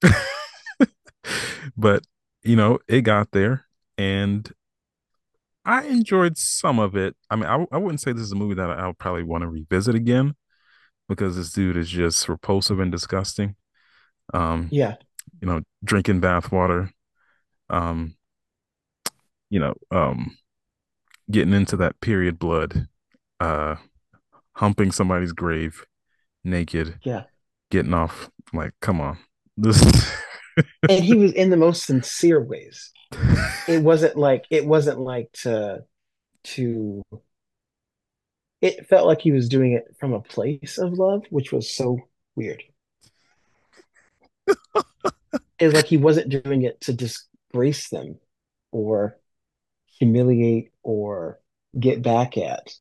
but 1.77 2.05
you 2.43 2.57
know, 2.57 2.79
it 2.89 3.03
got 3.03 3.33
there, 3.33 3.67
and 3.99 4.51
I 5.65 5.85
enjoyed 5.85 6.39
some 6.39 6.79
of 6.79 6.97
it. 6.97 7.17
I 7.29 7.37
mean, 7.37 7.45
I, 7.45 7.67
I 7.71 7.77
wouldn't 7.79 8.01
say 8.01 8.13
this 8.13 8.23
is 8.23 8.33
a 8.33 8.37
movie 8.37 8.55
that 8.55 8.71
I'll 8.71 8.95
probably 8.95 9.23
want 9.23 9.43
to 9.43 9.49
revisit 9.49 9.95
again 9.95 10.35
because 11.09 11.37
this 11.37 11.53
dude 11.53 11.77
is 11.77 11.91
just 11.91 12.29
repulsive 12.29 12.81
and 12.81 12.91
disgusting. 12.91 13.57
Um, 14.33 14.69
Yeah. 14.71 14.97
you 15.41 15.47
know, 15.49 15.61
drinking 15.85 16.21
bathwater, 16.21 16.91
um, 17.69 18.17
you 19.51 19.61
know, 19.61 19.75
um, 19.91 20.37
getting 21.31 21.55
into 21.55 21.77
that 21.77 22.01
period 22.01 22.39
blood, 22.39 22.89
uh, 23.41 23.77
humping 24.57 24.93
somebody's 24.93 25.33
grave 25.33 25.85
naked, 26.45 26.99
Yeah. 27.03 27.25
Getting 27.71 27.95
off. 27.95 28.31
Like, 28.53 28.73
come 28.81 29.01
on, 29.01 29.19
this. 29.57 29.83
And 30.89 31.03
he 31.03 31.15
was 31.15 31.33
in 31.33 31.49
the 31.49 31.57
most 31.57 31.87
sincere 31.87 32.43
ways. 32.43 32.91
It 33.67 33.83
wasn't 33.83 34.17
like 34.17 34.45
it 34.51 34.67
wasn't 34.67 35.01
like 35.01 35.33
to 35.43 35.85
to 36.43 37.03
it 38.61 38.87
felt 38.87 39.07
like 39.07 39.23
he 39.23 39.33
was 39.33 39.49
doing 39.49 39.73
it 39.73 39.97
from 39.99 40.13
a 40.13 40.21
place 40.21 40.77
of 40.77 40.93
love, 40.93 41.25
which 41.31 41.51
was 41.51 41.75
so 41.75 41.99
weird. 42.37 42.63
It 45.59 45.67
was 45.67 45.75
like 45.75 45.87
he 45.87 45.97
wasn't 45.97 46.43
doing 46.43 46.63
it 46.63 46.81
to 46.83 46.93
disgrace 46.93 47.89
them 47.89 48.19
or 48.71 49.19
humiliate 49.99 50.73
or 50.83 51.41
get 51.79 52.03
back 52.03 52.37
at. 52.37 52.75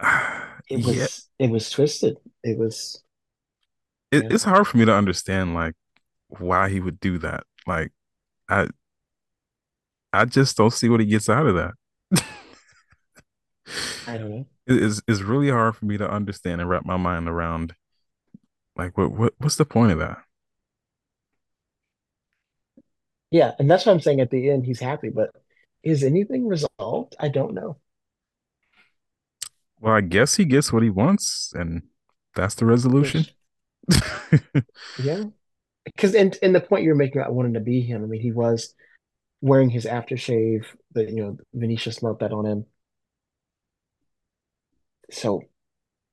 It 0.70 0.84
was 0.84 0.96
yeah, 0.96 1.46
it 1.46 1.50
was 1.50 1.70
twisted. 1.70 2.16
It 2.42 2.58
was 2.58 3.02
it, 4.10 4.24
yeah. 4.24 4.28
it's 4.32 4.44
hard 4.44 4.66
for 4.66 4.76
me 4.76 4.84
to 4.84 4.94
understand 4.94 5.54
like 5.54 5.74
why 6.28 6.68
he 6.68 6.80
would 6.80 7.00
do 7.00 7.18
that. 7.18 7.44
Like, 7.66 7.92
I 8.48 8.68
I 10.12 10.24
just 10.24 10.56
don't 10.56 10.72
see 10.72 10.88
what 10.88 11.00
he 11.00 11.06
gets 11.06 11.28
out 11.28 11.46
of 11.46 11.54
that. 11.54 11.74
I 14.06 14.18
don't 14.18 14.30
know. 14.30 14.46
It 14.68 14.82
is 14.82 15.00
it's 15.08 15.22
really 15.22 15.48
hard 15.48 15.76
for 15.76 15.86
me 15.86 15.96
to 15.96 16.06
understand 16.06 16.60
and 16.60 16.68
wrap 16.68 16.84
my 16.84 16.98
mind 16.98 17.26
around. 17.26 17.74
Like, 18.76 18.98
what 18.98 19.12
what 19.12 19.32
what's 19.38 19.56
the 19.56 19.64
point 19.64 19.92
of 19.92 19.98
that? 19.98 20.18
Yeah, 23.30 23.52
and 23.58 23.70
that's 23.70 23.86
what 23.86 23.92
I'm 23.92 24.00
saying 24.00 24.20
at 24.20 24.30
the 24.30 24.50
end 24.50 24.66
he's 24.66 24.80
happy, 24.80 25.08
but 25.08 25.30
is 25.82 26.04
anything 26.04 26.46
resolved? 26.46 27.16
I 27.18 27.28
don't 27.28 27.54
know. 27.54 27.78
Well, 29.80 29.94
I 29.94 30.00
guess 30.00 30.36
he 30.36 30.44
gets 30.44 30.72
what 30.72 30.82
he 30.82 30.90
wants, 30.90 31.52
and 31.54 31.82
that's 32.34 32.54
the 32.54 32.66
resolution. 32.66 33.26
Which 33.26 33.34
yeah. 34.96 35.24
Because 35.84 36.14
and 36.14 36.36
and 36.42 36.54
the 36.54 36.60
point 36.60 36.84
you're 36.84 36.94
making 36.94 37.20
about 37.20 37.34
wanting 37.34 37.54
to 37.54 37.60
be 37.60 37.82
him, 37.82 38.04
I 38.04 38.06
mean 38.06 38.20
he 38.20 38.32
was 38.32 38.74
wearing 39.42 39.70
his 39.70 39.86
aftershave, 39.86 40.66
that 40.94 41.10
you 41.10 41.16
know, 41.24 41.38
Venetia 41.54 41.92
smelled 41.92 42.20
that 42.20 42.32
on 42.32 42.46
him. 42.46 42.66
So, 45.10 45.42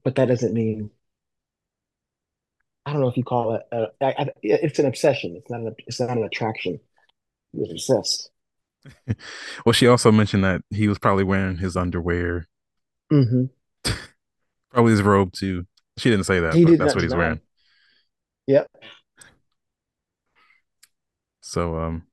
but 0.04 0.16
that 0.16 0.28
doesn't 0.28 0.54
mean 0.54 0.92
I 2.86 2.92
don't 2.92 3.02
know 3.02 3.08
if 3.08 3.18
you 3.18 3.24
call 3.24 3.56
it 3.56 3.64
a, 3.72 3.88
I, 4.02 4.24
I, 4.24 4.30
it's 4.44 4.80
an 4.80 4.86
obsession. 4.86 5.36
It's 5.36 5.50
not 5.50 5.62
an 5.62 5.76
it's 5.88 6.00
not 6.00 6.18
an 6.18 6.24
attraction. 6.24 6.80
Was 7.54 7.72
obsessed. 7.72 8.32
well, 9.66 9.74
she 9.74 9.88
also 9.88 10.12
mentioned 10.12 10.44
that 10.44 10.62
he 10.70 10.88
was 10.88 11.00
probably 11.00 11.24
wearing 11.24 11.58
his 11.58 11.76
underwear, 11.76 12.48
hmm 13.10 13.46
probably 14.76 14.92
his 14.92 15.02
robe 15.02 15.32
too. 15.32 15.66
She 15.98 16.10
didn't 16.10 16.26
say 16.26 16.42
that, 16.42 16.54
He 16.54 16.66
but 16.66 16.78
that's 16.78 16.94
what 16.94 17.04
he's 17.04 17.16
wearing. 17.16 17.40
Yep. 18.48 18.68
So, 21.40 21.80
um, 21.80 22.04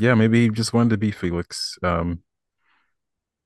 yeah, 0.00 0.14
maybe 0.14 0.42
he 0.42 0.48
just 0.48 0.72
wanted 0.72 0.90
to 0.90 0.96
be 0.96 1.12
Felix. 1.12 1.78
Um, 1.82 2.24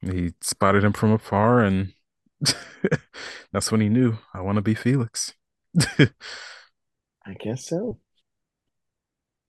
he 0.01 0.33
spotted 0.41 0.83
him 0.83 0.95
from 0.95 1.13
afar, 1.13 1.63
and 1.63 1.93
that's 3.53 3.71
when 3.71 3.83
he 3.83 3.91
knew 3.91 4.17
I 4.33 4.41
want 4.41 4.57
to 4.57 4.63
be 4.63 4.75
Felix. 4.75 5.35
I 5.99 7.35
guess 7.39 7.67
so. 7.67 7.99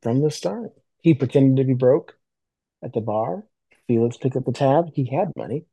From 0.01 0.21
the 0.21 0.31
start. 0.31 0.71
He 1.01 1.13
pretended 1.13 1.61
to 1.61 1.67
be 1.67 1.73
broke 1.73 2.17
at 2.83 2.91
the 2.91 3.01
bar. 3.01 3.45
Felix 3.87 4.17
picked 4.17 4.35
up 4.35 4.45
the 4.45 4.51
tab. 4.51 4.89
He 4.93 5.05
had 5.05 5.31
money, 5.37 5.65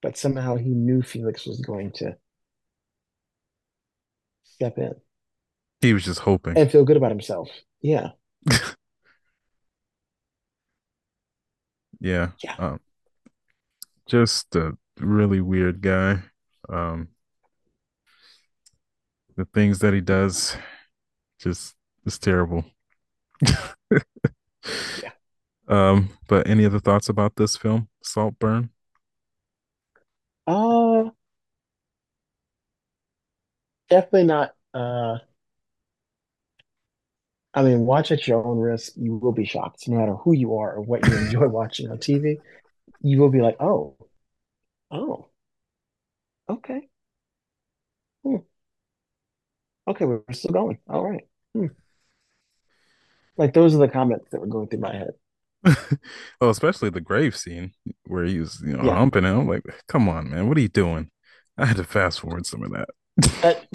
but 0.00 0.16
somehow 0.16 0.56
he 0.56 0.70
knew 0.70 1.02
Felix 1.02 1.44
was 1.44 1.60
going 1.60 1.90
to 1.96 2.16
step 4.60 4.76
in 4.78 4.94
he 5.80 5.94
was 5.94 6.04
just 6.04 6.20
hoping. 6.20 6.56
and 6.56 6.70
feel 6.70 6.84
good 6.84 6.96
about 6.96 7.10
himself. 7.10 7.48
Yeah. 7.80 8.10
Yeah. 12.02 12.30
Yeah. 12.42 12.54
Um, 12.58 12.80
just 14.06 14.56
a 14.56 14.72
really 14.98 15.42
weird 15.42 15.82
guy. 15.82 16.22
Um, 16.66 17.08
the 19.36 19.44
things 19.44 19.80
that 19.80 19.92
he 19.92 20.00
does, 20.00 20.56
just 21.38 21.74
it's 22.06 22.18
terrible. 22.18 22.64
Yeah. 25.02 25.10
Um, 25.68 26.10
but 26.28 26.46
any 26.46 26.64
other 26.64 26.80
thoughts 26.80 27.08
about 27.08 27.36
this 27.36 27.56
film, 27.56 27.88
Saltburn? 28.02 28.70
Uh, 30.46 31.10
definitely 33.90 34.24
not. 34.24 34.54
Uh, 34.74 35.18
I 37.54 37.62
mean, 37.62 37.80
watch 37.86 38.12
at 38.12 38.26
your 38.28 38.44
own 38.44 38.58
risk. 38.58 38.92
You 38.96 39.16
will 39.16 39.32
be 39.32 39.44
shocked, 39.44 39.88
no 39.88 39.96
matter 39.98 40.14
who 40.14 40.32
you 40.34 40.56
are 40.56 40.74
or 40.74 40.82
what 40.82 41.06
you 41.06 41.16
enjoy 41.16 41.48
watching 41.48 41.90
on 41.90 41.98
TV. 41.98 42.40
You 43.02 43.20
will 43.20 43.30
be 43.30 43.40
like, 43.40 43.56
oh, 43.60 43.96
oh, 44.90 45.30
okay, 46.48 46.88
hmm. 48.24 48.40
Okay, 49.86 50.04
we're 50.04 50.22
still 50.32 50.52
going. 50.52 50.78
All 50.88 51.04
right. 51.04 51.24
Hmm. 51.54 51.66
Like 53.36 53.54
those 53.54 53.74
are 53.74 53.78
the 53.78 53.88
comments 53.88 54.30
that 54.30 54.40
were 54.40 54.46
going 54.46 54.68
through 54.68 54.80
my 54.80 54.94
head. 54.94 55.14
well, 56.40 56.50
especially 56.50 56.90
the 56.90 57.00
grave 57.00 57.36
scene 57.36 57.72
where 58.06 58.24
he 58.24 58.40
was, 58.40 58.62
you 58.64 58.76
know, 58.76 58.84
Yeah. 58.84 58.94
humping 58.94 59.24
it. 59.24 59.28
I'm 59.28 59.46
like, 59.46 59.62
come 59.88 60.08
on, 60.08 60.30
man, 60.30 60.48
what 60.48 60.56
are 60.56 60.60
you 60.60 60.68
doing? 60.68 61.10
I 61.58 61.66
had 61.66 61.76
to 61.76 61.84
fast 61.84 62.20
forward 62.20 62.46
some 62.46 62.62
of 62.62 62.72
that. 62.72 62.88
That, 63.42 63.66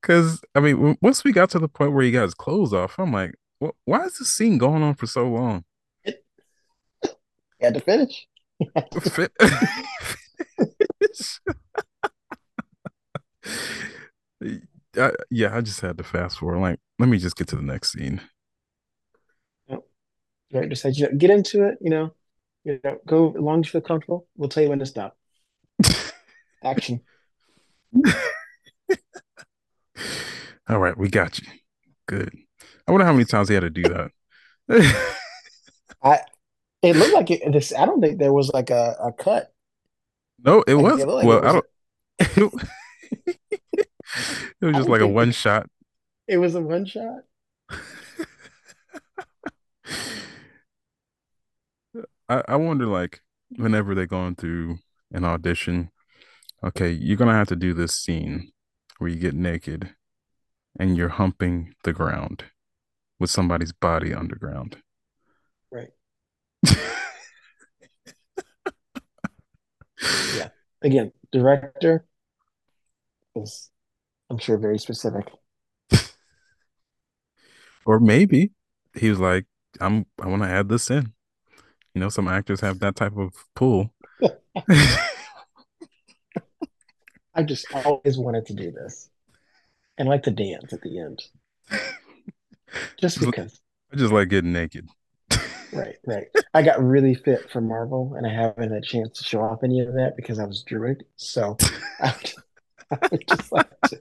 Because, 0.00 0.40
I 0.54 0.60
mean, 0.60 0.96
once 1.00 1.24
we 1.24 1.32
got 1.32 1.50
to 1.50 1.58
the 1.58 1.68
point 1.68 1.92
where 1.92 2.04
he 2.04 2.10
got 2.10 2.22
his 2.24 2.34
clothes 2.34 2.72
off, 2.72 2.98
I'm 2.98 3.12
like, 3.12 3.34
well, 3.60 3.76
why 3.84 4.04
is 4.04 4.18
this 4.18 4.28
scene 4.28 4.58
going 4.58 4.82
on 4.82 4.94
for 4.94 5.06
so 5.06 5.28
long? 5.28 5.64
it, 6.04 6.24
had 7.60 7.74
to 7.74 7.80
finish. 7.80 8.26
Fi- 9.00 9.28
I, 14.96 15.12
yeah, 15.30 15.56
I 15.56 15.60
just 15.60 15.80
had 15.80 15.96
to 15.98 16.04
fast 16.04 16.38
forward. 16.38 16.58
Like, 16.58 16.78
let 16.98 17.08
me 17.08 17.18
just 17.18 17.36
get 17.36 17.48
to 17.48 17.56
the 17.56 17.62
next 17.62 17.92
scene. 17.92 18.20
Right, 20.52 20.68
just 20.68 20.82
said, 20.82 20.96
you 20.96 21.08
know, 21.08 21.16
get 21.16 21.30
into 21.30 21.64
it. 21.64 21.78
You 21.80 21.90
know, 21.90 22.14
you 22.64 22.78
know, 22.84 22.98
go 23.06 23.30
as 23.30 23.40
long 23.40 23.60
as 23.60 23.66
you 23.66 23.72
feel 23.72 23.80
comfortable. 23.80 24.26
We'll 24.36 24.50
tell 24.50 24.62
you 24.62 24.68
when 24.68 24.80
to 24.80 24.86
stop. 24.86 25.16
Action. 26.62 27.00
All 30.68 30.78
right, 30.78 30.96
we 30.96 31.08
got 31.08 31.38
you. 31.38 31.46
Good. 32.06 32.30
I 32.86 32.92
wonder 32.92 33.04
how 33.06 33.12
many 33.12 33.24
times 33.24 33.48
he 33.48 33.54
had 33.54 33.60
to 33.62 33.70
do 33.70 33.82
that. 33.82 34.10
I. 36.02 36.20
It 36.82 36.96
looked 36.96 37.14
like 37.14 37.30
it, 37.30 37.52
this. 37.52 37.72
I 37.72 37.86
don't 37.86 38.00
think 38.00 38.18
there 38.18 38.32
was 38.32 38.50
like 38.52 38.70
a, 38.70 38.96
a 39.00 39.12
cut. 39.12 39.52
no, 40.44 40.62
it 40.66 40.74
Like, 40.74 40.84
was. 40.84 41.00
it 41.00 41.08
like 41.08 41.26
well, 41.26 41.38
it 41.38 41.44
I 41.44 41.52
don't. 41.52 41.66
it 44.60 44.64
was 44.66 44.76
just 44.76 44.88
like 44.88 45.00
a 45.00 45.06
one 45.06 45.30
shot. 45.32 45.68
It 46.26 46.38
was 46.38 46.54
a 46.54 46.60
one 46.60 46.86
shot. 46.86 47.20
I, 52.28 52.42
I 52.48 52.56
wonder, 52.56 52.86
like, 52.86 53.20
whenever 53.56 53.94
they're 53.94 54.06
going 54.06 54.34
through 54.36 54.78
an 55.12 55.24
audition, 55.24 55.90
okay, 56.64 56.90
you're 56.90 57.16
gonna 57.16 57.34
have 57.34 57.48
to 57.48 57.56
do 57.56 57.74
this 57.74 57.94
scene 57.94 58.52
where 58.98 59.10
you 59.10 59.18
get 59.18 59.34
naked 59.34 59.94
and 60.78 60.96
you're 60.96 61.08
humping 61.10 61.74
the 61.84 61.92
ground 61.92 62.44
with 63.18 63.30
somebody's 63.30 63.72
body 63.72 64.14
underground. 64.14 64.78
Right. 65.70 65.90
Yeah. 70.36 70.48
Again, 70.82 71.12
director 71.30 72.04
is, 73.36 73.70
I'm 74.30 74.38
sure, 74.38 74.58
very 74.58 74.78
specific. 74.78 75.30
Or 77.84 77.98
maybe 78.00 78.52
he 78.94 79.10
was 79.10 79.18
like, 79.18 79.46
I'm 79.80 80.06
I 80.20 80.28
want 80.28 80.42
to 80.42 80.48
add 80.48 80.68
this 80.68 80.90
in. 80.90 81.12
You 81.94 82.00
know, 82.00 82.08
some 82.08 82.28
actors 82.28 82.60
have 82.60 82.78
that 82.80 82.96
type 82.96 83.16
of 83.16 83.32
pull. 83.54 83.92
I 87.34 87.42
just 87.42 87.66
always 87.74 88.18
wanted 88.18 88.46
to 88.46 88.54
do 88.54 88.70
this, 88.70 89.08
and 89.96 90.08
like 90.08 90.24
to 90.24 90.30
dance 90.30 90.72
at 90.72 90.82
the 90.82 91.00
end, 91.00 91.22
just 92.98 93.20
because. 93.20 93.60
I 93.92 93.96
just 93.96 94.12
like 94.12 94.28
getting 94.28 94.52
naked. 94.52 94.88
Right, 95.72 95.96
right. 96.06 96.26
I 96.52 96.62
got 96.62 96.82
really 96.82 97.14
fit 97.14 97.50
for 97.50 97.60
Marvel, 97.60 98.14
and 98.14 98.26
I 98.26 98.32
haven't 98.32 98.72
had 98.72 98.72
a 98.72 98.86
chance 98.86 99.18
to 99.18 99.24
show 99.24 99.40
off 99.40 99.64
any 99.64 99.80
of 99.80 99.94
that 99.94 100.16
because 100.16 100.38
I 100.38 100.44
was 100.44 100.64
Druig. 100.68 101.00
So 101.16 101.56
I 102.00 102.14
would, 102.14 102.32
I 103.02 103.08
would 103.10 103.24
just 103.28 103.52
like 103.52 103.80
to. 103.88 104.00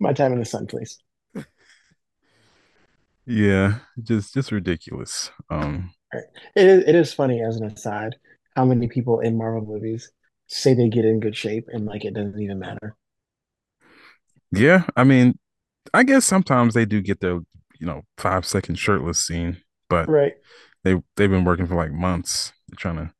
My 0.00 0.12
time 0.12 0.32
in 0.32 0.38
the 0.38 0.44
sun, 0.44 0.66
please. 0.66 0.98
Yeah, 3.26 3.80
just 4.02 4.32
just 4.32 4.52
ridiculous. 4.52 5.30
Um 5.50 5.90
It 6.12 6.66
is, 6.66 6.84
it 6.86 6.94
is 6.94 7.12
funny 7.12 7.42
as 7.42 7.56
an 7.56 7.66
aside 7.66 8.16
how 8.56 8.64
many 8.64 8.88
people 8.88 9.20
in 9.20 9.36
Marvel 9.38 9.64
movies 9.66 10.10
say 10.46 10.74
they 10.74 10.88
get 10.88 11.04
in 11.04 11.20
good 11.20 11.36
shape 11.36 11.68
and 11.72 11.86
like 11.86 12.04
it 12.04 12.14
doesn't 12.14 12.40
even 12.40 12.58
matter. 12.58 12.96
yeah, 14.52 14.84
I 14.96 15.04
mean, 15.04 15.38
I 15.94 16.02
guess 16.02 16.24
sometimes 16.24 16.74
they 16.74 16.84
do 16.84 17.00
get 17.00 17.20
the, 17.20 17.44
you 17.80 17.86
know, 17.86 18.02
five 18.18 18.46
second 18.46 18.76
shirtless 18.76 19.24
scene, 19.26 19.58
but 19.88 20.08
Right. 20.08 20.34
they 20.84 21.02
they've 21.16 21.30
been 21.30 21.44
working 21.44 21.66
for 21.66 21.76
like 21.76 21.92
months 21.92 22.52
trying 22.76 22.96
to 22.96 23.12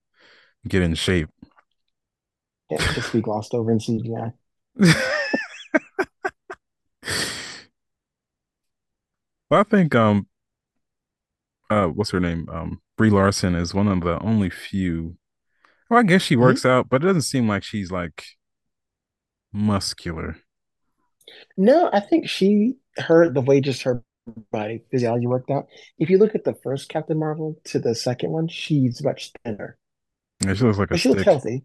get 0.68 0.82
in 0.82 0.94
shape. 0.94 1.28
Can't 2.70 2.80
just 2.94 3.12
be 3.12 3.20
glossed 3.20 3.54
over 3.54 3.70
in 3.70 3.78
CGI. 3.80 4.32
Well, 9.50 9.60
I 9.60 9.62
think 9.64 9.94
um 9.94 10.26
uh 11.70 11.86
what's 11.86 12.10
her 12.10 12.20
name? 12.20 12.48
Um 12.50 12.80
Brie 12.98 13.10
Larson 13.10 13.54
is 13.54 13.72
one 13.72 13.88
of 13.88 14.00
the 14.02 14.20
only 14.22 14.50
few 14.50 15.16
well, 15.88 16.00
I 16.00 16.02
guess 16.02 16.20
she 16.20 16.36
works 16.36 16.60
mm-hmm. 16.60 16.70
out, 16.70 16.88
but 16.90 17.02
it 17.02 17.06
doesn't 17.06 17.22
seem 17.22 17.48
like 17.48 17.62
she's 17.62 17.90
like 17.90 18.24
muscular. 19.52 20.36
No, 21.56 21.88
I 21.92 22.00
think 22.00 22.28
she, 22.28 22.74
her, 22.98 23.30
the 23.30 23.40
way 23.40 23.60
just 23.60 23.82
her 23.82 24.02
body 24.52 24.82
physiology 24.90 25.26
worked 25.26 25.50
out. 25.50 25.66
If 25.98 26.10
you 26.10 26.18
look 26.18 26.34
at 26.34 26.44
the 26.44 26.54
first 26.62 26.90
Captain 26.90 27.18
Marvel 27.18 27.58
to 27.64 27.78
the 27.78 27.94
second 27.94 28.32
one, 28.32 28.48
she's 28.48 29.02
much 29.02 29.32
thinner. 29.44 29.78
Yeah, 30.44 30.54
she 30.54 30.64
looks 30.64 30.78
like 30.78 30.90
a 30.90 30.94
But 30.94 31.00
she 31.00 31.08
looks 31.08 31.22
healthy. 31.22 31.64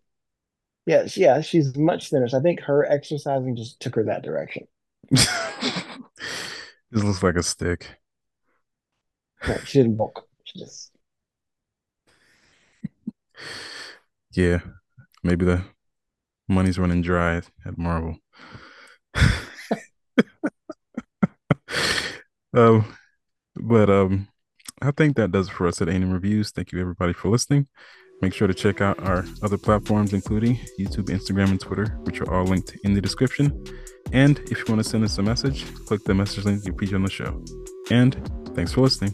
Yeah, 0.86 1.06
she- 1.08 1.22
yeah, 1.22 1.42
she's 1.42 1.76
much 1.76 2.10
thinner. 2.10 2.30
So 2.30 2.38
I 2.38 2.42
think 2.42 2.62
her 2.62 2.86
exercising 2.86 3.58
just 3.58 3.82
took 3.82 3.96
her 3.96 4.06
that 4.06 4.24
direction. 4.24 4.68
This 6.94 7.04
looks 7.04 7.24
like 7.24 7.38
a 7.38 7.42
stick. 7.44 7.90
Right. 9.48 9.68
She 9.68 9.80
didn't 9.80 9.98
bulk. 9.98 10.28
She 10.44 10.60
just 10.60 10.92
Yeah, 14.32 14.60
maybe 15.24 15.46
the 15.46 15.64
money's 16.48 16.80
running 16.80 17.02
dry 17.02 17.38
at 17.38 17.78
Marvel. 17.78 18.18
um, 22.54 22.86
but 23.56 23.90
um, 23.90 24.28
I 24.82 24.92
think 24.92 25.16
that 25.16 25.32
does 25.32 25.48
it 25.50 25.54
for 25.54 25.68
us 25.68 25.82
at 25.82 25.90
AM 25.90 26.12
Reviews. 26.12 26.52
Thank 26.52 26.72
you 26.72 26.82
everybody 26.82 27.14
for 27.14 27.30
listening. 27.30 27.68
Make 28.22 28.34
sure 28.34 28.48
to 28.48 28.54
check 28.54 28.80
out 28.80 29.00
our 29.00 29.26
other 29.42 29.58
platforms, 29.58 30.14
including 30.14 30.58
YouTube, 30.80 31.06
Instagram, 31.06 31.50
and 31.50 31.60
Twitter, 31.60 31.98
which 32.04 32.22
are 32.22 32.34
all 32.34 32.46
linked 32.46 32.78
in 32.84 32.94
the 32.94 33.02
description. 33.02 33.66
And 34.12 34.40
if 34.50 34.60
you 34.60 34.66
want 34.70 34.84
to 34.84 34.90
send 34.90 35.04
us 35.04 35.18
a 35.18 35.24
message, 35.24 35.66
click 35.86 36.04
the 36.06 36.14
message 36.14 36.46
link 36.46 36.66
you 36.66 36.74
feature 36.78 36.96
on 36.96 37.04
the 37.04 37.10
show. 37.10 37.44
And 37.92 38.16
thanks 38.56 38.72
for 38.72 38.82
listening. 38.82 39.14